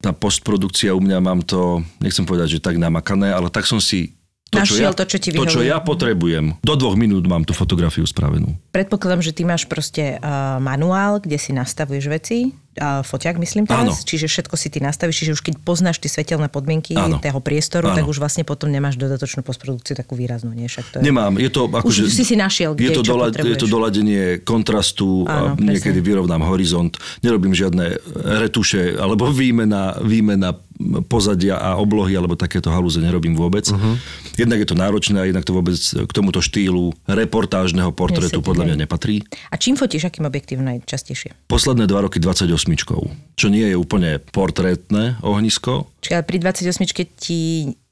tá 0.00 0.10
postprodukcia 0.12 0.92
u 0.92 1.00
mňa 1.00 1.16
mám 1.20 1.40
to, 1.40 1.80
nechcem 1.96 2.28
povedať, 2.28 2.56
že 2.56 2.64
tak 2.64 2.76
namakané, 2.76 3.32
ale 3.32 3.48
tak 3.48 3.64
som 3.64 3.80
si 3.80 4.12
to, 4.48 4.64
čo 4.64 4.80
Našiel 4.80 4.92
ja, 4.92 4.96
to, 4.96 5.04
čo 5.04 5.18
ti 5.20 5.28
to, 5.30 5.44
čo 5.44 5.60
vyhovuje. 5.60 5.68
ja 5.68 5.78
potrebujem. 5.78 6.44
Do 6.64 6.72
dvoch 6.72 6.96
minút 6.96 7.28
mám 7.28 7.44
tú 7.44 7.52
fotografiu 7.52 8.08
spravenú. 8.08 8.56
Predpokladám, 8.72 9.20
že 9.20 9.36
ty 9.36 9.44
máš 9.44 9.68
proste 9.68 10.16
uh, 10.16 10.56
manuál, 10.56 11.20
kde 11.20 11.36
si 11.36 11.52
nastavuješ 11.52 12.04
veci, 12.08 12.38
uh, 12.80 13.04
foťák 13.04 13.36
myslím 13.36 13.68
teraz, 13.68 14.00
Áno. 14.00 14.08
čiže 14.08 14.24
všetko 14.24 14.56
si 14.56 14.72
ty 14.72 14.80
nastavíš, 14.80 15.20
čiže 15.20 15.32
už 15.36 15.42
keď 15.44 15.54
poznáš 15.60 16.00
tie 16.00 16.08
svetelné 16.08 16.48
podmienky 16.48 16.96
Áno. 16.96 17.20
toho 17.20 17.44
priestoru, 17.44 17.92
Áno. 17.92 17.96
tak 18.00 18.08
už 18.08 18.16
vlastne 18.16 18.40
potom 18.40 18.72
nemáš 18.72 18.96
dodatočnú 18.96 19.44
postprodukciu 19.44 19.92
takú 19.92 20.16
výraznú, 20.16 20.56
nie? 20.56 20.64
Však 20.64 20.84
to 20.90 20.94
je... 21.00 21.04
Nemám, 21.04 21.36
je 21.36 21.50
to 21.52 21.68
Už 21.68 21.76
akože... 21.84 22.00
si 22.08 22.24
si 22.24 22.32
našiel, 22.32 22.72
kde, 22.72 22.88
je 22.88 22.90
to, 22.96 23.02
čo 23.04 23.12
dola- 23.12 23.28
je 23.28 23.56
to 23.60 23.68
doladenie 23.68 24.40
kontrastu 24.40 25.28
Áno, 25.28 25.52
a 25.52 25.60
presne. 25.60 25.76
niekedy 25.76 26.00
vyrovnám 26.00 26.40
horizont. 26.48 26.96
Nerobím 27.20 27.52
žiadne 27.52 28.00
retuše 28.40 28.96
alebo 28.96 29.28
výmena, 29.28 30.00
výmena 30.00 30.56
pozadia 31.10 31.58
a 31.58 31.74
oblohy 31.76 32.14
alebo 32.14 32.38
takéto 32.38 32.70
halúze 32.70 33.02
nerobím 33.02 33.34
vôbec. 33.34 33.66
Uh-huh. 33.66 33.98
Jednak 34.38 34.62
je 34.62 34.68
to 34.70 34.78
náročné 34.78 35.18
a 35.18 35.26
jednak 35.26 35.42
to 35.42 35.52
vôbec 35.52 35.74
k 35.78 36.10
tomuto 36.14 36.38
štýlu 36.38 36.94
reportážneho 37.10 37.90
portrétu 37.90 38.38
Nesedí, 38.38 38.46
podľa 38.46 38.64
mňa 38.70 38.76
nepatrí. 38.86 39.26
A 39.50 39.58
čím 39.58 39.74
fotíš, 39.74 40.06
akým 40.06 40.30
objektívom 40.30 40.62
najčastejšie? 40.62 41.50
Posledné 41.50 41.90
dva 41.90 42.06
roky 42.06 42.22
28, 42.22 42.54
čo 43.34 43.46
nie 43.50 43.66
je 43.66 43.76
úplne 43.76 44.22
portrétne 44.22 45.18
ohnisko. 45.26 45.90
Čiže 46.02 46.22
pri 46.22 46.38
28 46.38 47.18
ti 47.18 47.38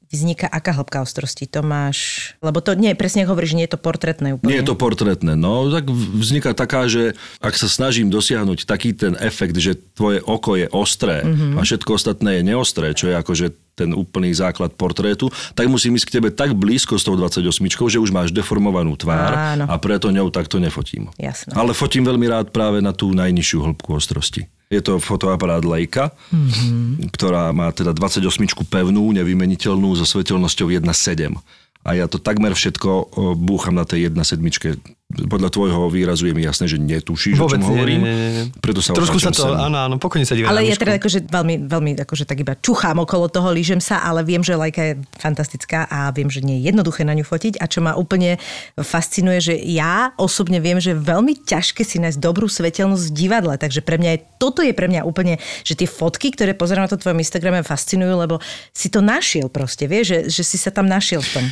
vzniká 0.07 0.47
aká 0.47 0.71
hĺbka 0.71 1.03
ostrosti? 1.03 1.47
To 1.51 1.61
máš... 1.61 2.31
Lebo 2.39 2.63
to 2.63 2.73
nie, 2.73 2.95
presne 2.95 3.27
hovoríš, 3.27 3.53
nie 3.53 3.67
je 3.67 3.75
to 3.75 3.79
portrétne 3.79 4.35
úplne. 4.35 4.47
Nie 4.49 4.63
je 4.63 4.67
to 4.67 4.79
portrétne. 4.79 5.35
No, 5.35 5.67
tak 5.67 5.87
vzniká 5.91 6.55
taká, 6.55 6.87
že 6.87 7.15
ak 7.43 7.53
sa 7.55 7.67
snažím 7.67 8.07
dosiahnuť 8.07 8.63
taký 8.63 8.95
ten 8.95 9.13
efekt, 9.19 9.55
že 9.59 9.75
tvoje 9.95 10.23
oko 10.23 10.55
je 10.55 10.67
ostré 10.71 11.21
Mhm. 11.23 11.31
mm-hmm. 11.31 11.57
a 11.57 11.61
všetko 11.63 11.89
ostatné 11.93 12.29
je 12.39 12.43
neostré, 12.47 12.91
čo 12.95 13.09
je 13.11 13.15
akože 13.15 13.47
ten 13.77 13.93
úplný 13.93 14.33
základ 14.33 14.73
portrétu, 14.73 15.29
tak 15.53 15.69
musím 15.69 15.93
ísť 16.01 16.09
k 16.09 16.15
tebe 16.17 16.29
tak 16.33 16.57
blízko 16.57 16.97
s 16.97 17.05
tou 17.05 17.13
28, 17.13 17.45
že 17.93 18.01
už 18.01 18.09
máš 18.09 18.33
deformovanú 18.33 18.97
tvár 18.97 19.53
Áno. 19.53 19.69
a 19.69 19.75
preto 19.77 20.09
ňou 20.09 20.33
takto 20.33 20.57
nefotím. 20.57 21.13
Jasné. 21.21 21.53
Ale 21.53 21.77
fotím 21.77 22.01
veľmi 22.01 22.25
rád 22.25 22.49
práve 22.49 22.81
na 22.81 22.89
tú 22.89 23.13
najnižšiu 23.13 23.61
hĺbku 23.61 23.93
ostrosti. 23.93 24.49
Je 24.67 24.83
to 24.83 24.99
fotoaparát 24.99 25.63
Leica, 25.63 26.11
Mhm. 26.31 26.43
mm-hmm. 26.43 27.09
ktorá 27.15 27.55
má 27.55 27.71
teda 27.71 27.95
28 27.95 28.67
pevnú, 28.67 29.11
nevymeniteľnú 29.15 29.95
so 29.95 30.03
svetelnosťou 30.03 30.67
1.7. 30.75 31.31
A 31.87 31.95
ja 31.95 32.03
to 32.11 32.19
takmer 32.19 32.51
všetko 32.51 32.89
o, 32.89 33.01
búcham 33.31 33.71
na 33.71 33.87
tej 33.87 34.11
1.7. 34.11 34.96
Podľa 35.07 35.47
tvojho 35.55 35.87
výrazu 35.87 36.27
je 36.27 36.35
mi 36.35 36.43
jasné, 36.43 36.67
že 36.67 36.75
netušíš, 36.75 37.39
Vôbec 37.39 37.63
o 37.63 37.63
čom 37.63 37.63
nie, 37.63 37.69
hovorím. 37.71 37.99
nie, 38.03 38.11
nie, 38.11 38.31
nie. 38.35 38.45
Preto 38.59 38.83
sa 38.83 38.91
Trošku 38.91 39.23
sa 39.23 39.31
to, 39.31 39.47
sem. 39.47 39.55
áno, 39.55 39.79
áno, 39.79 39.95
pokojne 40.03 40.27
sa 40.27 40.35
divia 40.35 40.51
Ale 40.51 40.67
ja 40.67 40.75
teda 40.75 40.99
akože 40.99 41.31
veľmi, 41.31 41.63
veľmi 41.63 41.91
akože 42.03 42.27
tak 42.27 42.43
iba 42.43 42.59
čuchám 42.59 42.99
okolo 42.99 43.31
toho, 43.31 43.47
lížem 43.55 43.79
sa, 43.79 44.03
ale 44.03 44.27
viem, 44.27 44.43
že 44.43 44.59
lajka 44.59 44.81
je 44.83 44.93
fantastická 45.15 45.87
a 45.87 46.11
viem, 46.11 46.27
že 46.27 46.43
nie 46.43 46.59
je 46.59 46.67
jednoduché 46.67 47.07
na 47.07 47.15
ňu 47.15 47.23
fotiť 47.23 47.55
a 47.55 47.71
čo 47.71 47.79
ma 47.79 47.95
úplne 47.95 48.35
fascinuje, 48.75 49.39
že 49.39 49.55
ja 49.55 50.11
osobne 50.19 50.59
viem, 50.59 50.75
že 50.83 50.91
je 50.91 50.99
veľmi 50.99 51.39
ťažké 51.39 51.87
si 51.87 52.03
nájsť 52.03 52.19
dobrú 52.19 52.51
svetelnosť 52.51 53.07
v 53.07 53.15
divadle, 53.15 53.55
takže 53.55 53.79
pre 53.79 53.95
mňa 53.95 54.11
je, 54.11 54.19
toto 54.43 54.59
je 54.59 54.75
pre 54.75 54.91
mňa 54.91 55.07
úplne, 55.07 55.39
že 55.63 55.79
tie 55.79 55.87
fotky, 55.87 56.35
ktoré 56.35 56.51
pozerám 56.51 56.83
na 56.83 56.91
to 56.91 56.99
tvojom 56.99 57.23
Instagrame 57.23 57.63
fascinujú, 57.63 58.11
lebo 58.11 58.43
si 58.75 58.91
to 58.91 58.99
našiel 58.99 59.47
proste, 59.47 59.87
vieš, 59.87 60.11
že, 60.11 60.19
že 60.35 60.43
si 60.43 60.59
sa 60.59 60.67
tam 60.67 60.83
našiel 60.83 61.23
v 61.23 61.29
tom. 61.31 61.45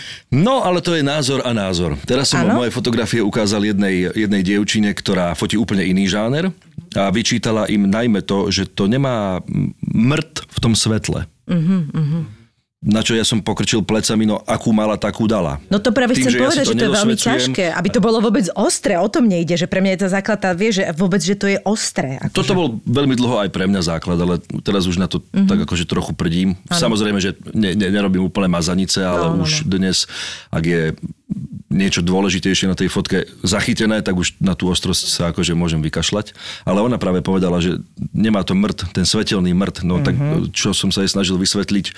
No, 0.44 0.60
ale 0.60 0.84
to 0.84 0.92
je 0.92 1.08
názor 1.08 1.40
a 1.40 1.56
názor. 1.56 1.96
Teraz 2.04 2.36
som 2.36 2.44
moje 2.52 2.76
fotografie 2.76 3.24
ukázal 3.24 3.45
jednej, 3.46 4.10
jednej 4.14 4.42
dievčine, 4.42 4.90
ktorá 4.94 5.38
fotí 5.38 5.56
úplne 5.56 5.86
iný 5.86 6.10
žáner 6.10 6.50
a 6.96 7.12
vyčítala 7.12 7.68
im 7.68 7.92
najmä 7.92 8.24
to, 8.24 8.50
že 8.50 8.72
to 8.72 8.88
nemá 8.90 9.44
mrt 9.86 10.48
v 10.48 10.58
tom 10.64 10.74
svetle. 10.74 11.28
Na 12.86 13.02
čo 13.02 13.18
ja 13.18 13.26
som 13.26 13.42
pokrčil 13.42 13.82
plecami, 13.82 14.30
no 14.30 14.40
akú 14.46 14.70
mala, 14.70 14.96
takú 14.96 15.26
dala. 15.26 15.58
No 15.74 15.82
to 15.82 15.90
práve 15.90 16.14
Tým, 16.14 16.30
chcem 16.30 16.32
že 16.32 16.38
ja 16.38 16.44
povedať, 16.46 16.66
si 16.66 16.70
že 16.70 16.76
to 16.78 16.86
je 16.86 16.94
veľmi 16.94 17.16
ťažké, 17.18 17.66
aby 17.74 17.90
to 17.90 18.00
bolo 18.00 18.18
vôbec 18.22 18.46
ostré, 18.56 18.96
o 18.96 19.10
tom 19.10 19.26
nejde, 19.26 19.58
že 19.58 19.66
pre 19.66 19.82
mňa 19.82 19.92
je 19.98 20.00
tá 20.06 20.10
základ, 20.22 20.38
tá, 20.38 20.54
vie, 20.54 20.70
že 20.72 20.86
vôbec, 20.96 21.20
že 21.20 21.36
to 21.36 21.50
je 21.50 21.58
ostré. 21.66 22.22
Akože. 22.22 22.38
Toto 22.38 22.54
bol 22.56 22.68
veľmi 22.86 23.18
dlho 23.18 23.42
aj 23.42 23.50
pre 23.50 23.66
mňa 23.66 23.82
základ, 23.82 24.22
ale 24.22 24.38
teraz 24.62 24.86
už 24.86 25.02
na 25.02 25.10
to 25.10 25.20
mm-hmm. 25.20 25.50
tak 25.50 25.60
akože 25.66 25.86
trochu 25.90 26.14
prdím. 26.14 26.56
Ano. 26.70 26.78
Samozrejme, 26.78 27.20
že 27.20 27.34
ne, 27.52 27.74
ne, 27.74 27.90
nerobím 27.90 28.24
úplne 28.24 28.48
mazanice, 28.48 29.04
ale 29.04 29.26
No, 29.26 29.42
no, 29.42 29.44
už 29.44 29.66
dnes, 29.66 30.06
ak 30.54 30.64
je 30.64 30.82
niečo 31.74 32.06
dôležitejšie 32.06 32.70
na 32.72 32.78
tej 32.78 32.88
fotke 32.88 33.26
zachytené, 33.42 34.00
tak 34.00 34.16
už 34.16 34.38
na 34.40 34.54
tú 34.54 34.70
ostrosť 34.72 35.12
sa 35.12 35.24
akože 35.34 35.58
môžem 35.58 35.82
vykašľať. 35.84 36.32
Ale 36.64 36.80
ona 36.80 37.02
práve 37.02 37.20
povedala, 37.26 37.60
že 37.60 37.82
nemá 38.14 38.46
to 38.46 38.56
mrt, 38.56 38.96
ten 38.96 39.04
svetelný 39.04 39.52
mrt, 39.52 39.84
no 39.84 40.00
mm-hmm. 40.00 40.06
tak 40.06 40.16
čo 40.56 40.72
som 40.72 40.94
sa 40.94 41.04
jej 41.04 41.12
snažil 41.12 41.36
vysvetliť, 41.36 41.92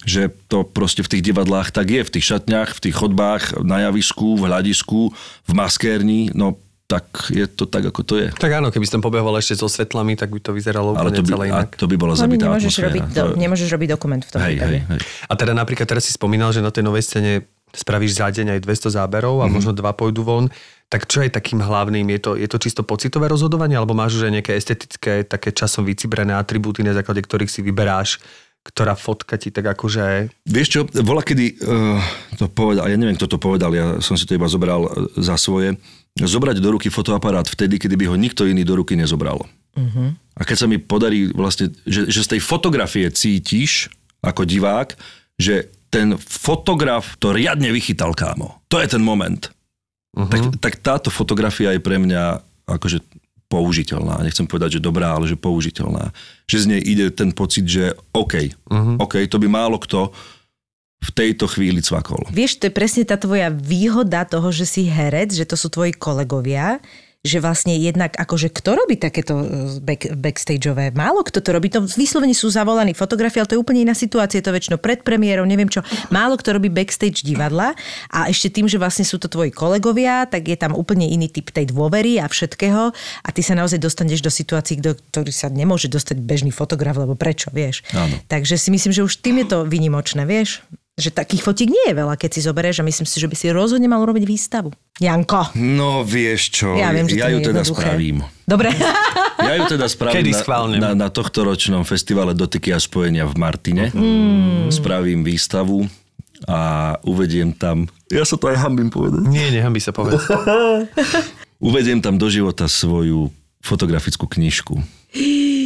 že 0.00 0.22
to 0.46 0.62
proste 0.62 1.00
v 1.00 1.10
tých 1.10 1.22
divadlách 1.24 1.70
tak 1.70 1.88
je, 1.88 2.00
v 2.00 2.10
tých 2.10 2.26
šatniach, 2.26 2.70
v 2.70 2.80
tých 2.80 2.94
chodbách, 2.94 3.60
na 3.60 3.82
javisku, 3.82 4.34
v 4.34 4.46
hľadisku, 4.46 5.10
v 5.42 5.52
maskérni, 5.52 6.30
no 6.32 6.56
tak 6.86 7.04
je 7.28 7.44
to 7.44 7.64
tak, 7.64 7.84
ako 7.84 8.00
to 8.00 8.14
je. 8.16 8.28
Tak 8.32 8.48
áno, 8.54 8.68
keby 8.68 8.86
som 8.86 8.98
pobehoval 8.98 9.36
ešte 9.36 9.52
so 9.54 9.66
svetlami, 9.66 10.14
tak 10.14 10.30
by 10.30 10.40
to 10.40 10.50
vyzeralo 10.50 10.92
Ale 10.92 11.12
úplne 11.12 11.14
to 11.14 11.22
by, 11.22 11.28
celé 11.28 11.44
a 11.44 11.50
inak. 11.52 11.68
to 11.74 11.84
by 11.84 11.96
bola 11.96 12.14
No, 12.14 12.18
zabitá 12.18 12.44
nemôžeš, 12.46 12.64
atmosféra. 12.70 12.88
robiť, 12.88 13.02
do, 13.10 13.22
nemôžeš 13.36 13.68
robiť 13.68 13.88
dokument 13.90 14.22
v 14.22 14.30
tom 14.30 14.40
Hej, 14.40 14.54
prípade. 14.54 14.72
hej, 14.72 14.80
hej. 14.88 15.00
A 15.22 15.32
teda 15.34 15.52
napríklad 15.52 15.84
teraz 15.86 16.02
si 16.02 16.12
spomínal, 16.12 16.48
že 16.48 16.58
na 16.58 16.70
tej 16.70 16.82
novej 16.82 17.04
scéne 17.04 17.32
spravíš 17.70 18.16
za 18.16 18.32
deň 18.32 18.56
aj 18.56 18.60
200 18.64 18.88
záberov 18.94 19.36
a 19.38 19.46
Mhm. 19.46 19.52
možno 19.52 19.72
dva 19.74 19.92
pôjdu 19.92 20.22
von. 20.22 20.48
Tak 20.86 21.04
čo 21.04 21.20
je 21.20 21.28
takým 21.28 21.60
hlavným? 21.60 22.08
Je 22.08 22.18
to, 22.18 22.32
je 22.34 22.46
to 22.46 22.56
čisto 22.56 22.80
pocitové 22.80 23.28
rozhodovanie, 23.28 23.76
alebo 23.76 23.92
máš 23.92 24.16
už 24.16 24.24
aj 24.24 24.32
nejaké 24.32 24.52
estetické, 24.56 25.20
také 25.22 25.52
časom 25.52 25.84
vycibrené 25.84 26.32
atribúty, 26.32 26.80
na 26.80 26.96
základe 26.96 27.20
ktorých 27.20 27.50
si 27.50 27.60
vyberáš, 27.60 28.24
ktorá 28.66 28.92
fotka 28.98 29.40
ti 29.40 29.48
tak 29.48 29.64
akože... 29.64 30.28
Vieš 30.44 30.68
čo, 30.68 30.80
bola 31.00 31.24
kedy 31.24 31.56
uh, 31.64 31.98
to 32.36 32.52
povedal, 32.52 32.84
ja 32.84 32.96
neviem, 33.00 33.16
kto 33.16 33.26
to 33.30 33.38
povedal, 33.40 33.72
ja 33.72 33.98
som 34.04 34.14
si 34.14 34.28
to 34.28 34.36
iba 34.36 34.44
zobral 34.50 34.84
eh, 34.86 35.08
za 35.18 35.40
svoje, 35.40 35.80
zobrať 36.18 36.60
do 36.60 36.76
ruky 36.76 36.92
fotoaparát 36.92 37.48
vtedy, 37.48 37.80
kedy 37.80 37.94
by 37.96 38.04
ho 38.12 38.16
nikto 38.18 38.44
iný 38.44 38.66
do 38.66 38.76
ruky 38.76 38.98
nezobral. 38.98 39.40
Uh-huh. 39.78 40.12
A 40.34 40.42
keď 40.42 40.56
sa 40.58 40.66
mi 40.66 40.76
podarí 40.82 41.30
vlastne, 41.30 41.70
že, 41.86 42.10
že 42.10 42.20
z 42.26 42.36
tej 42.36 42.40
fotografie 42.42 43.06
cítiš 43.14 43.88
ako 44.20 44.42
divák, 44.42 44.98
že 45.38 45.70
ten 45.88 46.18
fotograf 46.18 47.16
to 47.22 47.32
riadne 47.32 47.70
vychytal, 47.70 48.12
kámo. 48.12 48.60
To 48.68 48.82
je 48.82 48.90
ten 48.90 49.00
moment. 49.00 49.48
Uh-huh. 50.12 50.26
Tak, 50.26 50.58
tak 50.58 50.74
táto 50.82 51.08
fotografia 51.08 51.72
je 51.72 51.80
pre 51.80 51.96
mňa 51.96 52.42
akože 52.68 53.00
použiteľná. 53.48 54.20
Nechcem 54.22 54.44
povedať, 54.44 54.78
že 54.78 54.84
dobrá, 54.84 55.16
ale 55.16 55.26
že 55.26 55.36
použiteľná. 55.36 56.12
Že 56.44 56.56
z 56.60 56.66
nej 56.68 56.80
ide 56.84 57.06
ten 57.08 57.32
pocit, 57.32 57.64
že 57.64 57.96
OK, 58.12 58.52
uh-huh. 58.68 59.00
OK, 59.00 59.24
to 59.26 59.40
by 59.40 59.48
málo 59.48 59.80
kto 59.80 60.12
v 60.98 61.10
tejto 61.14 61.46
chvíli 61.48 61.80
cvakol. 61.80 62.28
Vieš, 62.28 62.60
to 62.60 62.68
je 62.68 62.74
presne 62.74 63.06
tá 63.06 63.16
tvoja 63.16 63.48
výhoda 63.48 64.26
toho, 64.26 64.50
že 64.50 64.66
si 64.66 64.82
herec, 64.90 65.30
že 65.30 65.46
to 65.46 65.54
sú 65.54 65.70
tvoji 65.70 65.94
kolegovia, 65.94 66.82
že 67.26 67.42
vlastne 67.42 67.74
jednak 67.74 68.14
akože 68.14 68.54
kto 68.54 68.78
robí 68.78 68.94
takéto 68.94 69.42
e, 69.42 69.46
back, 69.82 70.14
backstageové? 70.14 70.94
Málo 70.94 71.26
kto 71.26 71.42
to 71.42 71.50
robí. 71.50 71.66
To 71.74 71.82
vyslovene 71.82 72.30
sú 72.30 72.46
zavolaní 72.46 72.94
fotografie, 72.94 73.42
ale 73.42 73.50
to 73.50 73.56
je 73.58 73.62
úplne 73.62 73.82
iná 73.82 73.94
situácia. 73.94 74.38
To 74.38 74.54
väčšinou 74.54 74.78
pred 74.78 75.02
premiérou, 75.02 75.42
neviem 75.42 75.66
čo. 75.66 75.82
Málo 76.14 76.38
kto 76.38 76.54
robí 76.54 76.70
backstage 76.70 77.26
divadla 77.26 77.74
a 78.14 78.30
ešte 78.30 78.54
tým, 78.54 78.70
že 78.70 78.78
vlastne 78.78 79.02
sú 79.02 79.18
to 79.18 79.26
tvoji 79.26 79.50
kolegovia, 79.50 80.30
tak 80.30 80.46
je 80.46 80.54
tam 80.54 80.78
úplne 80.78 81.10
iný 81.10 81.26
typ 81.26 81.50
tej 81.50 81.74
dôvery 81.74 82.22
a 82.22 82.30
všetkého 82.30 82.94
a 82.94 83.28
ty 83.34 83.42
sa 83.42 83.58
naozaj 83.58 83.82
dostaneš 83.82 84.22
do 84.22 84.30
situácií, 84.30 84.78
do 84.78 84.94
ktorých 84.94 85.34
sa 85.34 85.50
nemôže 85.50 85.90
dostať 85.90 86.22
bežný 86.22 86.54
fotograf, 86.54 86.94
lebo 86.94 87.18
prečo, 87.18 87.50
vieš. 87.50 87.82
Áno. 87.98 88.14
Takže 88.30 88.54
si 88.54 88.70
myslím, 88.70 88.94
že 88.94 89.02
už 89.02 89.18
tým 89.18 89.42
je 89.42 89.46
to 89.50 89.58
vynimočné, 89.66 90.22
vieš? 90.22 90.62
Že 90.98 91.14
takých 91.14 91.42
fotiek 91.46 91.70
nie 91.70 91.84
je 91.88 91.94
veľa, 91.94 92.18
keď 92.18 92.30
si 92.34 92.40
zoberieš 92.42 92.82
a 92.82 92.84
myslím 92.84 93.06
si, 93.06 93.22
že 93.22 93.30
by 93.30 93.36
si 93.38 93.46
rozhodne 93.54 93.86
mal 93.86 94.02
urobiť 94.02 94.26
výstavu. 94.26 94.74
Janko. 94.98 95.54
No 95.54 96.02
vieš 96.02 96.50
čo, 96.58 96.74
Ja 96.74 96.90
viem, 96.90 97.06
ja 97.06 97.30
ju 97.30 97.38
teda 97.38 97.62
jednoduché. 97.62 97.86
spravím. 97.86 98.18
Dobre. 98.44 98.74
Ja 99.38 99.54
ju 99.54 99.70
teda 99.70 99.86
spravím 99.86 100.18
Kedy 100.18 100.32
na, 100.42 100.66
na, 100.82 100.90
na 101.06 101.08
tohto 101.14 101.46
ročnom 101.46 101.86
festivale 101.86 102.34
Dotyky 102.34 102.74
a 102.74 102.82
spojenia 102.82 103.22
v 103.22 103.38
Martine. 103.38 103.94
Mm. 103.94 104.66
Spravím 104.74 105.22
výstavu 105.22 105.86
a 106.50 106.94
uvediem 107.06 107.54
tam, 107.54 107.86
ja 108.10 108.26
sa 108.26 108.34
to 108.34 108.50
aj 108.50 108.58
hambím 108.58 108.90
povedať, 108.90 109.22
Nie, 109.30 109.54
nechám 109.54 109.70
by 109.70 109.80
sa 109.82 109.94
povedať. 109.94 110.22
uvediem 111.70 112.02
tam 112.02 112.18
do 112.18 112.26
života 112.30 112.66
svoju 112.66 113.30
fotografickú 113.62 114.26
knižku, 114.26 114.74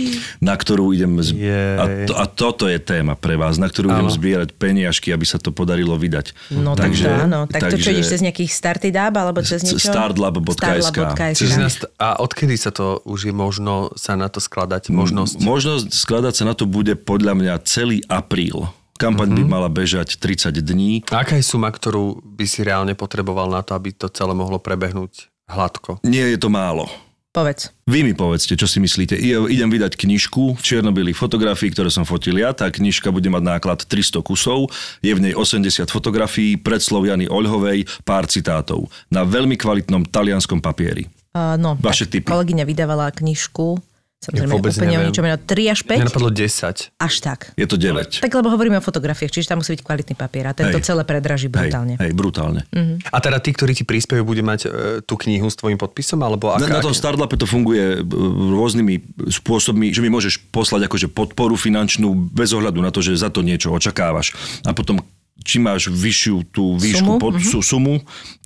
na 0.42 0.59
ktorú 0.59 0.90
idem... 0.90 1.22
Z... 1.22 1.38
A, 1.78 1.85
to, 2.11 2.14
a 2.18 2.26
toto 2.26 2.66
je 2.66 2.83
téma 2.83 3.14
pre 3.14 3.38
vás, 3.38 3.62
na 3.62 3.70
ktorú 3.70 3.94
idem 3.94 4.11
Áno. 4.11 4.12
zbierať 4.12 4.50
peniažky, 4.59 5.14
aby 5.14 5.22
sa 5.22 5.38
to 5.38 5.55
podarilo 5.55 5.94
vydať. 5.94 6.35
No 6.59 6.74
tak 6.74 6.98
to 6.98 7.07
áno. 7.07 7.46
Tak 7.46 7.70
to 7.70 7.78
čo 7.78 7.94
ideš 7.94 8.18
cez 8.18 8.20
nejakých 8.26 8.50
Startidab 8.50 9.14
alebo 9.14 9.38
cez 9.46 9.62
niečo? 9.62 9.78
startlab.sk. 9.78 10.59
Startlab.sk. 10.59 11.38
Čiže 11.38 11.57
nás, 11.62 11.74
a 11.94 12.18
odkedy 12.18 12.59
sa 12.59 12.74
to 12.74 12.98
už 13.07 13.31
je 13.31 13.35
možno 13.35 13.94
sa 13.94 14.18
na 14.18 14.26
to 14.26 14.42
skladať? 14.42 14.90
Možnosť? 14.90 15.38
Možnosť 15.46 15.87
skladať 15.94 16.35
sa 16.42 16.44
na 16.50 16.59
to 16.59 16.66
bude 16.66 16.90
podľa 17.07 17.38
mňa 17.38 17.55
celý 17.62 18.02
apríl. 18.11 18.66
Kampaň 18.98 19.35
by 19.35 19.42
mala 19.46 19.66
bežať 19.70 20.18
30 20.18 20.59
dní. 20.62 21.02
Aká 21.11 21.38
je 21.38 21.42
suma, 21.46 21.70
ktorú 21.70 22.22
by 22.22 22.46
si 22.46 22.62
reálne 22.62 22.94
potreboval 22.94 23.50
na 23.50 23.62
to, 23.62 23.74
aby 23.74 23.90
to 23.94 24.07
celé 24.11 24.31
mohlo 24.35 24.62
prebehnúť 24.62 25.26
hladko? 25.50 25.98
Nie 26.07 26.31
je 26.35 26.38
to 26.38 26.50
málo. 26.50 26.87
Povedz. 27.32 27.72
Vy 27.88 28.04
mi 28.04 28.12
povedzte, 28.12 28.60
čo 28.60 28.68
si 28.68 28.76
myslíte. 28.76 29.16
Idem 29.16 29.72
vydať 29.72 29.96
knižku 29.96 30.60
čierno-bielých 30.60 31.16
fotografií, 31.16 31.72
ktoré 31.72 31.88
som 31.88 32.04
fotil 32.04 32.36
ja. 32.36 32.52
Tá 32.52 32.68
knižka 32.68 33.08
bude 33.08 33.32
mať 33.32 33.40
náklad 33.40 33.80
300 33.88 34.20
kusov. 34.20 34.68
Je 35.00 35.16
v 35.16 35.24
nej 35.24 35.32
80 35.32 35.88
fotografií, 35.88 36.60
predslov 36.60 37.08
Jany 37.08 37.32
Oľhovej, 37.32 37.88
pár 38.04 38.28
citátov. 38.28 38.92
Na 39.08 39.24
veľmi 39.24 39.56
kvalitnom 39.56 40.04
talianskom 40.12 40.60
papieri. 40.60 41.08
Uh, 41.32 41.56
no, 41.56 41.72
Vaše 41.80 42.04
tak. 42.04 42.28
Kolegyňa 42.28 42.68
vydávala 42.68 43.08
knižku, 43.08 43.80
samozrejme 44.22 44.52
vôbec 44.54 44.72
úplne 44.72 44.96
o 44.96 45.02
neviem. 45.02 45.08
ničom, 45.11 45.24
3 45.26 45.74
až 45.74 45.80
5? 45.82 45.98
Mne 45.98 46.08
napadlo 46.08 46.30
10. 46.30 46.94
Až 46.94 47.14
tak. 47.18 47.38
Je 47.58 47.66
to 47.66 47.74
9. 47.74 48.22
Tak 48.22 48.32
lebo 48.32 48.48
hovoríme 48.54 48.78
o 48.78 48.85
fotografiách, 48.85 49.35
čiže 49.35 49.50
tam 49.50 49.61
musí 49.61 49.74
byť 49.74 49.82
kvalitný 49.82 50.14
papier 50.14 50.46
a 50.46 50.54
tento 50.54 50.78
Hej. 50.78 50.87
celé 50.87 51.02
predraží 51.02 51.50
brutálne. 51.50 51.98
Hej, 51.98 52.06
hej, 52.06 52.12
brutálne. 52.14 52.62
A 53.11 53.18
teda 53.18 53.42
tí, 53.42 53.50
ktorí 53.50 53.74
ti 53.74 53.82
prispievajú, 53.82 54.22
bude 54.22 54.46
mať 54.46 54.61
e, 54.64 54.68
tú 55.02 55.18
knihu 55.18 55.50
s 55.50 55.58
tvojim 55.58 55.76
podpisom? 55.76 56.22
Alebo 56.22 56.54
Na, 56.54 56.62
aká, 56.62 56.78
na 56.78 56.85
tom 56.85 56.94
Startlape 56.94 57.35
to 57.35 57.50
funguje 57.50 57.98
e, 57.98 58.06
rôznymi 58.54 59.26
spôsobmi, 59.26 59.90
že 59.90 60.00
mi 60.00 60.08
môžeš 60.08 60.38
poslať 60.54 60.87
akože 60.87 61.11
podporu 61.11 61.58
finančnú 61.58 62.14
bez 62.30 62.54
ohľadu 62.54 62.78
na 62.78 62.94
to, 62.94 63.02
že 63.02 63.18
za 63.18 63.28
to 63.28 63.42
niečo 63.42 63.74
očakávaš. 63.74 64.32
A 64.62 64.70
potom 64.70 65.02
či 65.42 65.59
máš 65.59 65.90
vyššiu 65.90 66.37
tú 66.48 66.74
Sumu? 66.74 66.81
výšku 66.81 67.11
pod, 67.18 67.35
mm-hmm. 67.37 67.62
sumu, 67.62 67.94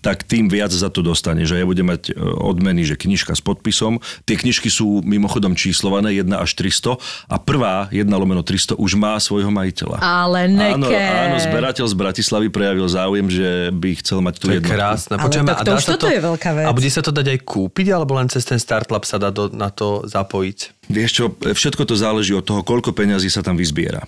tak 0.01 0.23
tým 0.23 0.47
viac 0.47 0.71
za 0.71 0.89
to 0.89 1.03
dostaneš. 1.03 1.53
A 1.53 1.61
ja 1.61 1.67
budem 1.67 1.87
mať 1.87 2.11
e, 2.11 2.19
odmeny, 2.21 2.83
že 2.83 2.95
knižka 2.95 3.35
s 3.35 3.43
podpisom. 3.43 3.99
Tie 4.23 4.35
knižky 4.35 4.67
sú 4.67 5.03
mimochodom 5.03 5.53
číslované 5.53 6.15
1 6.15 6.27
až 6.33 6.55
300 6.55 6.97
a 7.27 7.37
prvá 7.37 7.91
1 7.91 8.07
lomeno 8.07 8.41
300 8.41 8.79
už 8.79 8.93
má 8.95 9.19
svojho 9.19 9.51
majiteľa. 9.51 9.99
Ale 9.99 10.47
Áno, 10.47 10.87
neké. 10.87 10.97
áno, 10.97 11.37
zberateľ 11.37 11.87
z 11.87 11.97
Bratislavy 11.97 12.47
prejavil 12.49 12.87
záujem, 12.87 13.27
že 13.27 13.49
by 13.75 13.91
chcel 13.99 14.19
mať 14.23 14.35
tú 14.39 14.47
To 14.49 14.55
jednotku. 14.57 14.73
krásne. 14.73 15.15
Ale 15.19 15.25
Počujem, 15.27 15.47
tak 15.47 15.59
a 15.59 15.63
to 15.63 15.67
dá 15.67 15.77
už 15.77 15.85
toto 15.87 16.07
je 16.07 16.21
veľká 16.23 16.51
vec. 16.55 16.67
A 16.67 16.73
bude 16.73 16.91
sa 16.91 17.03
to 17.03 17.11
dať 17.11 17.27
aj 17.35 17.39
kúpiť, 17.43 17.87
alebo 17.91 18.13
len 18.15 18.27
cez 18.31 18.47
ten 18.47 18.57
Startlab 18.57 19.03
sa 19.03 19.19
dá 19.19 19.35
do, 19.35 19.51
na 19.51 19.69
to 19.69 20.07
zapojiť? 20.07 20.59
Vieš 20.87 21.11
čo, 21.11 21.25
všetko 21.35 21.83
to 21.83 21.99
záleží 21.99 22.31
od 22.31 22.47
toho, 22.47 22.63
koľko 22.63 22.95
peňazí 22.95 23.27
sa 23.27 23.43
tam 23.43 23.59
vyzbiera. 23.59 24.07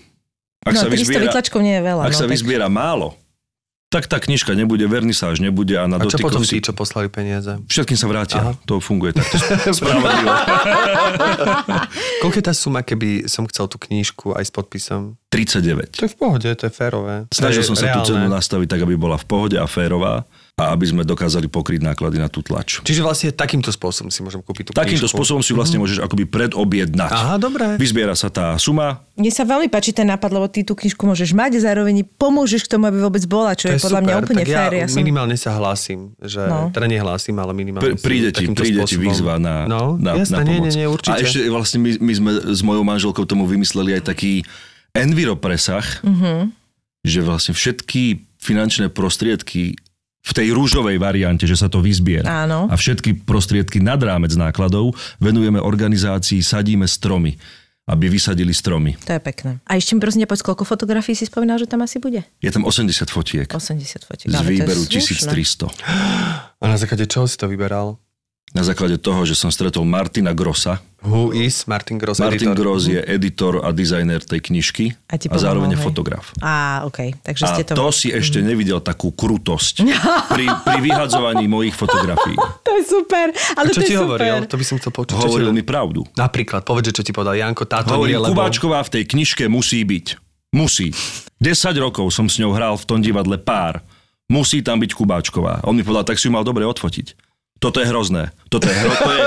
Ak 0.68 0.74
No, 0.76 0.87
300 0.87 1.24
vytlačkov 1.24 1.61
nie 1.61 1.74
je 1.74 1.83
veľa. 1.83 2.02
ak 2.04 2.12
no, 2.12 2.18
sa 2.18 2.24
tak... 2.24 2.33
vyzbiera 2.33 2.68
málo, 2.68 3.16
tak 3.88 4.04
tá 4.04 4.20
knižka 4.20 4.52
nebude, 4.52 4.85
vernisáž 4.85 5.40
nebude 5.40 5.72
a 5.72 5.88
na 5.88 5.96
A 5.96 6.04
čo 6.04 6.20
potom 6.20 6.44
si... 6.44 6.61
tí, 6.61 6.68
čo 6.68 6.76
poslali 6.76 7.09
peniaze? 7.09 7.57
Všetkým 7.64 7.96
sa 7.96 8.04
vrátia. 8.04 8.38
Aha. 8.38 8.52
To 8.68 8.85
funguje 8.85 9.16
takto 9.16 9.40
spravodlivo. 9.81 10.28
Koľko 12.20 12.37
je 12.37 12.44
tá 12.44 12.52
suma, 12.52 12.85
keby 12.85 13.24
som 13.24 13.48
chcel 13.48 13.64
tú 13.64 13.81
knížku 13.81 14.37
aj 14.37 14.44
s 14.44 14.52
podpisom? 14.52 15.16
39. 15.33 15.96
To 15.96 16.04
je 16.04 16.11
v 16.12 16.16
pohode, 16.16 16.48
to 16.48 16.64
je 16.64 16.72
férové. 16.72 17.24
Snažil 17.33 17.64
je 17.64 17.68
som 17.68 17.76
sa 17.76 17.88
tú 17.90 18.04
reálne. 18.04 18.09
cenu 18.12 18.26
nastaviť 18.28 18.68
tak, 18.68 18.81
aby 18.85 18.94
bola 18.94 19.16
v 19.16 19.24
pohode 19.24 19.57
a 19.57 19.64
férová 19.64 20.28
a 20.59 20.75
aby 20.75 20.85
sme 20.85 21.03
dokázali 21.03 21.47
pokryť 21.47 21.81
náklady 21.81 22.18
na 22.18 22.27
tú 22.27 22.42
tlač. 22.42 22.83
Čiže 22.83 23.01
vlastne 23.01 23.31
takýmto 23.31 23.71
spôsobom 23.71 24.11
si 24.11 24.21
môžem 24.21 24.42
kúpiť 24.42 24.64
tú 24.66 24.71
Takýmto 24.73 25.07
knižku. 25.07 25.14
spôsobom 25.14 25.38
si 25.38 25.55
vlastne 25.55 25.79
môžeš 25.79 26.03
akoby 26.03 26.27
predobjednať. 26.27 27.09
Aha, 27.09 27.35
dobre. 27.37 27.79
Vyzbiera 27.79 28.12
sa 28.12 28.27
tá 28.27 28.53
suma, 28.57 29.07
Mne 29.14 29.31
sa 29.31 29.42
veľmi 29.42 29.66
páči 29.66 29.90
ten 29.90 30.03
nápad, 30.05 30.31
lebo 30.31 30.47
ty 30.47 30.62
tú 30.62 30.75
knižku 30.75 30.99
môžeš 31.01 31.31
mať 31.33 31.59
a 31.59 31.71
zároveň 31.71 32.03
pomôžeš 32.09 32.66
k 32.66 32.73
tomu, 32.73 32.87
aby 32.87 32.99
vôbec 33.01 33.23
bola, 33.25 33.51
čo 33.53 33.66
To 33.66 33.75
je, 33.75 33.81
podľa 33.81 34.01
mňa 34.01 34.14
úplne 34.16 34.38
tak 34.40 34.49
ja 34.49 34.59
fér. 34.61 34.73
Ja 34.77 34.87
som... 34.87 34.99
minimálne 34.99 35.35
sa 35.35 35.51
hlásim, 35.53 35.99
že, 36.16 36.42
No. 36.42 36.71
teda 36.71 36.87
nehlásim, 36.87 37.35
ale 37.35 37.51
minimálne 37.53 37.83
Pr- 37.85 37.99
príde 37.99 38.31
si 38.31 38.47
ti, 38.47 38.51
príde 38.53 38.83
ti 38.83 38.94
výzva 38.94 39.35
na, 39.37 39.62
no, 39.64 39.94
na, 39.94 40.14
jasné, 40.16 40.38
na 40.38 40.42
pomoc. 40.44 40.62
nie, 40.64 40.75
nie, 40.77 40.87
určite. 40.87 41.12
A 41.12 41.18
ešte 41.18 41.47
vlastne 41.47 41.79
my, 41.81 41.90
my 41.99 42.12
sme 42.14 42.31
s 42.47 42.61
mojou 42.61 42.83
manželkou 42.85 43.23
tomu 43.25 43.42
vymysleli 43.44 43.94
aj 43.94 44.03
taký 44.07 44.42
enviropresah, 44.92 46.03
Mhm. 46.03 46.11
mm-hmm. 46.11 46.40
že 47.01 47.18
vlastne 47.21 47.53
všetky 47.53 48.03
finančné 48.38 48.87
prostriedky 48.88 49.75
v 50.28 50.32
tej 50.36 50.52
rúžovej 50.52 51.00
variante, 51.00 51.48
že 51.48 51.56
sa 51.56 51.72
to 51.72 51.81
vyzbiera. 51.81 52.44
Áno. 52.44 52.68
A 52.68 52.76
všetky 52.76 53.24
prostriedky 53.24 53.81
nad 53.81 53.96
rámec 53.96 54.37
nákladov 54.37 54.92
venujeme 55.16 55.56
organizácii 55.56 56.44
Sadíme 56.44 56.85
stromy. 56.85 57.40
aby 57.88 58.12
vysadili 58.12 58.52
stromy. 58.52 59.00
To 59.08 59.16
je 59.16 59.22
pekné. 59.24 59.64
A 59.64 59.81
ešte 59.81 59.96
mi 59.96 60.04
prosím 60.04 60.29
povedz, 60.29 60.44
koľko 60.44 60.68
fotografií 60.68 61.16
si 61.16 61.24
spomínal, 61.24 61.56
že 61.56 61.64
tam 61.64 61.81
asi 61.81 61.96
bude? 61.96 62.20
Je 62.44 62.52
tam 62.52 62.68
80 62.68 62.85
fotiek 63.08 63.48
80 63.48 64.04
fotiek. 64.04 64.29
z 64.29 64.40
výberu 64.44 64.85
slušné. 64.85 65.33
1300. 65.33 66.60
A 66.60 66.64
na 66.68 66.76
základe 66.76 67.08
čoho 67.08 67.24
si 67.24 67.40
to 67.40 67.48
vyberal? 67.48 67.96
Na 68.57 68.65
základe 68.65 68.96
toho, 68.96 69.29
že 69.29 69.37
som 69.37 69.53
stretol 69.53 69.85
Martina 69.85 70.33
Grossa. 70.33 70.81
Who 71.05 71.31
is 71.31 71.69
Martin 71.69 71.94
Gross? 72.01 72.19
Martin 72.19 72.51
editor? 72.51 72.59
Gross 72.59 72.90
je 72.90 72.99
editor 72.99 73.63
a 73.63 73.71
dizajner 73.71 74.19
tej 74.19 74.40
knižky 74.51 74.99
A 75.07 75.15
ti 75.15 75.31
a 75.31 75.37
zároveň 75.38 75.77
je 75.77 75.79
fotograf. 75.79 76.35
Á, 76.42 76.83
OK. 76.88 77.15
Takže 77.23 77.44
A 77.44 77.49
ste 77.55 77.63
to... 77.63 77.79
to 77.79 77.87
si 77.94 78.11
ešte 78.11 78.42
nevidel 78.42 78.83
takú 78.83 79.15
krutosť 79.15 79.87
pri, 80.33 80.51
pri 80.65 80.79
vyhadzovaní 80.83 81.46
mojich 81.46 81.77
fotografií. 81.77 82.35
To 82.69 82.77
je 82.77 82.85
super. 82.85 83.33
Ale 83.57 83.69
A 83.69 83.73
čo 83.73 83.81
to 83.81 83.85
je 83.85 83.88
ti 83.88 83.94
super. 83.96 84.21
hovoril? 84.21 84.44
To 84.44 84.57
by 84.61 84.65
som 84.67 84.77
chcel 84.77 84.92
počuť. 84.92 85.17
Hovoril 85.19 85.51
mi 85.57 85.65
pravdu. 85.65 86.05
Napríklad, 86.15 86.63
povedz, 86.69 86.92
čo 86.92 87.01
ti 87.01 87.17
povedal 87.17 87.35
Janko, 87.35 87.65
táto 87.65 87.96
nie, 87.96 88.13
Hovoril, 88.13 88.21
lebo... 88.23 88.37
Kubáčková 88.37 88.85
v 88.85 88.90
tej 89.01 89.05
knižke 89.09 89.49
musí 89.49 89.81
byť. 89.83 90.07
Musí. 90.53 90.92
10 91.40 91.55
rokov 91.81 92.13
som 92.13 92.29
s 92.29 92.37
ňou 92.38 92.53
hral 92.53 92.77
v 92.77 92.85
tom 92.85 92.99
divadle 93.01 93.40
pár. 93.40 93.81
Musí 94.29 94.61
tam 94.61 94.79
byť 94.79 94.92
Kubáčková. 94.92 95.65
On 95.65 95.73
mi 95.73 95.81
povedal, 95.81 96.13
tak 96.13 96.21
si 96.21 96.29
ju 96.29 96.33
mal 96.35 96.44
dobre 96.44 96.69
odfotiť. 96.69 97.27
Toto 97.59 97.79
je 97.79 97.87
hrozné. 97.87 98.31
Toto 98.46 98.65
je, 98.65 98.73
hro, 98.73 98.92
to 98.94 99.11
je, 99.11 99.23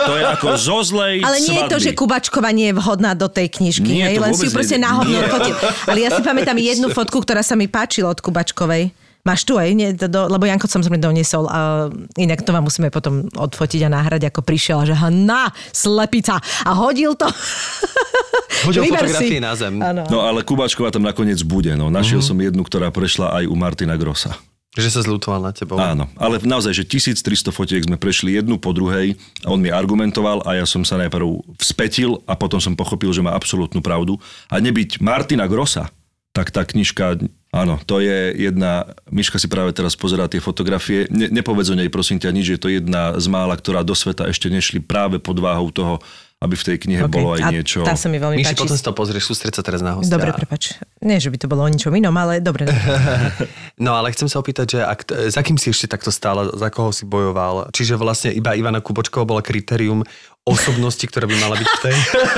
to 0.00 0.12
je 0.12 0.24
ako 0.26 0.46
zo 0.56 0.78
zlej 0.82 1.22
Ale 1.22 1.38
nie 1.38 1.54
je 1.54 1.64
to, 1.64 1.78
svadby. 1.78 1.84
že 1.84 1.90
Kubačková 1.92 2.50
nie 2.50 2.66
je 2.68 2.74
vhodná 2.74 3.12
do 3.12 3.26
tej 3.26 3.46
knižky, 3.48 3.86
Nie, 3.88 4.10
hej? 4.10 4.14
to 4.14 4.22
len 4.22 4.32
si 4.32 4.44
ju 4.44 4.52
proste 4.52 4.74
náhodne 4.76 5.12
Nie. 5.12 5.22
odfotil. 5.24 5.54
Ale 5.86 5.98
ja 5.98 6.10
si 6.10 6.20
pamätám 6.20 6.56
jednu 6.56 6.90
fotku, 6.90 7.16
ktorá 7.16 7.40
sa 7.40 7.54
mi 7.54 7.66
páčila 7.66 8.10
od 8.10 8.18
Kubačkovej. 8.18 8.90
Máš 9.22 9.42
tu 9.42 9.54
aj, 9.54 9.70
nie, 9.72 9.90
do, 9.90 10.06
lebo 10.24 10.42
Janko 10.44 10.66
samozrejme 10.66 10.98
doniesol, 10.98 11.46
a 11.46 11.86
inak 12.14 12.40
to 12.40 12.50
vám 12.50 12.62
musíme 12.62 12.88
potom 12.88 13.26
odfotiť 13.28 13.82
a 13.82 13.90
nahrať, 13.92 14.30
ako 14.30 14.38
prišiel 14.40 14.76
a 14.78 14.84
že 14.84 14.94
na, 15.08 15.46
slepica 15.68 16.36
a 16.62 16.70
hodil 16.72 17.14
to. 17.14 17.26
Hodil 18.64 18.82
Vyber 18.82 19.02
fotografie 19.02 19.30
si. 19.32 19.40
na 19.40 19.52
zem. 19.52 19.78
Áno. 19.78 20.06
No 20.06 20.22
ale 20.22 20.40
Kubáčková 20.40 20.88
tam 20.88 21.02
nakoniec 21.02 21.38
bude. 21.40 21.70
No. 21.72 21.86
Našiel 21.88 22.18
Mhm. 22.18 22.26
som 22.26 22.36
jednu, 22.36 22.62
ktorá 22.62 22.88
prešla 22.88 23.30
aj 23.32 23.44
u 23.44 23.54
Martina 23.54 23.94
Grossa. 23.94 24.34
Že 24.76 24.92
sa 24.92 25.00
zľutoval 25.08 25.40
na 25.40 25.52
tebou. 25.56 25.80
Áno, 25.80 26.04
ale 26.20 26.36
naozaj, 26.44 26.76
že 26.76 26.84
1300 26.84 27.48
fotiek 27.48 27.80
sme 27.80 27.96
prešli 27.96 28.36
jednu 28.36 28.60
po 28.60 28.76
druhej 28.76 29.16
a 29.40 29.48
on 29.48 29.56
mi 29.56 29.72
argumentoval 29.72 30.44
a 30.44 30.60
ja 30.60 30.68
som 30.68 30.84
sa 30.84 31.00
najprv 31.00 31.56
vzpetil 31.56 32.20
a 32.28 32.36
potom 32.36 32.60
som 32.60 32.76
pochopil, 32.76 33.08
že 33.08 33.24
má 33.24 33.32
absolútnu 33.32 33.80
pravdu. 33.80 34.20
A 34.52 34.60
nebyť 34.60 35.00
Martina 35.00 35.48
Grossa, 35.48 35.88
tak 36.36 36.52
tá 36.52 36.68
knižka, 36.68 37.16
áno, 37.48 37.80
to 37.88 38.04
je 38.04 38.36
jedna, 38.36 38.92
Miška 39.08 39.40
si 39.40 39.48
práve 39.48 39.72
teraz 39.72 39.96
pozerá 39.96 40.28
tie 40.28 40.44
fotografie, 40.44 41.08
ne, 41.08 41.32
nepovedz 41.32 41.72
o 41.72 41.76
nej 41.80 41.88
prosím 41.88 42.20
ťa 42.20 42.28
nič, 42.28 42.46
je 42.52 42.60
to 42.60 42.68
jedna 42.68 43.16
z 43.16 43.24
mála, 43.32 43.56
ktorá 43.56 43.80
do 43.80 43.96
sveta 43.96 44.28
ešte 44.28 44.52
nešli 44.52 44.84
práve 44.84 45.16
pod 45.16 45.40
váhou 45.40 45.72
toho, 45.72 46.04
aby 46.36 46.52
v 46.52 46.64
tej 46.68 46.76
knihe 46.84 47.00
OK. 47.00 47.16
bolo 47.16 47.32
aj 47.32 47.40
a 47.42 47.48
niečo... 47.48 47.80
Tá 47.80 47.96
sa 47.96 48.12
mi 48.12 48.20
veľmi 48.20 48.36
Myši, 48.36 48.52
páči. 48.52 48.60
potom 48.60 48.76
si 48.76 48.84
to 48.84 48.92
pozrieš, 48.92 49.24
sústreď 49.24 49.56
sa 49.56 49.64
teraz 49.64 49.80
na 49.80 49.96
hostia. 49.96 50.12
Dobre, 50.12 50.36
prepač. 50.36 50.76
Nie, 51.00 51.16
že 51.16 51.32
by 51.32 51.40
to 51.40 51.48
bolo 51.48 51.64
o 51.64 51.70
ničom 51.72 51.88
inom, 51.90 52.12
ale 52.12 52.44
dobre. 52.44 52.68
No 53.76 53.92
ale 53.92 54.08
chcem 54.08 54.24
sa 54.24 54.40
opýtať, 54.40 54.66
že 54.72 54.80
ak, 54.80 55.00
za 55.28 55.40
kým 55.40 55.56
si 55.56 55.68
ešte 55.68 55.84
takto 55.86 56.08
stála, 56.08 56.48
za 56.48 56.72
koho 56.72 56.88
si 56.92 57.04
bojoval? 57.04 57.68
Čiže 57.68 57.96
vlastne 57.96 58.32
iba 58.32 58.56
Ivana 58.56 58.80
Kubočková 58.80 59.28
bola 59.28 59.44
kritérium 59.44 60.00
osobnosti, 60.44 61.02
ktorá 61.02 61.28
by 61.28 61.36
mala 61.36 61.56
byť 61.56 61.68
v 61.68 61.78
tej, 61.82 61.96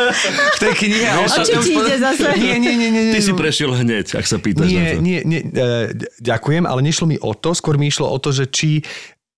v 0.57 0.59
tej 0.59 0.72
knihe. 0.74 1.07
A 1.07 1.14
O 1.14 1.30
ostatné 1.30 1.55
čo 1.55 1.62
ti 1.62 1.72
ide 1.74 1.94
zase? 1.94 2.26
Nie, 2.34 2.59
nie, 2.59 2.74
nie. 2.74 2.88
nie, 2.90 3.03
nie 3.05 3.14
Ty 3.14 3.20
si 3.20 3.32
prešiel 3.34 3.70
hneď, 3.70 4.18
ak 4.18 4.26
sa 4.26 4.42
pýtaš 4.42 4.66
na 4.66 4.72
Nie, 4.72 4.86
to. 4.90 5.01
nie, 5.01 5.18
nie, 5.22 5.40
e, 5.46 5.94
ďakujem, 6.18 6.64
ale 6.64 6.80
nešlo 6.82 7.07
mi 7.07 7.16
o 7.16 7.30
to, 7.34 7.55
skôr 7.55 7.78
mi 7.78 7.86
išlo 7.86 8.09
o 8.09 8.18
to, 8.18 8.34
že 8.34 8.51
či 8.51 8.82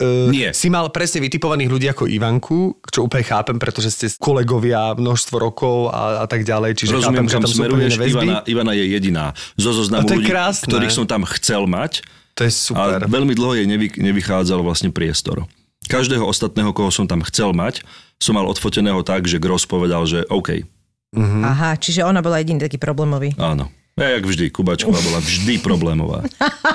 e, 0.00 0.28
Nie. 0.28 0.50
si 0.50 0.66
mal 0.66 0.88
presne 0.88 1.20
vytipovaných 1.20 1.68
ľudí 1.68 1.86
ako 1.86 2.04
Ivanku, 2.06 2.58
čo 2.84 3.04
úplne 3.04 3.22
chápem, 3.22 3.56
pretože 3.56 3.92
ste 3.92 4.06
kolegovia 4.16 4.92
množstvo 4.92 5.36
rokov 5.36 5.88
a, 5.88 6.24
a 6.24 6.26
tak 6.26 6.42
ďalej, 6.42 6.74
čiže 6.74 6.96
Rozumiem, 6.96 7.24
chápem, 7.24 7.28
že 7.28 7.34
kam 7.36 7.42
tam 7.42 7.50
sú 7.50 7.60
úplne 7.60 7.86
smeruješ. 7.86 8.10
Ivana, 8.10 8.36
Ivana 8.44 8.72
je 8.72 8.84
jediná 8.88 9.24
zo 9.54 9.70
zoznamu 9.70 10.02
A 10.02 10.08
to 10.08 10.12
je 10.12 10.18
ľudí, 10.18 10.28
krásne. 10.28 10.66
ktorých 10.66 10.92
som 10.92 11.04
tam 11.04 11.22
chcel 11.28 11.64
mať. 11.64 12.00
To 12.34 12.42
je 12.42 12.50
super. 12.50 12.98
A 12.98 13.06
veľmi 13.06 13.36
dlho 13.36 13.52
jej 13.54 13.66
nevy, 13.66 13.92
nevychádzal 13.92 14.64
vlastne 14.64 14.88
priestor. 14.88 15.44
Každého 15.84 16.22
ostatného, 16.22 16.70
koho 16.70 16.88
som 16.88 17.04
tam 17.04 17.20
chcel 17.22 17.52
mať, 17.52 17.84
som 18.16 18.32
mal 18.32 18.46
odfoteného 18.46 19.00
tak, 19.00 19.24
že 19.24 19.36
Gross 19.36 19.64
povedal, 19.64 20.02
že 20.04 20.24
OK, 20.26 20.64
Mhm. 21.10 21.42
Aha, 21.42 21.74
čiže 21.74 22.06
ona 22.06 22.22
bola 22.22 22.38
jediný 22.38 22.62
taký 22.62 22.78
problémový. 22.78 23.34
áno. 23.34 23.66
Ja, 23.98 24.14
jak 24.14 24.22
vždy, 24.22 24.48
Kubačková 24.48 24.96
bola 24.96 25.18
vždy 25.18 25.58
problémová. 25.58 26.22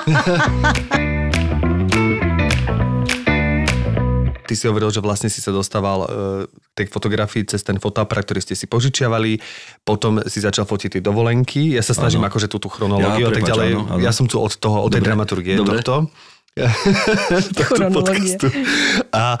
Ty 4.46 4.54
si 4.54 4.64
hovoril, 4.64 4.88
že 4.88 5.02
vlastne 5.02 5.26
si 5.26 5.42
sa 5.42 5.50
dostával 5.50 5.98
e, 6.00 6.08
k 6.46 6.72
tej 6.72 6.86
fotografii 6.86 7.42
cez 7.44 7.60
ten 7.60 7.76
fotoaparát, 7.76 8.22
ktorý 8.22 8.38
ste 8.38 8.54
si 8.54 8.64
požičiavali, 8.64 9.42
potom 9.82 10.22
si 10.24 10.38
začal 10.38 10.62
fotiť 10.62 10.96
tie 10.96 11.02
dovolenky. 11.02 11.74
Ja 11.74 11.82
sa 11.82 11.92
snažím 11.92 12.22
Áno. 12.22 12.30
akože 12.30 12.46
túto 12.46 12.70
chronológiu 12.70 13.26
Ja, 13.26 13.30
a 13.30 13.34
tak 13.34 13.44
ďalej. 13.44 13.70
áno, 13.74 13.82
áno. 13.90 14.00
Ja 14.00 14.14
som 14.14 14.24
tu 14.24 14.38
od 14.38 14.54
toho, 14.54 14.80
od 14.80 14.88
tej 14.88 15.02
Dobre, 15.02 15.08
dramaturgie 15.10 15.54
dobre. 15.58 15.82
tohto. 15.82 16.06
tohto 17.52 17.90
podcastu. 17.92 18.46
A 19.10 19.36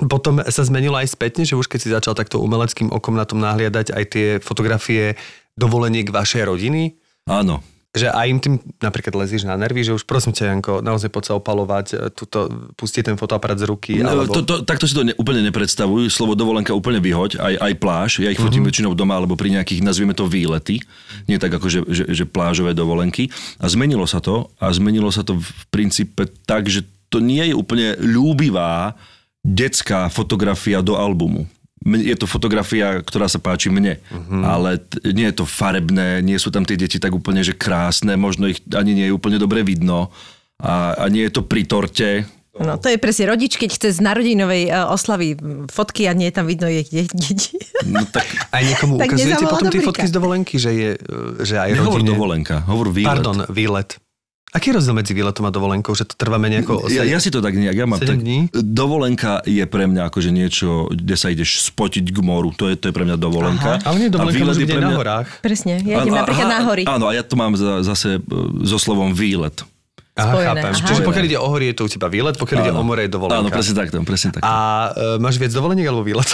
potom 0.00 0.40
sa 0.42 0.62
zmenilo 0.64 0.96
aj 0.96 1.12
spätne, 1.12 1.42
že 1.42 1.54
už 1.54 1.66
keď 1.66 1.80
si 1.80 1.88
začal 1.90 2.14
takto 2.14 2.40
umeleckým 2.40 2.90
okom 2.90 3.14
na 3.14 3.26
tom 3.26 3.38
nahliadať 3.38 3.92
aj 3.92 4.04
tie 4.08 4.26
fotografie 4.38 5.14
dovoleniek 5.54 6.08
vašej 6.08 6.46
rodiny, 6.46 6.98
Áno. 7.24 7.64
Že 7.94 8.10
aj 8.10 8.26
im 8.26 8.38
tým 8.42 8.54
napríklad 8.82 9.14
lezíš 9.14 9.46
na 9.46 9.54
nervy, 9.54 9.86
že 9.86 9.94
už 9.94 10.02
prosím 10.02 10.34
ťa, 10.34 10.50
Janko, 10.50 10.72
naozaj 10.82 11.14
poď 11.14 11.22
sa 11.30 11.32
opalovať, 11.38 11.86
e, 11.94 11.96
tuto, 12.10 12.50
pustiť 12.74 13.14
ten 13.14 13.16
fotoaparát 13.16 13.54
z 13.54 13.70
ruky. 13.70 14.02
No, 14.02 14.26
alebo... 14.26 14.34
to, 14.34 14.42
to, 14.42 14.54
takto 14.66 14.90
si 14.90 14.98
to 14.98 15.06
ne, 15.06 15.14
úplne 15.14 15.46
nepredstavujú. 15.46 16.10
Slovo 16.10 16.34
dovolenka 16.34 16.74
úplne 16.74 16.98
vyhoď, 16.98 17.38
aj, 17.38 17.54
aj 17.54 17.72
pláž. 17.78 18.10
Ja 18.18 18.34
ich 18.34 18.42
fotím 18.42 18.66
väčšinou 18.66 18.98
doma 18.98 19.14
alebo 19.14 19.38
pri 19.38 19.54
nejakých, 19.54 19.86
nazvieme 19.86 20.10
to 20.10 20.26
výlety. 20.26 20.82
Nie 21.30 21.38
tak 21.38 21.54
ako, 21.54 21.66
že, 21.70 21.80
že, 21.86 22.04
že 22.10 22.24
plážové 22.26 22.74
dovolenky. 22.74 23.30
A 23.62 23.70
zmenilo 23.70 24.10
sa 24.10 24.18
to. 24.18 24.50
A 24.58 24.74
zmenilo 24.74 25.14
sa 25.14 25.22
to 25.22 25.38
v 25.38 25.62
princípe 25.70 26.26
tak, 26.50 26.66
že 26.66 26.82
to 27.14 27.22
nie 27.22 27.46
je 27.46 27.54
úplne 27.54 27.94
ľúbivá 28.02 28.98
detská 29.46 30.10
fotografia 30.10 30.82
do 30.82 30.98
albumu. 30.98 31.46
Je 31.84 32.16
to 32.16 32.24
fotografia, 32.24 33.04
ktorá 33.04 33.28
sa 33.28 33.36
páči 33.36 33.68
mne, 33.68 34.00
ale 34.40 34.80
t- 34.80 35.00
nie 35.12 35.28
je 35.28 35.36
to 35.36 35.44
farebné, 35.44 36.24
nie 36.24 36.40
sú 36.40 36.48
tam 36.48 36.64
tie 36.64 36.80
deti 36.80 36.96
tak 36.96 37.12
úplne, 37.12 37.44
že 37.44 37.52
krásne, 37.52 38.16
možno 38.16 38.48
ich 38.48 38.64
ani 38.72 38.96
nie 38.96 39.06
je 39.08 39.16
úplne 39.16 39.36
dobre 39.36 39.60
vidno 39.60 40.08
a, 40.58 40.96
a 40.96 41.04
nie 41.12 41.28
je 41.28 41.32
to 41.36 41.42
pri 41.44 41.68
torte, 41.68 42.24
No, 42.54 42.78
to 42.78 42.86
je 42.86 43.02
presne 43.02 43.26
rodič, 43.34 43.58
keď 43.58 43.70
chce 43.74 43.88
z 43.90 44.00
narodinovej 44.00 44.70
e, 44.70 44.78
oslavy 44.86 45.34
fotky 45.66 46.06
a 46.06 46.14
nie 46.14 46.30
je 46.30 46.34
tam 46.38 46.46
vidno 46.46 46.70
jej 46.70 46.86
deti. 46.86 47.58
No 47.82 48.06
tak 48.14 48.30
Aj 48.54 48.62
niekomu 48.62 48.94
Tak 48.94 49.10
ukazujete 49.10 49.44
potom 49.50 49.68
tie 49.74 49.82
fotky 49.82 50.06
z 50.06 50.14
dovolenky, 50.14 50.54
že, 50.62 50.70
je, 50.70 50.90
e, 50.94 51.42
že 51.42 51.58
aj 51.58 51.74
nehovor 51.74 51.98
rodine... 51.98 52.14
dovolenka, 52.14 52.62
hovor 52.70 52.94
výlet. 52.94 53.10
Pardon, 53.10 53.42
výlet. 53.50 53.98
Aký 54.54 54.70
je 54.70 54.78
rozdiel 54.78 54.94
medzi 54.94 55.10
výletom 55.10 55.42
a 55.42 55.50
dovolenkou? 55.50 55.90
Že 55.92 56.04
to 56.04 56.14
trvá 56.14 56.38
menej 56.38 56.62
ako... 56.62 56.86
Ja, 56.86 57.02
ja 57.02 57.18
si 57.18 57.26
to 57.26 57.42
tak 57.42 57.52
nejak, 57.52 57.74
ja 57.74 57.84
mám 57.84 57.98
tak, 57.98 58.16
dní? 58.16 58.46
dovolenka 58.54 59.42
je 59.42 59.66
pre 59.66 59.84
mňa 59.84 60.06
akože 60.06 60.30
niečo, 60.30 60.86
kde 60.88 61.14
sa 61.14 61.26
ideš 61.28 61.66
spotiť 61.66 62.06
k 62.06 62.18
moru, 62.20 62.50
to 62.50 62.70
je, 62.70 62.78
to 62.78 62.86
je 62.86 62.94
pre 62.94 63.02
mňa 63.02 63.18
dovolenka. 63.18 63.82
Ale 63.82 63.98
nie, 63.98 64.06
A 64.06 64.14
dovolenka 64.14 64.38
výlet 64.38 64.46
môže 64.48 64.62
je 64.62 64.64
byť 64.64 64.70
pre 64.70 64.78
na 64.78 64.86
mňa- 64.86 65.00
horách. 65.00 65.28
Presne, 65.42 65.72
ja 65.80 65.98
idem 65.98 66.06
Áno, 66.08 66.22
napríklad 66.22 66.46
aha, 66.46 66.54
na 66.54 66.60
hory. 66.64 66.82
Áno, 66.86 67.04
a 67.04 67.12
ja 67.12 67.22
to 67.22 67.34
mám 67.34 67.52
za, 67.52 67.82
zase 67.82 68.08
e, 68.16 68.26
so 68.62 68.78
slovom 68.78 69.10
výlet. 69.10 69.66
Aha, 70.14 70.30
Spojené, 70.30 70.46
chápem. 70.54 70.70
aha. 70.72 70.86
Čiže 70.86 71.02
pokiaľ 71.02 71.24
ide 71.26 71.38
o 71.42 71.48
hory, 71.50 71.64
je 71.66 71.74
to 71.74 71.82
u 71.82 71.90
teba 71.90 72.06
výlet, 72.06 72.34
pokiaľ 72.38 72.58
ide 72.60 72.70
o 72.70 72.82
more, 72.86 73.02
je 73.02 73.10
dovolenka. 73.10 73.42
Áno, 73.42 73.50
presne 73.50 73.74
takto, 73.74 73.98
presne 74.06 74.30
takto. 74.30 74.46
A 74.46 74.54
e, 74.88 75.18
máš 75.18 75.34
viac 75.36 75.50
dovoleniek 75.50 75.82
alebo 75.84 76.06
výlet? 76.06 76.30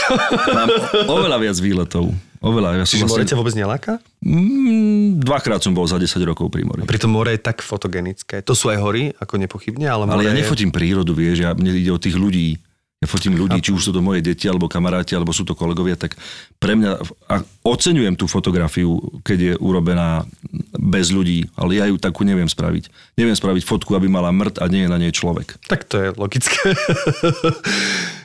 Mám 0.53 0.69
oveľa 1.17 1.41
viac 1.41 1.57
výletov. 1.57 2.13
Oveľa. 2.41 2.81
Ja 2.81 2.85
Čiže 2.89 3.05
more 3.05 3.21
vlastne, 3.21 3.31
ťa 3.37 3.37
vôbec 3.37 3.55
neláka? 3.55 3.93
mm, 4.25 5.21
dvakrát 5.21 5.61
som 5.61 5.77
bol 5.77 5.85
za 5.85 6.01
10 6.01 6.17
rokov 6.25 6.49
pri 6.49 6.65
mori. 6.65 6.89
Pritom 6.89 7.13
more 7.13 7.37
je 7.37 7.41
tak 7.41 7.61
fotogenické. 7.61 8.41
To 8.49 8.57
sú 8.57 8.73
aj 8.73 8.81
hory, 8.81 9.13
ako 9.21 9.37
nepochybne, 9.37 9.85
ale 9.85 10.09
more 10.09 10.25
Ale 10.25 10.33
ja 10.33 10.33
nefotím 10.33 10.73
prírodu, 10.73 11.13
vieš, 11.13 11.45
ja, 11.45 11.53
mne 11.53 11.77
ide 11.77 11.93
o 11.93 12.01
tých 12.01 12.17
ľudí. 12.17 12.57
Ja 13.01 13.09
fotím 13.09 13.33
ľudí, 13.33 13.65
či 13.65 13.73
už 13.73 13.81
sú 13.81 13.91
to 13.97 14.05
moje 14.05 14.21
deti, 14.21 14.45
alebo 14.45 14.69
kamaráti, 14.69 15.17
alebo 15.17 15.33
sú 15.33 15.49
to 15.49 15.57
kolegovia, 15.57 15.97
tak 15.97 16.21
pre 16.61 16.77
mňa, 16.77 17.01
a 17.33 17.41
oceňujem 17.65 18.13
tú 18.13 18.29
fotografiu, 18.29 19.01
keď 19.25 19.39
je 19.41 19.53
urobená 19.57 20.29
bez 20.77 21.09
ľudí, 21.09 21.49
ale 21.57 21.81
ja 21.81 21.89
ju 21.89 21.97
takú 21.97 22.29
neviem 22.29 22.45
spraviť. 22.45 22.93
Neviem 23.17 23.33
spraviť 23.33 23.65
fotku, 23.65 23.97
aby 23.97 24.05
mala 24.05 24.29
mŕt 24.37 24.61
a 24.61 24.69
nie 24.69 24.85
je 24.85 24.93
na 24.93 25.01
nej 25.01 25.17
človek. 25.17 25.57
Tak 25.65 25.89
to 25.89 25.97
je 25.97 26.09
logické. 26.13 26.61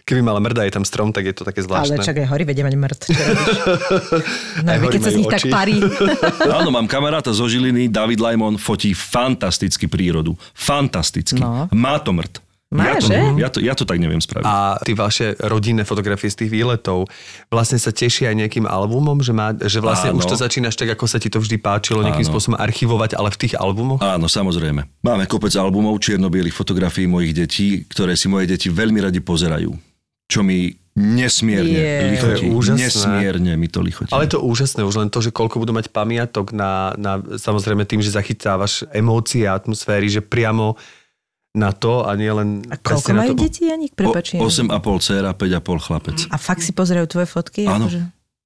Keby 0.06 0.22
mala 0.22 0.38
mrda 0.38 0.70
aj 0.70 0.78
tam 0.78 0.86
strom, 0.86 1.10
tak 1.10 1.26
je 1.26 1.34
to 1.34 1.42
také 1.42 1.66
zvláštne. 1.66 1.98
Ale 1.98 2.06
čak 2.06 2.22
aj 2.22 2.30
hory 2.30 2.46
vedia 2.46 2.62
mať 2.62 2.76
mŕt. 2.78 3.02
No, 4.66 4.70
Aj 4.72 4.80
keď 4.88 5.02
sa 5.02 5.12
z 5.12 5.18
nich 5.20 5.30
tak 5.30 5.42
oči. 5.42 5.50
parí. 5.50 5.78
Áno, 6.62 6.70
mám 6.70 6.86
kamaráta 6.86 7.34
zo 7.34 7.50
Žiliny, 7.50 7.90
David 7.90 8.22
Lajmon, 8.22 8.62
fotí 8.62 8.94
fantasticky 8.94 9.90
prírodu. 9.90 10.38
Fantasticky. 10.54 11.42
No. 11.42 11.66
Má 11.74 11.98
to 11.98 12.14
mŕt. 12.14 12.46
Má, 12.74 12.92
ja, 12.92 12.96
to, 12.98 13.08
že? 13.08 13.16
ja, 13.16 13.50
to, 13.50 13.58
ja 13.62 13.74
to 13.78 13.86
tak 13.86 14.02
neviem 14.02 14.18
spraviť. 14.18 14.46
A 14.46 14.82
tie 14.82 14.98
vaše 14.98 15.38
rodinné 15.38 15.86
fotografie 15.86 16.28
z 16.28 16.44
tých 16.46 16.52
výletov 16.52 17.08
vlastne 17.48 17.78
sa 17.78 17.94
tešia 17.94 18.34
aj 18.34 18.42
nejakým 18.42 18.66
albumom, 18.66 19.22
že, 19.22 19.32
má, 19.32 19.54
že 19.54 19.80
vlastne 19.80 20.12
Áno. 20.12 20.20
už 20.20 20.26
to 20.28 20.36
začínaš 20.36 20.76
tak, 20.76 20.92
ako 20.92 21.06
sa 21.06 21.22
ti 21.22 21.30
to 21.30 21.40
vždy 21.40 21.62
páčilo, 21.62 22.02
nejakým 22.02 22.26
Áno. 22.26 22.32
spôsobom 22.36 22.58
archivovať, 22.58 23.16
ale 23.16 23.32
v 23.32 23.38
tých 23.38 23.54
albumoch? 23.56 24.02
Áno, 24.02 24.26
samozrejme. 24.26 24.82
Máme 25.06 25.24
kopec 25.30 25.54
albumov 25.56 25.98
čierno 26.02 26.28
fotografií 26.52 27.06
mojich 27.06 27.34
detí, 27.38 27.68
ktoré 27.86 28.18
si 28.18 28.28
moje 28.28 28.50
deti 28.50 28.68
veľmi 28.68 28.98
radi 28.98 29.22
pozerajú. 29.22 29.95
Čo 30.26 30.42
mi 30.42 30.74
Nesmierne 30.96 31.76
Je. 31.76 32.00
lichotí. 32.16 32.24
To 32.24 32.48
je 32.48 32.56
úžasné. 32.56 32.88
Nesmierne 32.88 33.54
mi 33.60 33.68
to 33.68 33.84
lichotí. 33.84 34.16
Ale 34.16 34.32
to 34.32 34.40
úžasné, 34.40 34.80
už 34.88 34.96
len 35.04 35.10
to, 35.12 35.20
že 35.20 35.36
koľko 35.36 35.60
budú 35.60 35.76
mať 35.76 35.92
pamiatok 35.92 36.56
na, 36.56 36.96
na 36.96 37.20
samozrejme 37.20 37.84
tým, 37.84 38.00
že 38.00 38.16
zachytávaš 38.16 38.88
emócie 38.96 39.44
a 39.44 39.60
atmosféry, 39.60 40.08
že 40.08 40.24
priamo 40.24 40.80
na 41.52 41.76
to 41.76 42.08
a 42.08 42.16
nie 42.16 42.32
len... 42.32 42.64
A 42.72 42.80
koľko 42.80 43.12
majú 43.12 43.36
to. 43.36 43.44
deti, 43.44 43.68
Janik? 43.68 43.92
Prepač. 43.92 44.40
O, 44.40 44.48
8,5 44.48 44.72
dcera, 45.04 45.36
5,5 45.36 45.84
chlapec. 45.84 46.18
A 46.32 46.40
fakt 46.40 46.64
si 46.64 46.72
pozerajú 46.72 47.12
tvoje 47.12 47.28
fotky? 47.28 47.68
Áno. 47.68 47.92
Akože, 47.92 48.02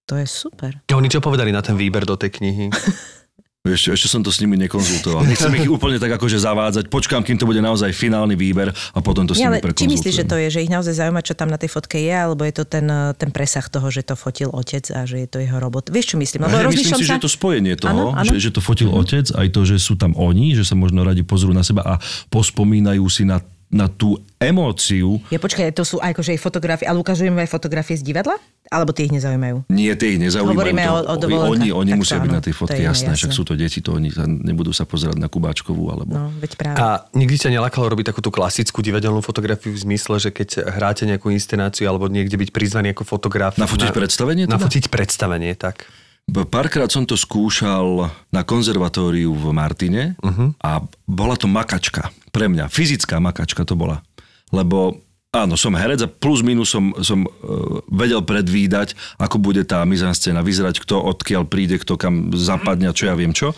to 0.10 0.18
je 0.18 0.26
super. 0.26 0.82
A 0.90 0.98
Oni 0.98 1.06
čo 1.06 1.22
povedali 1.22 1.54
na 1.54 1.62
ten 1.62 1.78
výber 1.78 2.02
do 2.02 2.18
tej 2.18 2.34
knihy? 2.34 2.66
Ešte, 3.68 3.92
ešte 3.92 4.08
som 4.08 4.24
to 4.24 4.32
s 4.32 4.40
nimi 4.40 4.56
nekonzultoval. 4.56 5.28
Nechcem 5.28 5.52
ich 5.60 5.68
úplne 5.68 6.00
tak 6.00 6.16
akože 6.16 6.40
zavádzať. 6.40 6.88
Počkám, 6.88 7.28
kým 7.28 7.36
to 7.36 7.44
bude 7.44 7.60
naozaj 7.60 7.92
finálny 7.92 8.40
výber 8.40 8.72
a 8.72 9.00
potom 9.04 9.28
to 9.28 9.36
s 9.36 9.44
nimi 9.44 9.60
či 9.60 9.68
prekonzultujem. 9.68 10.00
myslíš, 10.00 10.16
že 10.16 10.24
to 10.24 10.36
je, 10.40 10.48
že 10.48 10.60
ich 10.64 10.72
naozaj 10.72 10.96
zaujíma, 10.96 11.20
čo 11.20 11.36
tam 11.36 11.52
na 11.52 11.60
tej 11.60 11.68
fotke 11.68 12.00
je, 12.00 12.16
alebo 12.16 12.48
je 12.48 12.56
to 12.56 12.64
ten, 12.64 12.88
eh, 12.88 13.12
ten 13.20 13.36
presah 13.36 13.68
toho, 13.68 13.92
že 13.92 14.08
to 14.08 14.16
fotil 14.16 14.48
otec 14.56 14.88
a 14.96 15.04
že 15.04 15.28
je 15.28 15.28
to 15.28 15.44
jeho 15.44 15.60
robot? 15.60 15.92
Vieš, 15.92 16.16
čo 16.16 16.18
myslím? 16.24 16.48
Lebo 16.48 16.56
Hej, 16.56 16.72
myslím 16.72 17.04
si, 17.04 17.04
sa... 17.04 17.10
že 17.12 17.16
je 17.20 17.26
to 17.28 17.32
spojenie 17.36 17.76
toho, 17.76 18.16
Áno, 18.16 18.24
áno. 18.24 18.32
Že, 18.32 18.48
že 18.48 18.50
to 18.56 18.62
fotil 18.64 18.96
otec, 18.96 19.28
aj 19.28 19.48
to, 19.52 19.62
že 19.68 19.76
sú 19.76 20.00
tam 20.00 20.16
oni, 20.16 20.56
že 20.56 20.64
sa 20.64 20.80
možno 20.80 21.04
radi 21.04 21.28
pozrú 21.28 21.52
na 21.52 21.68
seba 21.68 21.84
a 21.84 21.94
pospomínajú 22.32 23.04
si 23.12 23.28
na, 23.28 23.44
na 23.70 23.86
tú 23.86 24.18
emóciu. 24.42 25.22
Ja 25.30 25.38
počkaj, 25.38 25.70
to 25.78 25.86
sú 25.86 26.02
aj 26.02 26.18
akože 26.18 26.34
aj 26.34 26.40
fotografie, 26.42 26.86
ale 26.90 26.98
ukažujem 26.98 27.38
aj 27.38 27.50
fotografie 27.54 28.02
z 28.02 28.04
divadla? 28.04 28.34
Alebo 28.70 28.94
tie 28.94 29.10
ich 29.10 29.14
nezaujímajú? 29.14 29.66
Nie, 29.70 29.94
tie 29.94 30.18
ich 30.18 30.20
nezaujímajú. 30.22 30.54
Hovoríme 30.58 30.82
to, 30.86 30.94
o- 30.94 31.06
o. 31.06 31.50
Oni, 31.54 31.70
oni 31.74 31.92
Tak 31.94 31.98
to 31.98 32.02
musia 32.02 32.18
byť 32.22 32.30
áno, 32.30 32.38
na 32.38 32.42
tej 32.42 32.54
fotke, 32.54 32.82
jasné, 32.82 33.14
jasné. 33.14 33.18
však 33.18 33.32
sú 33.34 33.44
to 33.46 33.54
deti, 33.58 33.80
to 33.82 33.98
oni 33.98 34.10
nebudú 34.26 34.74
sa 34.74 34.86
pozerať 34.90 35.18
na 35.22 35.30
Kubáčkovú 35.30 35.90
alebo... 35.90 36.12
No, 36.14 36.30
veď 36.38 36.52
práve. 36.58 36.78
A 36.78 37.06
nikdy 37.14 37.50
ťa 37.50 37.50
nelakalo 37.54 37.90
robiť 37.90 38.14
takú 38.14 38.22
tú 38.26 38.30
klasickú 38.34 38.82
divadelnú 38.82 39.22
fotografiu 39.22 39.74
v 39.74 39.80
zmysle, 39.86 40.18
že 40.22 40.30
keď 40.34 40.70
hráte 40.70 41.06
nejakú 41.06 41.30
inscenáciu 41.30 41.90
alebo 41.90 42.10
niekde 42.10 42.38
byť 42.38 42.50
prizvaný 42.50 42.94
ako 42.94 43.06
fotograf. 43.06 43.58
Nafotiť 43.58 43.90
predstavenie 43.94 44.46
teda? 44.50 44.54
Nafotiť 44.58 44.86
predstavenie, 44.90 45.54
tak. 45.58 45.90
Párkrát 46.30 46.90
som 46.90 47.06
to 47.06 47.18
skúšal 47.18 48.10
na 48.30 48.42
konzervatóriu 48.46 49.34
v 49.34 49.46
Martine 49.54 50.04
uh-huh. 50.20 50.54
a 50.62 50.84
bola 51.06 51.36
to 51.36 51.50
makačka. 51.50 52.14
Pre 52.30 52.46
mňa. 52.46 52.70
Fyzická 52.70 53.18
makačka 53.18 53.66
to 53.66 53.74
bola. 53.74 54.06
Lebo 54.50 55.02
áno, 55.30 55.54
som 55.54 55.78
herec 55.78 56.02
a 56.06 56.10
plus 56.10 56.42
minus 56.42 56.74
som, 56.74 56.94
som 57.06 57.26
uh, 57.26 57.82
vedel 57.90 58.22
predvídať, 58.26 58.98
ako 59.22 59.38
bude 59.38 59.62
tá 59.66 59.86
mizanscéna 59.86 60.42
vyzerať, 60.42 60.82
kto 60.82 60.98
odkiaľ 60.98 61.46
príde, 61.46 61.78
kto 61.78 61.98
kam 61.98 62.34
zapadne 62.34 62.90
a 62.90 62.96
čo 62.96 63.10
ja 63.10 63.16
viem 63.18 63.34
čo. 63.34 63.54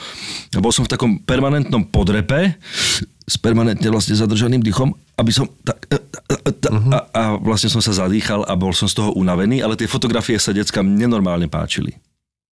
A 0.52 0.60
bol 0.60 0.76
som 0.76 0.84
v 0.84 0.92
takom 0.92 1.20
permanentnom 1.24 1.88
podrepe 1.88 2.60
s 3.32 3.40
permanentne 3.40 3.88
vlastne 3.88 4.20
zadržaným 4.20 4.60
dýchom, 4.60 4.92
aby 5.16 5.32
som 5.32 5.48
tak, 5.64 5.88
e, 5.88 5.96
e, 5.96 6.38
e, 6.52 6.68
a, 6.92 7.00
a 7.16 7.24
vlastne 7.40 7.72
som 7.72 7.80
sa 7.80 7.96
zadýchal 7.96 8.44
a 8.44 8.54
bol 8.60 8.76
som 8.76 8.92
z 8.92 9.00
toho 9.00 9.16
unavený, 9.16 9.64
ale 9.64 9.80
tie 9.80 9.88
fotografie 9.88 10.36
sa 10.36 10.52
deckám 10.52 10.84
nenormálne 10.84 11.48
páčili. 11.48 11.96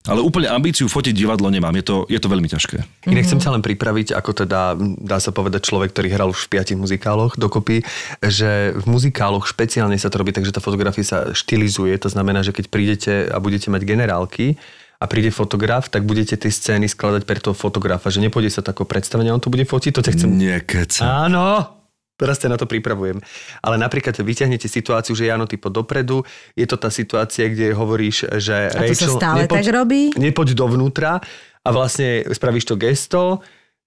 Ale 0.09 0.25
úplne 0.25 0.49
ambíciu 0.49 0.89
fotiť 0.89 1.13
divadlo 1.13 1.53
nemám, 1.53 1.71
je 1.77 1.85
to, 1.85 1.95
je 2.09 2.17
to 2.17 2.27
veľmi 2.27 2.49
ťažké. 2.49 3.05
Inak 3.05 3.29
chcem 3.29 3.39
ťa 3.39 3.53
len 3.53 3.63
pripraviť, 3.63 4.17
ako 4.17 4.31
teda, 4.43 4.73
dá 4.97 5.21
sa 5.21 5.29
povedať, 5.29 5.69
človek, 5.69 5.93
ktorý 5.93 6.07
hral 6.09 6.33
už 6.33 6.49
v 6.49 6.57
piatich 6.57 6.81
muzikáloch 6.81 7.37
dokopy, 7.37 7.85
že 8.25 8.73
v 8.73 8.85
muzikáloch 8.89 9.45
špeciálne 9.45 9.95
sa 10.01 10.09
to 10.09 10.17
robí 10.17 10.33
tak, 10.33 10.49
že 10.49 10.51
tá 10.51 10.59
fotografia 10.59 11.05
sa 11.05 11.29
štilizuje. 11.31 11.93
To 12.01 12.09
znamená, 12.09 12.41
že 12.41 12.51
keď 12.51 12.65
prídete 12.73 13.13
a 13.29 13.37
budete 13.37 13.69
mať 13.69 13.81
generálky 13.85 14.57
a 14.99 15.07
príde 15.07 15.31
fotograf, 15.31 15.87
tak 15.87 16.03
budete 16.03 16.35
tie 16.35 16.51
scény 16.51 16.91
skladať 16.91 17.23
pre 17.23 17.39
toho 17.39 17.55
fotografa, 17.55 18.11
že 18.11 18.19
nepôjde 18.19 18.51
sa 18.51 18.65
tako 18.65 18.83
predstavenie, 18.83 19.31
on 19.31 19.39
to 19.39 19.47
bude 19.47 19.63
fotiť, 19.63 19.91
to 19.95 20.03
ťa 20.03 20.11
chcem... 20.17 20.29
Niekeca. 20.35 21.29
Áno, 21.29 21.78
teraz 22.19 22.35
ťa 22.43 22.51
na 22.51 22.57
to 22.59 22.67
pripravujem. 22.67 23.23
Ale 23.63 23.79
napríklad 23.79 24.19
vyťahnete 24.19 24.67
situáciu, 24.67 25.15
že 25.15 25.31
Jano, 25.31 25.47
ty 25.47 25.55
poď 25.55 25.79
dopredu, 25.79 26.27
je 26.59 26.67
to 26.67 26.75
tá 26.75 26.91
situácia, 26.91 27.47
kde 27.47 27.71
hovoríš, 27.71 28.27
že 28.43 28.67
A 28.75 28.83
to 28.83 28.91
sa 28.91 29.07
stále 29.15 29.47
tak 29.47 29.63
robí? 29.71 30.11
nepoď 30.19 30.51
dovnútra 30.59 31.23
a 31.63 31.69
vlastne 31.71 32.27
spravíš 32.27 32.67
to 32.67 32.75
gesto, 32.75 33.39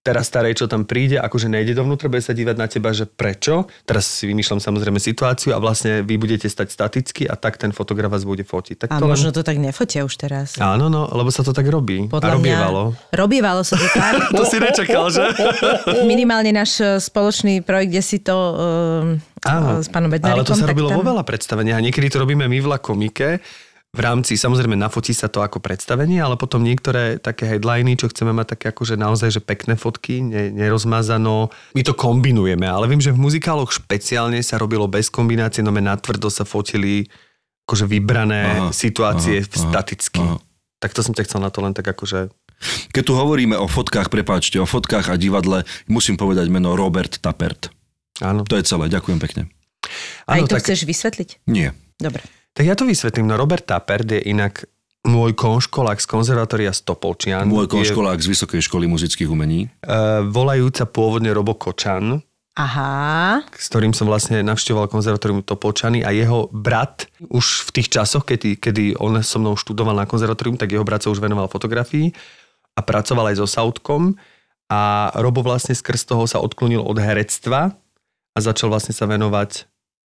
teraz 0.02 0.26
tá 0.28 0.42
Rachel 0.42 0.66
tam 0.66 0.82
príde, 0.82 1.16
akože 1.22 1.46
nejde 1.46 1.78
dovnútra, 1.78 2.10
bude 2.10 2.20
sa 2.20 2.34
dívať 2.34 2.56
na 2.58 2.66
teba, 2.66 2.90
že 2.90 3.06
prečo. 3.06 3.70
Teraz 3.86 4.10
si 4.10 4.26
vymýšľam 4.26 4.58
samozrejme 4.58 4.98
situáciu 4.98 5.54
a 5.54 5.62
vlastne 5.62 6.02
vy 6.02 6.18
budete 6.18 6.50
stať 6.50 6.74
staticky 6.74 7.22
a 7.30 7.38
tak 7.38 7.56
ten 7.56 7.70
fotograf 7.70 8.10
vás 8.10 8.26
bude 8.26 8.42
fotiť. 8.42 8.86
Tak 8.86 8.88
A 8.90 8.98
to 8.98 9.06
možno 9.06 9.30
len... 9.30 9.36
to 9.38 9.42
tak 9.46 9.56
nefotia 9.62 10.02
už 10.02 10.14
teraz. 10.18 10.58
Áno, 10.58 10.90
no, 10.90 11.06
lebo 11.14 11.30
sa 11.30 11.46
to 11.46 11.54
tak 11.54 11.70
robí. 11.70 12.10
Podľa 12.10 12.28
a 12.28 12.34
robievalo. 12.34 12.82
Mňa, 12.92 13.14
robievalo 13.14 13.62
sa 13.62 13.78
to 13.78 13.86
tak. 13.94 14.12
To 14.42 14.44
si 14.48 14.58
nečakal, 14.58 15.06
že? 15.12 15.22
Minimálne 16.12 16.50
náš 16.50 16.82
eh, 16.82 16.98
spoločný 16.98 17.62
projekt, 17.62 17.94
kde 17.94 18.02
si 18.02 18.18
to 18.18 18.34
um, 18.34 19.22
Áno, 19.42 19.82
s 19.82 19.90
pánom 19.90 20.10
ale 20.10 20.46
to 20.46 20.54
sa 20.54 20.66
robilo 20.66 20.90
tam- 20.90 21.02
vo 21.02 21.06
veľa 21.14 21.26
predstaveniach 21.26 21.78
a 21.78 21.82
niekedy 21.82 22.06
to 22.10 22.22
robíme 22.22 22.46
my 22.46 22.58
v 22.62 22.66
La 22.66 22.78
Komike, 22.78 23.42
v 23.92 24.00
rámci, 24.00 24.40
samozrejme 24.40 24.72
nafotí 24.72 25.12
sa 25.12 25.28
to 25.28 25.44
ako 25.44 25.60
predstavenie, 25.60 26.16
ale 26.16 26.40
potom 26.40 26.64
niektoré 26.64 27.20
také 27.20 27.44
headliny, 27.44 28.00
čo 28.00 28.08
chceme 28.08 28.32
mať 28.32 28.56
také 28.56 28.72
akože 28.72 28.96
naozaj, 28.96 29.36
že 29.36 29.40
pekné 29.44 29.76
fotky, 29.76 30.24
ne, 30.24 30.48
nerozmazano. 30.48 31.52
My 31.76 31.84
to 31.84 31.92
kombinujeme, 31.92 32.64
ale 32.64 32.88
viem, 32.88 33.04
že 33.04 33.12
v 33.12 33.20
muzikáloch 33.20 33.68
špeciálne 33.68 34.40
sa 34.40 34.56
robilo 34.56 34.88
bez 34.88 35.12
kombinácie, 35.12 35.60
no 35.60 35.76
me 35.76 35.84
natvrdo 35.84 36.32
sa 36.32 36.48
fotili 36.48 37.04
akože 37.68 37.84
vybrané 37.84 38.42
Aha, 38.48 38.68
situácie 38.72 39.44
aha, 39.44 39.52
staticky. 39.52 40.24
aha. 40.24 40.40
Tak 40.80 40.96
to 40.96 41.04
som 41.04 41.12
ťa 41.12 41.28
chcel 41.28 41.44
na 41.44 41.52
to 41.52 41.60
len 41.60 41.76
tak 41.76 41.84
akože... 41.84 42.32
Keď 42.96 43.02
tu 43.04 43.12
hovoríme 43.12 43.60
o 43.60 43.68
fotkách, 43.68 44.08
prepáčte, 44.08 44.56
o 44.56 44.64
fotkách 44.64 45.12
a 45.12 45.20
divadle, 45.20 45.68
musím 45.84 46.16
povedať 46.16 46.48
meno 46.48 46.74
Robert 46.80 47.20
Tapert. 47.20 47.68
Áno. 48.24 48.48
To 48.48 48.56
je 48.56 48.64
celé, 48.64 48.88
ďakujem 48.88 49.20
pekne. 49.20 49.52
Aj 50.24 50.40
áno 50.40 50.48
to 50.48 50.56
tak, 50.56 50.64
chceš 50.64 50.88
vysvetliť? 50.88 51.44
Nie. 51.44 51.76
Dobre. 52.00 52.24
Tak 52.52 52.64
ja 52.68 52.74
to 52.76 52.84
vysvetlím. 52.84 53.28
No 53.28 53.40
Robert 53.40 53.64
Tapert 53.64 54.08
je 54.08 54.20
inak 54.20 54.68
môj 55.02 55.34
konškolák 55.34 55.98
z 55.98 56.06
konzervatória 56.06 56.70
Stopolčian. 56.70 57.50
Môj 57.50 57.66
Je, 57.66 57.74
konškolák 57.74 58.22
z 58.22 58.26
Vysokej 58.30 58.62
školy 58.62 58.86
muzických 58.86 59.26
umení. 59.26 59.66
uh, 59.82 60.22
volajúca 60.30 60.86
pôvodne 60.86 61.34
Robo 61.34 61.58
Kočan. 61.58 62.22
Aha. 62.52 63.40
s 63.48 63.72
ktorým 63.72 63.96
som 63.96 64.04
vlastne 64.04 64.44
navštevoval 64.44 64.84
konzervatórium 64.92 65.40
Topolčany 65.40 66.04
a 66.04 66.12
jeho 66.12 66.52
brat 66.52 67.08
už 67.32 67.64
v 67.64 67.80
tých 67.80 67.88
časoch, 67.88 68.28
kedy, 68.28 68.60
kedy 68.60 68.92
on 69.00 69.24
so 69.24 69.40
mnou 69.40 69.56
študoval 69.56 69.96
na 69.96 70.04
konzervatórium, 70.04 70.60
tak 70.60 70.68
jeho 70.68 70.84
brat 70.84 71.00
sa 71.00 71.08
už 71.08 71.24
venoval 71.24 71.48
fotografii 71.48 72.12
a 72.76 72.80
pracoval 72.84 73.32
aj 73.32 73.40
so 73.40 73.48
Sautkom 73.48 74.20
a 74.68 75.08
Robo 75.16 75.40
vlastne 75.40 75.72
skrz 75.72 76.04
toho 76.04 76.28
sa 76.28 76.44
odklonil 76.44 76.84
od 76.84 77.00
herectva 77.00 77.72
a 78.36 78.38
začal 78.40 78.68
vlastne 78.68 78.92
sa 78.92 79.08
venovať 79.08 79.64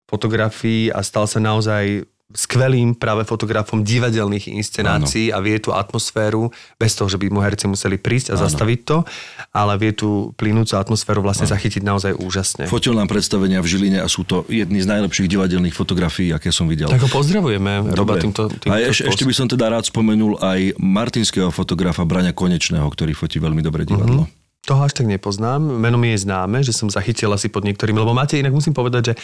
fotografii 0.08 0.88
a 0.88 1.04
stal 1.04 1.28
sa 1.28 1.36
naozaj 1.36 2.08
skvelým 2.32 2.96
práve 2.96 3.22
fotografom 3.28 3.84
divadelných 3.84 4.50
inscenácií 4.50 5.30
a 5.30 5.38
vie 5.38 5.56
tú 5.60 5.70
atmosféru, 5.72 6.50
bez 6.80 6.96
toho, 6.96 7.08
že 7.08 7.20
by 7.20 7.28
mu 7.28 7.40
herci 7.44 7.68
museli 7.68 8.00
prísť 8.00 8.32
a 8.32 8.40
Áno. 8.40 8.44
zastaviť 8.48 8.80
to, 8.84 9.04
ale 9.52 9.72
vie 9.78 9.92
tú 9.92 10.32
plynúcu 10.36 10.74
atmosféru 10.74 11.20
vlastne 11.22 11.46
zachytiť 11.46 11.84
naozaj 11.84 12.12
úžasne. 12.18 12.66
Fotil 12.66 12.96
nám 12.96 13.08
predstavenia 13.08 13.60
v 13.60 13.68
Žiline 13.68 13.98
a 14.00 14.08
sú 14.08 14.24
to 14.24 14.48
jedny 14.48 14.80
z 14.82 14.88
najlepších 14.88 15.28
divadelných 15.28 15.76
fotografií, 15.76 16.32
aké 16.32 16.50
som 16.50 16.66
videl. 16.66 16.88
Tak 16.90 17.04
ho 17.06 17.10
pozdravujeme, 17.12 17.94
Roba, 17.94 18.18
týmto, 18.18 18.48
týmto 18.48 18.72
a 18.72 18.80
eš, 18.80 19.04
ešte 19.06 19.24
by 19.28 19.34
som 19.36 19.46
teda 19.46 19.68
rád 19.68 19.86
spomenul 19.86 20.40
aj 20.40 20.76
martinského 20.80 21.52
fotografa 21.52 22.02
Braňa 22.02 22.32
Konečného, 22.32 22.84
ktorý 22.88 23.12
fotí 23.14 23.38
veľmi 23.38 23.60
dobre 23.60 23.84
divadlo. 23.84 24.26
Mm-hmm. 24.26 24.41
Toho 24.62 24.86
až 24.86 24.94
tak 24.94 25.10
nepoznám. 25.10 25.58
Meno 25.58 25.98
mi 25.98 26.14
je 26.14 26.22
známe, 26.22 26.62
že 26.62 26.70
som 26.70 26.86
zachytil 26.86 27.34
asi 27.34 27.50
pod 27.50 27.66
niektorým, 27.66 27.98
lebo 27.98 28.14
máte, 28.14 28.38
inak 28.38 28.54
musím 28.54 28.74
povedať, 28.74 29.12
že 29.12 29.14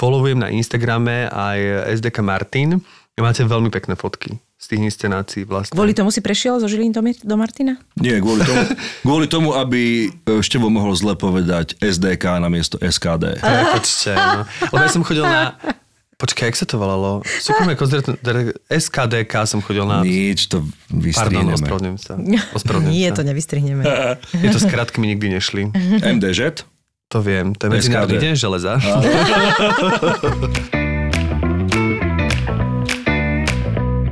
followujem 0.00 0.40
na 0.40 0.48
Instagrame 0.48 1.28
aj 1.28 1.92
SDK 2.00 2.24
Martin 2.24 2.80
máte 3.20 3.42
veľmi 3.42 3.70
pekné 3.70 3.98
fotky 3.98 4.38
z 4.58 4.64
tých 4.74 4.80
inscenácií 4.90 5.42
vlastne. 5.46 5.74
Kvôli 5.74 5.94
tomu 5.94 6.10
si 6.10 6.18
prešiel 6.18 6.58
zo 6.58 6.66
Žilín 6.66 6.90
do, 6.90 7.02
do 7.02 7.36
Martina? 7.38 7.78
Nie, 7.98 8.18
kvôli 8.18 8.42
tomu, 8.42 8.62
kvôli 9.06 9.26
tomu, 9.30 9.48
aby 9.54 10.10
e, 10.10 10.42
Števo 10.42 10.66
mohol 10.66 10.94
zle 10.98 11.14
povedať 11.14 11.78
SDK 11.78 12.42
na 12.42 12.50
miesto 12.50 12.78
SKD. 12.82 13.38
Prepačte, 13.38 14.14
no. 14.14 14.42
Lebo 14.74 14.82
ja 14.82 14.90
som 14.90 15.02
chodil 15.06 15.26
na... 15.26 15.54
Počkaj, 16.18 16.50
jak 16.50 16.58
sa 16.58 16.66
to 16.66 16.82
volalo? 16.82 17.22
Súkromné 17.22 17.78
konzertné... 17.78 18.18
SKDK 18.66 19.46
som 19.46 19.62
chodil 19.62 19.86
na... 19.86 20.02
Nič, 20.02 20.50
to 20.50 20.66
Pardon, 20.66 20.98
vystrihneme. 20.98 21.54
ospravedlňujem 21.54 21.98
sa. 22.02 22.12
Ospravedlňujem 22.58 22.90
Nie, 22.90 23.08
sa. 23.08 23.14
to 23.14 23.22
nevystrihneme. 23.22 23.82
Je 24.42 24.50
to 24.50 24.58
skratky 24.58 24.98
mi 24.98 25.14
nikdy 25.14 25.38
nešli. 25.38 25.70
MDŽ? 26.02 26.66
To 27.14 27.22
viem, 27.22 27.54
to 27.54 27.70
je 27.70 27.70
Medzinárodný 27.70 28.18
deň 28.18 28.34
železa. 28.34 28.82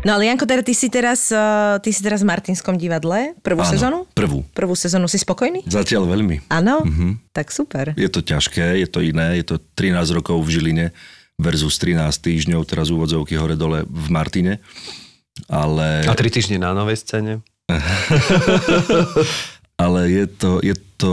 No 0.06 0.14
ale 0.14 0.30
Janko, 0.30 0.46
teda 0.46 0.62
ty 0.62 0.70
si 0.70 0.86
teraz, 0.86 1.34
uh, 1.34 1.82
ty 1.82 1.90
si 1.90 1.98
teraz 1.98 2.22
v 2.22 2.30
Martinskom 2.30 2.78
divadle, 2.78 3.34
prvú 3.42 3.66
Áno, 3.66 3.72
sezónu? 3.74 3.98
prvú. 4.14 4.46
Prvú 4.54 4.78
sezónu 4.78 5.10
si 5.10 5.18
spokojný? 5.18 5.66
Zatiaľ 5.66 6.06
veľmi. 6.06 6.46
Áno? 6.46 6.86
Mhm. 6.86 7.34
Tak 7.34 7.50
super. 7.50 7.90
Je 7.98 8.06
to 8.06 8.22
ťažké, 8.22 8.78
je 8.78 8.86
to 8.86 9.02
iné, 9.02 9.42
je 9.42 9.50
to 9.50 9.58
13 9.74 10.14
rokov 10.14 10.38
v 10.46 10.48
Žiline 10.54 10.86
versus 11.36 11.76
13 11.78 12.00
týždňov, 12.16 12.64
teraz 12.64 12.88
úvodzovky 12.88 13.36
hore-dole 13.36 13.84
v 13.84 14.06
Martine. 14.08 14.64
Ale 15.52 16.08
A 16.08 16.16
tri 16.16 16.32
týždne 16.32 16.56
na 16.56 16.72
novej 16.72 16.96
scéne. 16.96 17.44
ale 19.76 20.08
je 20.08 20.24
to, 20.24 20.50
je 20.64 20.72
to, 20.96 21.12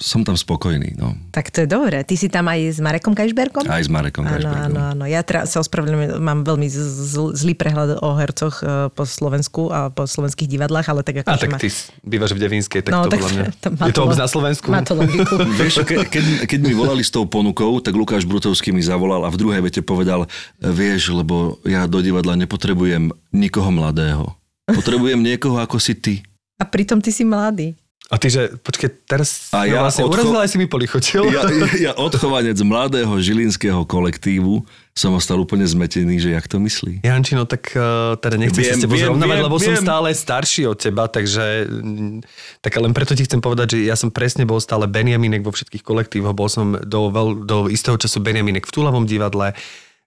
som 0.00 0.24
tam 0.24 0.32
spokojný. 0.32 0.96
No. 0.96 1.12
Tak 1.28 1.52
to 1.52 1.60
je 1.60 1.68
dobré. 1.68 2.00
Ty 2.00 2.14
si 2.16 2.32
tam 2.32 2.48
aj 2.48 2.60
s 2.72 2.78
Marekom 2.80 3.12
Kajšberkom? 3.12 3.68
Aj 3.68 3.84
s 3.84 3.92
Marekom 3.92 4.24
Áno, 4.24 4.32
Kajšbergom. 4.32 4.64
áno, 4.64 4.80
áno. 4.80 5.04
Ja 5.04 5.20
teraz 5.20 5.52
sa 5.52 5.60
ospravedlňujem, 5.60 6.16
mám 6.16 6.40
veľmi 6.48 6.64
zl- 6.72 7.36
zlý 7.36 7.52
prehľad 7.52 8.00
o 8.00 8.10
hercoch 8.16 8.64
e, 8.64 8.88
po 8.88 9.04
Slovensku 9.04 9.68
a 9.68 9.92
po 9.92 10.08
slovenských 10.08 10.48
divadlách, 10.48 10.88
ale 10.88 11.04
tak 11.04 11.20
ako 11.20 11.28
A 11.28 11.36
tak 11.36 11.52
ma... 11.52 11.58
ty 11.60 11.68
bývaš 12.00 12.32
v 12.32 12.40
Devínskej, 12.40 12.80
tak 12.88 12.92
No, 12.96 13.04
to 13.04 13.12
tak 13.12 13.20
podľa 13.20 13.36
mňa... 13.36 13.46
to 13.62 13.68
má 13.76 13.84
je 13.84 13.92
to 13.92 14.00
to 14.00 14.16
na 14.16 14.28
Slovensku? 14.32 14.66
Má 14.72 14.80
to 14.80 14.94
logiku. 14.96 15.34
Vieš, 15.60 15.74
ke, 15.84 15.94
keď, 16.08 16.24
keď 16.48 16.60
mi 16.64 16.72
volali 16.72 17.04
s 17.04 17.12
tou 17.12 17.28
ponukou, 17.28 17.76
tak 17.84 17.92
Lukáš 17.92 18.24
Brutovský 18.24 18.72
mi 18.72 18.80
zavolal 18.80 19.28
a 19.28 19.32
v 19.32 19.36
druhej 19.36 19.60
vete 19.60 19.84
povedal, 19.84 20.24
vieš, 20.56 21.12
lebo 21.12 21.60
ja 21.68 21.84
do 21.84 22.00
divadla 22.00 22.32
nepotrebujem 22.40 23.12
nikoho 23.36 23.68
mladého. 23.68 24.32
Potrebujem 24.64 25.20
niekoho 25.20 25.60
ako 25.60 25.76
si 25.76 25.92
ty. 25.92 26.14
A 26.56 26.64
pritom 26.64 27.04
ty 27.04 27.12
si 27.12 27.28
mladý. 27.28 27.76
A 28.08 28.16
ty, 28.16 28.32
že 28.32 28.56
počkej, 28.64 29.04
teraz 29.04 29.52
A 29.52 29.68
ja 29.68 29.78
ja 29.78 29.84
vlastne 29.84 30.08
odcho- 30.08 30.24
urazil, 30.24 30.40
aj 30.40 30.48
si 30.48 30.56
mi 30.56 30.64
polichotil. 30.64 31.28
Ja, 31.28 31.44
ja 31.76 31.92
odchovanec 31.92 32.56
mladého 32.64 33.12
žilinského 33.20 33.84
kolektívu 33.84 34.64
som 34.96 35.12
ostal 35.12 35.36
úplne 35.38 35.68
zmetený, 35.68 36.16
že 36.16 36.32
jak 36.32 36.48
to 36.48 36.56
myslí. 36.56 37.04
Jančino, 37.04 37.44
tak 37.44 37.70
uh, 37.76 38.16
teda 38.16 38.40
nechcem 38.40 38.64
Viem, 38.64 38.72
sa 38.72 38.80
s 38.80 38.82
tebou 38.82 38.96
viem, 38.96 39.06
zrovnávať, 39.12 39.36
viem, 39.38 39.46
lebo 39.46 39.56
som 39.60 39.74
viem. 39.76 39.84
stále 39.84 40.08
starší 40.10 40.62
od 40.66 40.78
teba, 40.80 41.04
takže 41.06 41.68
mm, 41.68 42.18
tak 42.64 42.72
len 42.80 42.90
preto 42.96 43.12
ti 43.12 43.22
chcem 43.28 43.38
povedať, 43.38 43.76
že 43.76 43.86
ja 43.86 43.94
som 43.94 44.08
presne 44.10 44.48
bol 44.48 44.58
stále 44.58 44.88
Benjaminek 44.88 45.44
vo 45.44 45.52
všetkých 45.52 45.84
kolektívoch, 45.84 46.32
bol 46.32 46.48
som 46.48 46.80
do, 46.80 47.12
veľ, 47.12 47.44
do 47.44 47.56
istého 47.68 47.94
času 47.94 48.24
Benjaminek 48.24 48.64
v 48.66 48.72
Túlavom 48.72 49.04
divadle, 49.04 49.52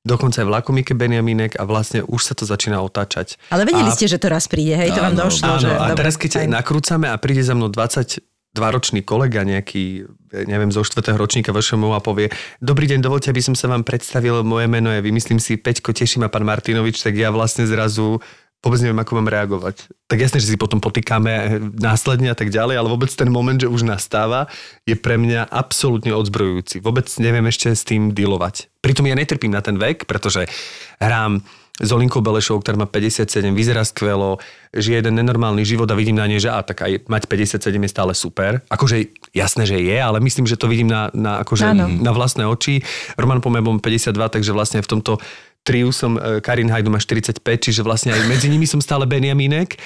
dokonca 0.01 0.41
aj 0.41 0.47
v 0.49 0.53
Lakomike 0.53 0.93
Benjaminek 0.97 1.57
a 1.61 1.63
vlastne 1.65 2.01
už 2.01 2.21
sa 2.21 2.33
to 2.33 2.43
začína 2.45 2.81
otáčať. 2.81 3.37
Ale 3.53 3.69
vedeli 3.69 3.89
a, 3.89 3.93
ste, 3.93 4.09
že 4.09 4.17
to 4.17 4.27
raz 4.29 4.49
príde, 4.49 4.73
hej? 4.73 4.89
To 4.93 5.01
vám 5.01 5.13
Áno, 5.13 5.29
došlo, 5.29 5.51
Áno, 5.57 5.61
že... 5.61 5.69
a 5.69 5.93
teraz 5.93 6.17
keď 6.17 6.45
fajn. 6.45 6.49
nakrúcame 6.49 7.07
a 7.09 7.15
príde 7.21 7.45
za 7.45 7.53
mnou 7.53 7.69
20 7.69 8.21
dvaročný 8.51 9.07
kolega 9.07 9.47
nejaký, 9.47 10.03
neviem, 10.35 10.75
zo 10.75 10.83
štvrtého 10.83 11.15
ročníka 11.15 11.55
VŠMU 11.55 11.95
a 11.95 12.03
povie, 12.03 12.27
dobrý 12.59 12.83
deň, 12.91 12.99
dovolte, 12.99 13.31
aby 13.31 13.39
som 13.39 13.55
sa 13.55 13.71
vám 13.71 13.87
predstavil, 13.87 14.43
moje 14.43 14.67
meno 14.67 14.91
je, 14.91 14.99
vymyslím 14.99 15.39
si, 15.39 15.55
Peťko, 15.55 15.95
teší 15.95 16.19
ma 16.19 16.27
pán 16.27 16.43
Martinovič, 16.43 16.99
tak 16.99 17.15
ja 17.15 17.31
vlastne 17.31 17.63
zrazu 17.63 18.19
vôbec 18.61 18.79
neviem, 18.81 19.01
ako 19.01 19.17
mám 19.17 19.29
reagovať. 19.33 19.89
Tak 20.05 20.21
jasne, 20.21 20.37
že 20.37 20.53
si 20.53 20.57
potom 20.57 20.77
potýkame 20.77 21.57
následne 21.81 22.29
a 22.29 22.37
tak 22.37 22.53
ďalej, 22.53 22.77
ale 22.77 22.91
vôbec 22.93 23.09
ten 23.09 23.27
moment, 23.27 23.57
že 23.57 23.65
už 23.65 23.81
nastáva, 23.81 24.45
je 24.85 24.93
pre 24.93 25.17
mňa 25.17 25.49
absolútne 25.49 26.13
odzbrojujúci. 26.13 26.85
Vôbec 26.85 27.09
neviem 27.17 27.45
ešte 27.49 27.73
s 27.73 27.81
tým 27.81 28.13
dealovať. 28.13 28.69
Pritom 28.85 29.09
ja 29.09 29.17
netrpím 29.17 29.53
na 29.53 29.65
ten 29.65 29.81
vek, 29.81 30.05
pretože 30.05 30.45
hrám 31.01 31.41
s 31.81 31.89
Olinkou 31.89 32.21
Belešou, 32.21 32.61
ktorá 32.61 32.77
má 32.77 32.85
57, 32.85 33.25
vyzerá 33.57 33.81
skvelo, 33.81 34.37
žije 34.69 35.01
jeden 35.01 35.17
nenormálny 35.17 35.65
život 35.65 35.89
a 35.89 35.97
vidím 35.97 36.21
na 36.21 36.29
nej, 36.29 36.37
že 36.37 36.53
a 36.53 36.61
tak 36.61 36.85
aj 36.85 37.09
mať 37.09 37.25
57 37.25 37.57
je 37.73 37.89
stále 37.89 38.13
super. 38.13 38.61
Akože 38.69 39.09
jasné, 39.33 39.65
že 39.65 39.81
je, 39.81 39.97
ale 39.97 40.21
myslím, 40.21 40.45
že 40.45 40.61
to 40.61 40.69
vidím 40.69 40.91
na, 40.91 41.09
na, 41.17 41.41
akože 41.41 41.73
na 41.73 42.11
vlastné 42.13 42.45
oči. 42.45 42.85
Roman 43.17 43.41
Pomebom 43.41 43.81
52, 43.81 44.13
takže 44.13 44.53
vlastne 44.53 44.85
v 44.85 44.89
tomto 44.93 45.17
triu 45.61 45.93
som, 45.93 46.17
e, 46.17 46.41
Karin 46.41 46.69
Hajdu 46.69 46.89
má 46.89 46.97
45, 46.97 47.41
čiže 47.61 47.81
vlastne 47.85 48.13
aj 48.13 48.25
medzi 48.25 48.49
nimi 48.49 48.65
som 48.65 48.81
stále 48.81 49.05
Benjamínek 49.05 49.77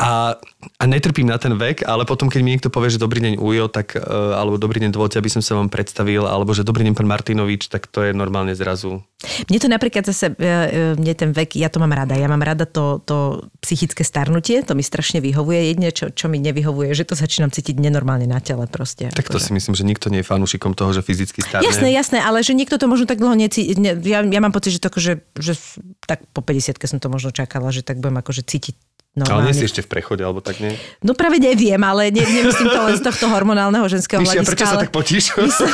a, 0.00 0.32
a 0.80 0.84
netrpím 0.88 1.28
na 1.28 1.36
ten 1.36 1.52
vek, 1.52 1.84
ale 1.84 2.08
potom, 2.08 2.32
keď 2.32 2.40
mi 2.40 2.56
niekto 2.56 2.72
povie, 2.72 2.88
že 2.88 2.96
dobrý 2.96 3.20
deň 3.20 3.36
Ujo, 3.36 3.68
tak, 3.68 3.92
e, 3.92 4.00
alebo 4.08 4.56
dobrý 4.56 4.80
deň, 4.80 4.96
dovolte, 4.96 5.20
aby 5.20 5.28
som 5.28 5.44
sa 5.44 5.60
vám 5.60 5.68
predstavil, 5.68 6.24
alebo 6.24 6.56
že 6.56 6.64
dobrý 6.64 6.88
deň 6.88 6.96
pán 6.96 7.04
Martinovič, 7.04 7.68
tak 7.68 7.84
to 7.84 8.08
je 8.08 8.16
normálne 8.16 8.56
zrazu. 8.56 9.04
Mne 9.52 9.58
to 9.60 9.68
napríklad 9.68 10.08
zase, 10.08 10.32
e, 10.32 10.48
e, 10.48 10.96
mne 10.96 11.12
ten 11.12 11.36
vek, 11.36 11.52
ja 11.52 11.68
to 11.68 11.84
mám 11.84 11.92
rada. 11.92 12.16
Ja 12.16 12.32
mám 12.32 12.40
rada 12.40 12.64
to, 12.64 13.04
to 13.04 13.44
psychické 13.60 14.00
starnutie, 14.00 14.64
to 14.64 14.72
mi 14.72 14.80
strašne 14.80 15.20
vyhovuje. 15.20 15.68
Jedine, 15.68 15.92
čo, 15.92 16.08
čo 16.08 16.32
mi 16.32 16.40
nevyhovuje, 16.40 16.96
že 16.96 17.04
to 17.04 17.12
začínam 17.12 17.52
cítiť 17.52 17.76
nenormálne 17.76 18.24
na 18.24 18.40
tele 18.40 18.64
proste. 18.72 19.12
Tak 19.12 19.28
to 19.28 19.36
Akože- 19.36 19.52
si 19.52 19.56
myslím, 19.60 19.76
že 19.76 19.84
nikto 19.84 20.08
nie 20.08 20.24
je 20.24 20.26
fanúšikom 20.32 20.72
toho, 20.72 20.96
že 20.96 21.04
fyzicky 21.04 21.44
starne. 21.44 21.68
Jasné, 21.68 21.92
jasné, 21.92 22.24
ale 22.24 22.40
že 22.40 22.56
niekto 22.56 22.80
to 22.80 22.88
možno 22.88 23.04
tak 23.04 23.20
dlho 23.20 23.36
necíti. 23.36 23.76
Ne, 23.76 24.00
ja, 24.00 24.24
ja 24.24 24.40
mám 24.40 24.56
pocit, 24.56 24.72
že, 24.72 24.80
to 24.80 24.88
akože, 24.88 25.12
že 25.36 25.60
tak 26.08 26.24
po 26.32 26.40
50 26.40 26.80
som 26.88 26.96
to 26.96 27.12
možno 27.12 27.36
čakala, 27.36 27.68
že 27.68 27.84
tak 27.84 28.00
budem 28.00 28.16
akože 28.16 28.48
cítiť 28.48 28.89
Ale 29.10 29.26
normálne. 29.26 29.50
nie 29.50 29.58
si 29.58 29.66
ešte 29.66 29.82
v 29.82 29.90
prechode, 29.90 30.22
alebo 30.22 30.38
tak 30.38 30.62
nie? 30.62 30.70
No 31.02 31.18
práve 31.18 31.42
neviem, 31.42 31.82
ale 31.82 32.14
ne, 32.14 32.22
nemyslím 32.22 32.70
to 32.70 32.78
len 32.78 32.94
z 32.94 33.02
tohto 33.02 33.26
hormonálneho 33.26 33.82
ženského 33.90 34.22
Myšia, 34.22 34.38
hľadiska. 34.38 34.50
prečo 34.54 34.66
sa 34.70 34.78
ale 34.78 34.82
tak 34.86 34.94
potíš? 34.94 35.34
vyslo- 35.34 35.66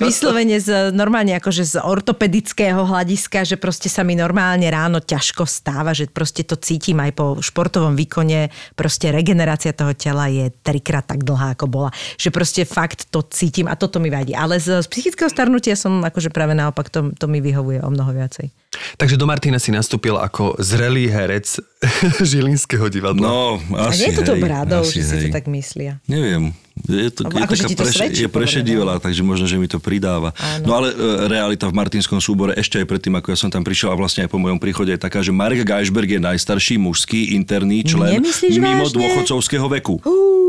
Vyslovene 0.00 0.56
z, 0.56 0.68
normálne 0.96 1.36
akože 1.36 1.68
z 1.68 1.74
ortopedického 1.84 2.88
hľadiska, 2.88 3.44
že 3.44 3.60
proste 3.60 3.92
sa 3.92 4.08
mi 4.08 4.16
normálne 4.16 4.64
ráno 4.72 5.04
ťažko 5.04 5.44
stáva, 5.44 5.92
že 5.92 6.08
proste 6.08 6.48
to 6.48 6.56
cítim 6.56 6.96
aj 7.04 7.12
po 7.12 7.36
športovom 7.44 7.92
výkone, 7.92 8.48
proste 8.72 9.12
regenerácia 9.12 9.76
toho 9.76 9.92
tela 9.92 10.32
je 10.32 10.48
trikrát 10.64 11.04
tak 11.04 11.28
dlhá, 11.28 11.60
ako 11.60 11.68
bola. 11.68 11.90
Že 12.16 12.32
proste 12.32 12.62
fakt 12.64 13.12
to 13.12 13.20
cítim 13.28 13.68
a 13.68 13.76
toto 13.76 14.00
mi 14.00 14.08
vadí. 14.08 14.32
Ale 14.32 14.56
z, 14.56 14.80
z 14.80 14.88
psychického 14.88 15.28
starnutia 15.28 15.76
som 15.76 16.00
akože 16.00 16.32
práve 16.32 16.56
naopak, 16.56 16.88
to, 16.88 17.12
to 17.12 17.28
mi 17.28 17.44
vyhovuje 17.44 17.84
o 17.84 17.92
mnoho 17.92 18.16
viacej. 18.16 18.48
Takže 18.94 19.16
do 19.16 19.24
Martina 19.24 19.56
si 19.56 19.72
nastúpil 19.72 20.12
ako 20.14 20.60
zrelý 20.60 21.08
herec 21.08 21.56
Žilinského 22.20 22.86
divadla. 22.86 23.24
No, 23.24 23.56
A 23.74 23.88
asi 23.88 24.04
nie 24.04 24.12
je 24.12 24.20
to 24.20 24.36
hej, 24.36 24.42
bradou, 24.42 24.82
asi 24.82 25.00
že 25.00 25.02
si 25.02 25.14
to 25.18 25.26
hej. 25.26 25.32
tak 25.32 25.44
myslia. 25.48 25.92
Neviem. 26.04 26.52
Je, 26.78 27.10
to, 27.10 27.26
je, 27.26 27.42
akože 27.42 27.64
to 27.74 27.84
svedčí, 27.84 28.22
je 28.22 28.30
prešedivelá, 28.30 29.00
takže 29.00 29.20
možno, 29.20 29.44
že 29.44 29.58
mi 29.58 29.66
to 29.66 29.76
pridáva. 29.76 30.30
Áno. 30.36 30.62
No 30.62 30.72
ale 30.76 30.88
e, 30.88 30.96
realita 31.26 31.64
v 31.64 31.74
Martinskom 31.74 32.18
súbore 32.18 32.54
ešte 32.54 32.78
aj 32.78 32.86
predtým, 32.86 33.14
ako 33.14 33.26
ja 33.28 33.36
som 33.36 33.50
tam 33.50 33.60
prišiel 33.60 33.90
a 33.90 33.96
vlastne 33.96 34.22
aj 34.22 34.30
po 34.30 34.38
mojom 34.38 34.56
príchode 34.56 34.92
je 34.92 35.00
taká, 35.00 35.18
že 35.18 35.32
Marek 35.32 35.64
Geisberg 35.64 36.06
je 36.06 36.20
najstarší 36.20 36.78
mužský 36.78 37.34
interný 37.34 37.82
člen 37.82 38.20
Nemyslíš 38.20 38.56
mimo 38.56 38.84
vážne? 38.84 38.94
dôchodcovského 38.94 39.66
veku. 39.72 39.98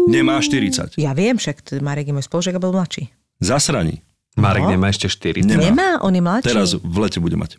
Nemá 0.06 0.38
40. 0.38 0.96
Ja 0.96 1.18
viem, 1.18 1.34
však 1.34 1.80
Marek 1.80 2.06
je 2.06 2.14
môj 2.14 2.26
spolužiak 2.26 2.56
a 2.56 2.62
bol 2.62 2.72
mladší. 2.72 3.10
Zasraní. 3.40 4.04
Marek 4.36 4.64
No. 4.64 4.72
nemá 4.72 4.88
ešte 4.88 5.08
4. 5.08 5.42
Nemá. 5.42 5.62
Nemá, 5.66 5.90
on 6.00 6.14
je 6.14 6.22
mladší. 6.22 6.46
Teraz 6.46 6.72
v 6.74 6.98
lete 7.00 7.18
bude 7.18 7.36
mať. 7.36 7.58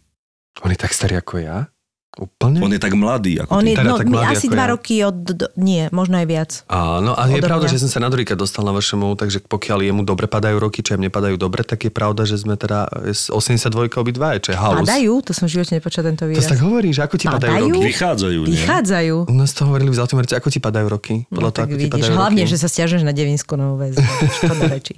On 0.60 0.68
je 0.68 0.76
tak 0.76 0.90
starý 0.90 1.16
ako 1.16 1.38
ja? 1.38 1.70
Úplne? 2.10 2.58
On 2.58 2.66
je 2.68 2.76
tak 2.76 2.90
mladý 2.92 3.38
ako 3.38 3.54
On 3.54 3.62
je 3.62 3.70
Teda 3.72 3.86
no, 3.86 3.94
tak 3.94 4.10
mladý 4.10 4.34
asi 4.34 4.44
ako 4.44 4.52
dva 4.52 4.64
ja. 4.66 4.70
roky 4.74 4.94
od... 5.00 5.14
Do, 5.22 5.46
nie, 5.54 5.86
možno 5.88 6.18
aj 6.18 6.26
viac. 6.26 6.50
Áno, 6.66 7.14
a 7.14 7.22
je 7.24 7.38
Odo 7.38 7.46
pravda, 7.46 7.64
mňa. 7.64 7.72
že 7.72 7.78
som 7.78 7.88
sa 7.88 7.98
na 7.98 8.10
Dorika 8.10 8.34
dostal 8.34 8.66
na 8.66 8.74
vašemu, 8.74 9.14
takže 9.14 9.38
pokiaľ 9.40 9.78
jemu 9.84 10.02
dobre 10.02 10.26
padajú 10.26 10.58
roky, 10.58 10.82
čo 10.82 10.92
jemu 10.92 11.06
nepadajú 11.06 11.38
dobre, 11.38 11.62
tak 11.62 11.78
je 11.80 11.88
pravda, 11.88 12.26
že 12.26 12.34
sme 12.36 12.58
teda 12.58 12.90
z 13.06 13.30
82 13.30 13.70
obidva, 13.94 14.34
čo 14.36 14.50
je 14.50 14.58
halus. 14.58 14.82
Padajú? 14.84 15.12
To 15.22 15.32
som 15.32 15.46
v 15.46 15.54
živote 15.54 15.72
nepočula 15.72 16.02
tento 16.04 16.20
To 16.20 16.28
výraz. 16.28 16.42
sa 16.42 16.50
tak 16.50 16.60
hovorí, 16.60 16.90
že 16.90 17.00
ako 17.00 17.14
ti 17.14 17.26
padajú 17.26 17.46
Padajú? 17.46 17.70
roky? 17.70 17.86
Vychádzajú, 17.86 18.40
nie? 18.42 18.52
Vychádzajú. 18.58 19.16
U 19.24 19.36
nás 19.38 19.50
to 19.50 19.62
hovorili 19.62 19.88
v 19.88 19.96
Zlatým 19.96 20.16
Merci, 20.18 20.34
ako 20.34 20.48
ti 20.50 20.58
padajú 20.58 20.86
roky? 20.90 21.14
Podľa 21.24 21.38
No, 21.40 21.48
toho, 21.48 21.54
tak 21.54 21.64
ako 21.64 21.72
ti 21.72 21.78
vidíš, 21.80 21.94
padajú 22.02 22.18
hlavne, 22.18 22.42
roky. 22.42 22.50
že 22.50 22.56
sa 22.58 22.68
stiažuješ 22.68 23.02
na 23.06 23.14
Devinskú 23.14 23.54
novú 23.54 23.78
väzbu. 23.78 24.02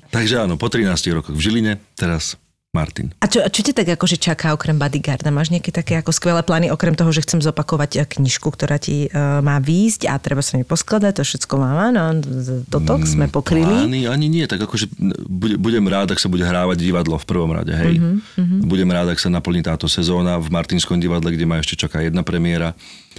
Takže 0.09 0.35
áno, 0.39 0.57
po 0.57 0.67
13 0.67 0.89
rokoch 1.13 1.31
v 1.31 1.41
Žiline, 1.41 1.73
teraz 1.93 2.41
Martin. 2.73 3.13
A 3.21 3.29
čo, 3.29 3.45
čo 3.53 3.61
ťa 3.61 3.85
tak 3.85 4.01
akože 4.01 4.17
čaká 4.17 4.57
okrem 4.57 4.81
Bodyguarda? 4.81 5.29
Máš 5.29 5.53
nejaké 5.53 5.69
také 5.69 6.01
ako 6.01 6.09
skvelé 6.09 6.41
plány, 6.41 6.73
okrem 6.73 6.97
toho, 6.97 7.13
že 7.13 7.21
chcem 7.21 7.45
zopakovať 7.45 8.01
eh, 8.01 8.09
knižku, 8.09 8.49
ktorá 8.49 8.81
ti 8.81 9.13
uh, 9.13 9.45
má 9.45 9.61
výjsť 9.61 10.09
a 10.09 10.17
treba 10.17 10.41
sa 10.41 10.57
mi 10.57 10.65
poskladať, 10.65 11.21
to 11.21 11.23
všetko 11.29 11.53
mám, 11.61 11.93
áno, 11.93 12.25
toto 12.73 12.97
sme 13.05 13.29
pokryli. 13.29 13.69
Plány 13.69 14.09
ani 14.09 14.33
nie, 14.33 14.49
tak 14.49 14.65
akože 14.65 14.89
bude- 15.29 15.61
budem 15.61 15.85
rád, 15.85 16.17
ak 16.17 16.21
sa 16.25 16.33
bude 16.33 16.49
hrávať 16.49 16.81
divadlo 16.81 17.21
v 17.21 17.27
prvom 17.29 17.53
rade, 17.53 17.77
hej. 17.77 18.01
Mhm, 18.41 18.65
Budem 18.65 18.89
rád, 18.89 19.13
ak 19.13 19.21
sa 19.21 19.29
naplní 19.29 19.61
táto 19.61 19.85
sezóna 19.85 20.41
v 20.41 20.49
Martinskom 20.49 20.97
divadle, 20.97 21.29
kde 21.29 21.45
ma 21.45 21.61
ešte 21.61 21.77
čaká 21.77 22.01
jedna 22.01 22.25
premiéra. 22.25 22.73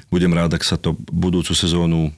Budem 0.10 0.34
rád, 0.34 0.58
ak 0.58 0.66
sa 0.66 0.82
to 0.82 0.97
budúcu 1.14 1.54
sezónu 1.54 2.10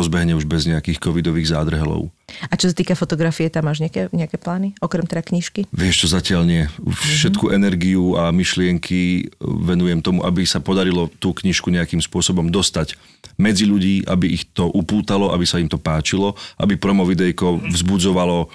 rozbehne 0.00 0.32
už 0.32 0.48
bez 0.48 0.64
nejakých 0.64 0.96
covidových 0.96 1.52
zádrhelov. 1.52 2.08
A 2.48 2.56
čo 2.56 2.72
sa 2.72 2.74
týka 2.74 2.96
fotografie, 2.96 3.52
tam 3.52 3.68
máš 3.68 3.84
nejaké, 3.84 4.08
nejaké 4.10 4.40
plány, 4.40 4.72
okrem 4.80 5.04
teda 5.04 5.20
knižky? 5.20 5.68
Vieš 5.68 6.06
čo, 6.06 6.06
zatiaľ 6.08 6.42
nie. 6.48 6.62
Všetku 6.88 7.52
energiu 7.52 8.16
a 8.16 8.32
myšlienky 8.32 9.28
venujem 9.44 10.00
tomu, 10.00 10.24
aby 10.24 10.48
sa 10.48 10.64
podarilo 10.64 11.12
tú 11.20 11.36
knižku 11.36 11.68
nejakým 11.68 12.00
spôsobom 12.00 12.48
dostať 12.48 12.96
medzi 13.36 13.68
ľudí, 13.68 14.08
aby 14.08 14.32
ich 14.40 14.48
to 14.56 14.72
upútalo, 14.72 15.36
aby 15.36 15.44
sa 15.44 15.60
im 15.60 15.68
to 15.68 15.76
páčilo, 15.76 16.32
aby 16.56 16.80
promovidejko 16.80 17.68
vzbudzovalo 17.68 18.48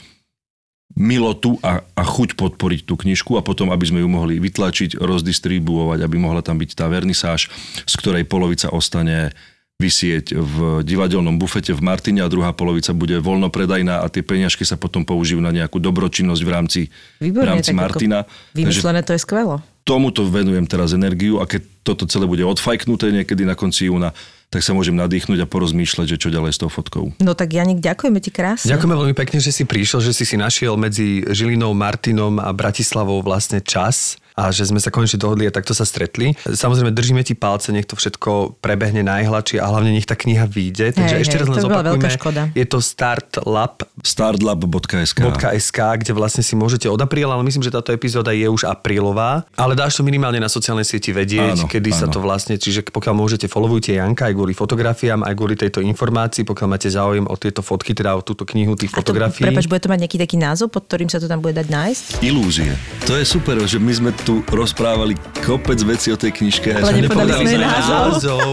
milotu 0.95 1.59
a, 1.59 1.83
a 1.83 2.03
chuť 2.07 2.39
podporiť 2.39 2.87
tú 2.87 2.95
knižku 2.95 3.35
a 3.35 3.43
potom, 3.43 3.67
aby 3.73 3.83
sme 3.83 3.99
ju 3.99 4.07
mohli 4.07 4.39
vytlačiť, 4.39 4.95
rozdistribuovať, 4.95 5.99
aby 5.99 6.15
mohla 6.15 6.39
tam 6.39 6.55
byť 6.55 6.71
tá 6.71 6.87
vernisáž, 6.87 7.51
z 7.83 7.93
ktorej 7.99 8.23
polovica 8.23 8.71
ostane 8.71 9.35
vysieť 9.75 10.31
v 10.31 10.55
divadelnom 10.87 11.35
bufete 11.35 11.75
v 11.75 11.83
Martine 11.83 12.23
a 12.23 12.31
druhá 12.31 12.55
polovica 12.55 12.95
bude 12.95 13.19
voľnopredajná 13.19 13.99
a 13.99 14.07
tie 14.07 14.23
peňažky 14.23 14.63
sa 14.63 14.79
potom 14.79 15.03
použijú 15.03 15.43
na 15.43 15.51
nejakú 15.51 15.83
dobročinnosť 15.83 16.41
v 16.47 16.49
rámci, 16.49 16.81
v 17.19 17.27
Výborne, 17.27 17.59
rámci 17.59 17.75
Martina. 17.75 18.23
Takže 18.23 18.55
Vymyslené 18.55 19.03
to 19.03 19.11
je 19.11 19.19
skvelo. 19.19 19.59
tomuto 19.83 20.23
venujem 20.23 20.63
teraz 20.63 20.95
energiu 20.95 21.43
a 21.43 21.45
keď 21.45 21.67
toto 21.83 22.07
celé 22.07 22.23
bude 22.23 22.47
odfajknuté 22.47 23.11
niekedy 23.11 23.43
na 23.43 23.53
konci 23.53 23.91
júna, 23.91 24.15
tak 24.47 24.63
sa 24.63 24.71
môžem 24.71 24.95
nadýchnuť 24.95 25.43
a 25.43 25.47
porozmýšľať, 25.49 26.15
že 26.15 26.17
čo 26.23 26.29
ďalej 26.31 26.55
s 26.55 26.59
tou 26.63 26.71
fotkou. 26.71 27.11
No 27.19 27.35
tak 27.35 27.51
Janik, 27.51 27.83
ďakujeme 27.83 28.23
ti 28.23 28.31
krásne. 28.31 28.71
Ďakujeme 28.71 28.95
veľmi 28.95 29.15
pekne, 29.17 29.43
že 29.43 29.51
si 29.51 29.67
prišiel, 29.67 29.99
že 29.99 30.15
si 30.15 30.23
si 30.23 30.39
našiel 30.39 30.79
medzi 30.79 31.27
Žilinou, 31.27 31.75
Martinom 31.75 32.39
a 32.39 32.47
Bratislavou 32.55 33.19
vlastne 33.19 33.59
čas 33.59 34.15
a 34.35 34.51
že 34.51 34.67
sme 34.67 34.83
sa 34.83 34.91
konečne 34.91 35.15
dohodli 35.15 35.47
a 35.47 35.51
takto 35.51 35.71
sa 35.71 35.87
stretli. 35.87 36.35
Samozrejme, 36.43 36.91
držíme 36.91 37.23
ti 37.23 37.33
palce, 37.33 37.71
nech 37.71 37.87
to 37.87 37.95
všetko 37.95 38.59
prebehne 38.59 38.99
najhladšie 39.01 39.63
a 39.63 39.65
hlavne 39.71 39.95
nech 39.95 40.03
tá 40.03 40.19
kniha 40.19 40.43
vyjde. 40.43 40.91
Takže 40.91 41.15
Hej, 41.15 41.23
ešte 41.23 41.35
hej, 41.35 41.41
raz 41.41 41.47
len 41.47 41.55
to 41.55 41.67
by 41.67 41.71
bola 41.71 41.85
veľká 41.87 42.09
zopakujme. 42.11 42.19
škoda. 42.19 42.41
Je 42.51 42.65
to 42.67 42.79
startlab 42.83 43.75
startlab.sk 44.03 45.19
.sk, 45.55 45.79
kde 46.03 46.11
vlastne 46.11 46.43
si 46.43 46.53
môžete 46.59 46.91
od 46.91 46.99
apríla, 46.99 47.33
ale 47.39 47.47
myslím, 47.47 47.63
že 47.63 47.71
táto 47.71 47.95
epizóda 47.95 48.35
je 48.35 48.45
už 48.45 48.67
aprílová, 48.67 49.47
ale 49.55 49.73
dáš 49.73 49.97
to 49.97 50.03
minimálne 50.03 50.37
na 50.37 50.51
sociálnej 50.51 50.83
sieti 50.83 51.15
vedieť, 51.15 51.63
Áno, 51.63 51.71
kedy 51.71 51.89
sa 51.95 52.05
áno. 52.11 52.13
to 52.13 52.19
vlastne, 52.19 52.59
čiže 52.59 52.83
pokiaľ 52.91 53.15
môžete, 53.15 53.47
followujte 53.47 53.95
Janka 53.95 54.27
aj 54.27 54.33
kvôli 54.35 54.51
fotografiám, 54.51 55.23
aj 55.23 55.33
kvôli 55.33 55.55
tejto 55.55 55.79
informácii, 55.79 56.43
pokiaľ 56.43 56.67
máte 56.67 56.91
záujem 56.91 57.23
o 57.23 57.35
tieto 57.39 57.63
fotky, 57.63 57.95
teda 57.95 58.19
o 58.19 58.21
túto 58.21 58.43
knihu 58.43 58.75
tých 58.75 58.91
fotografií. 58.91 59.47
prepač, 59.47 59.65
bude 59.71 59.79
to 59.79 59.87
mať 59.87 59.99
nejaký 60.03 60.17
taký 60.19 60.35
názov, 60.35 60.67
pod 60.75 60.83
ktorým 60.91 61.07
sa 61.07 61.23
to 61.23 61.31
tam 61.31 61.39
bude 61.39 61.55
dať 61.55 61.67
nájsť? 61.71 62.05
Ilúzie. 62.19 62.75
To 63.07 63.15
je 63.15 63.23
super, 63.23 63.55
že 63.63 63.79
my 63.79 63.93
sme 63.95 64.11
tu 64.25 64.41
rozprávali 64.49 65.13
kopec 65.45 65.77
veci 65.85 66.09
o 66.09 66.17
tej 66.17 66.33
knižke. 66.33 66.73
a 66.73 66.81
Ale 66.81 66.97
sme 66.97 67.05
nepovedali 67.05 67.45
sme 67.45 67.61
názov. 67.61 68.49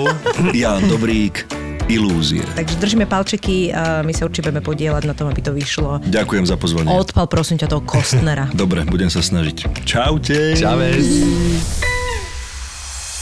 Jan 0.53 0.85
Dobrík, 0.85 1.49
Ilúzie. 1.89 2.45
Takže 2.53 2.77
držíme 2.77 3.09
palčeky 3.09 3.73
a 3.73 4.05
my 4.05 4.13
sa 4.13 4.29
určite 4.29 4.53
budeme 4.53 4.61
podielať 4.61 5.03
na 5.09 5.17
tom, 5.17 5.33
aby 5.33 5.41
to 5.41 5.57
vyšlo. 5.57 6.05
Ďakujem 6.05 6.45
za 6.45 6.61
pozvanie. 6.61 6.93
Odpal 6.93 7.25
prosím 7.25 7.57
ťa 7.57 7.73
toho 7.73 7.83
Kostnera. 7.83 8.53
Dobre, 8.63 8.85
budem 8.85 9.09
sa 9.09 9.25
snažiť. 9.25 9.83
Čaute. 9.89 10.53
Čaves. 10.61 11.09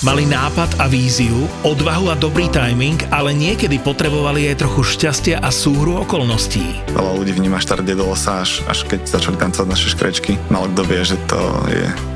Mali 0.00 0.24
nápad 0.24 0.80
a 0.80 0.88
víziu, 0.88 1.44
odvahu 1.60 2.08
a 2.08 2.16
dobrý 2.16 2.48
timing, 2.48 2.96
ale 3.12 3.36
niekedy 3.36 3.76
potrebovali 3.84 4.48
aj 4.48 4.64
trochu 4.64 4.96
šťastia 4.96 5.44
a 5.44 5.52
súhru 5.52 6.00
okolností. 6.00 6.64
Veľa 6.96 7.20
ľudí 7.20 7.36
vníma 7.36 7.60
štart 7.60 7.84
Dedosa 7.84 8.40
až, 8.40 8.64
až 8.64 8.88
keď 8.88 9.04
začali 9.04 9.36
tancovať 9.36 9.68
naše 9.68 9.92
škrečky. 9.92 10.40
Málo 10.48 10.72
kto 10.72 10.82
vie, 10.88 11.04
že 11.04 11.20
to 11.28 11.36
je 11.68 12.09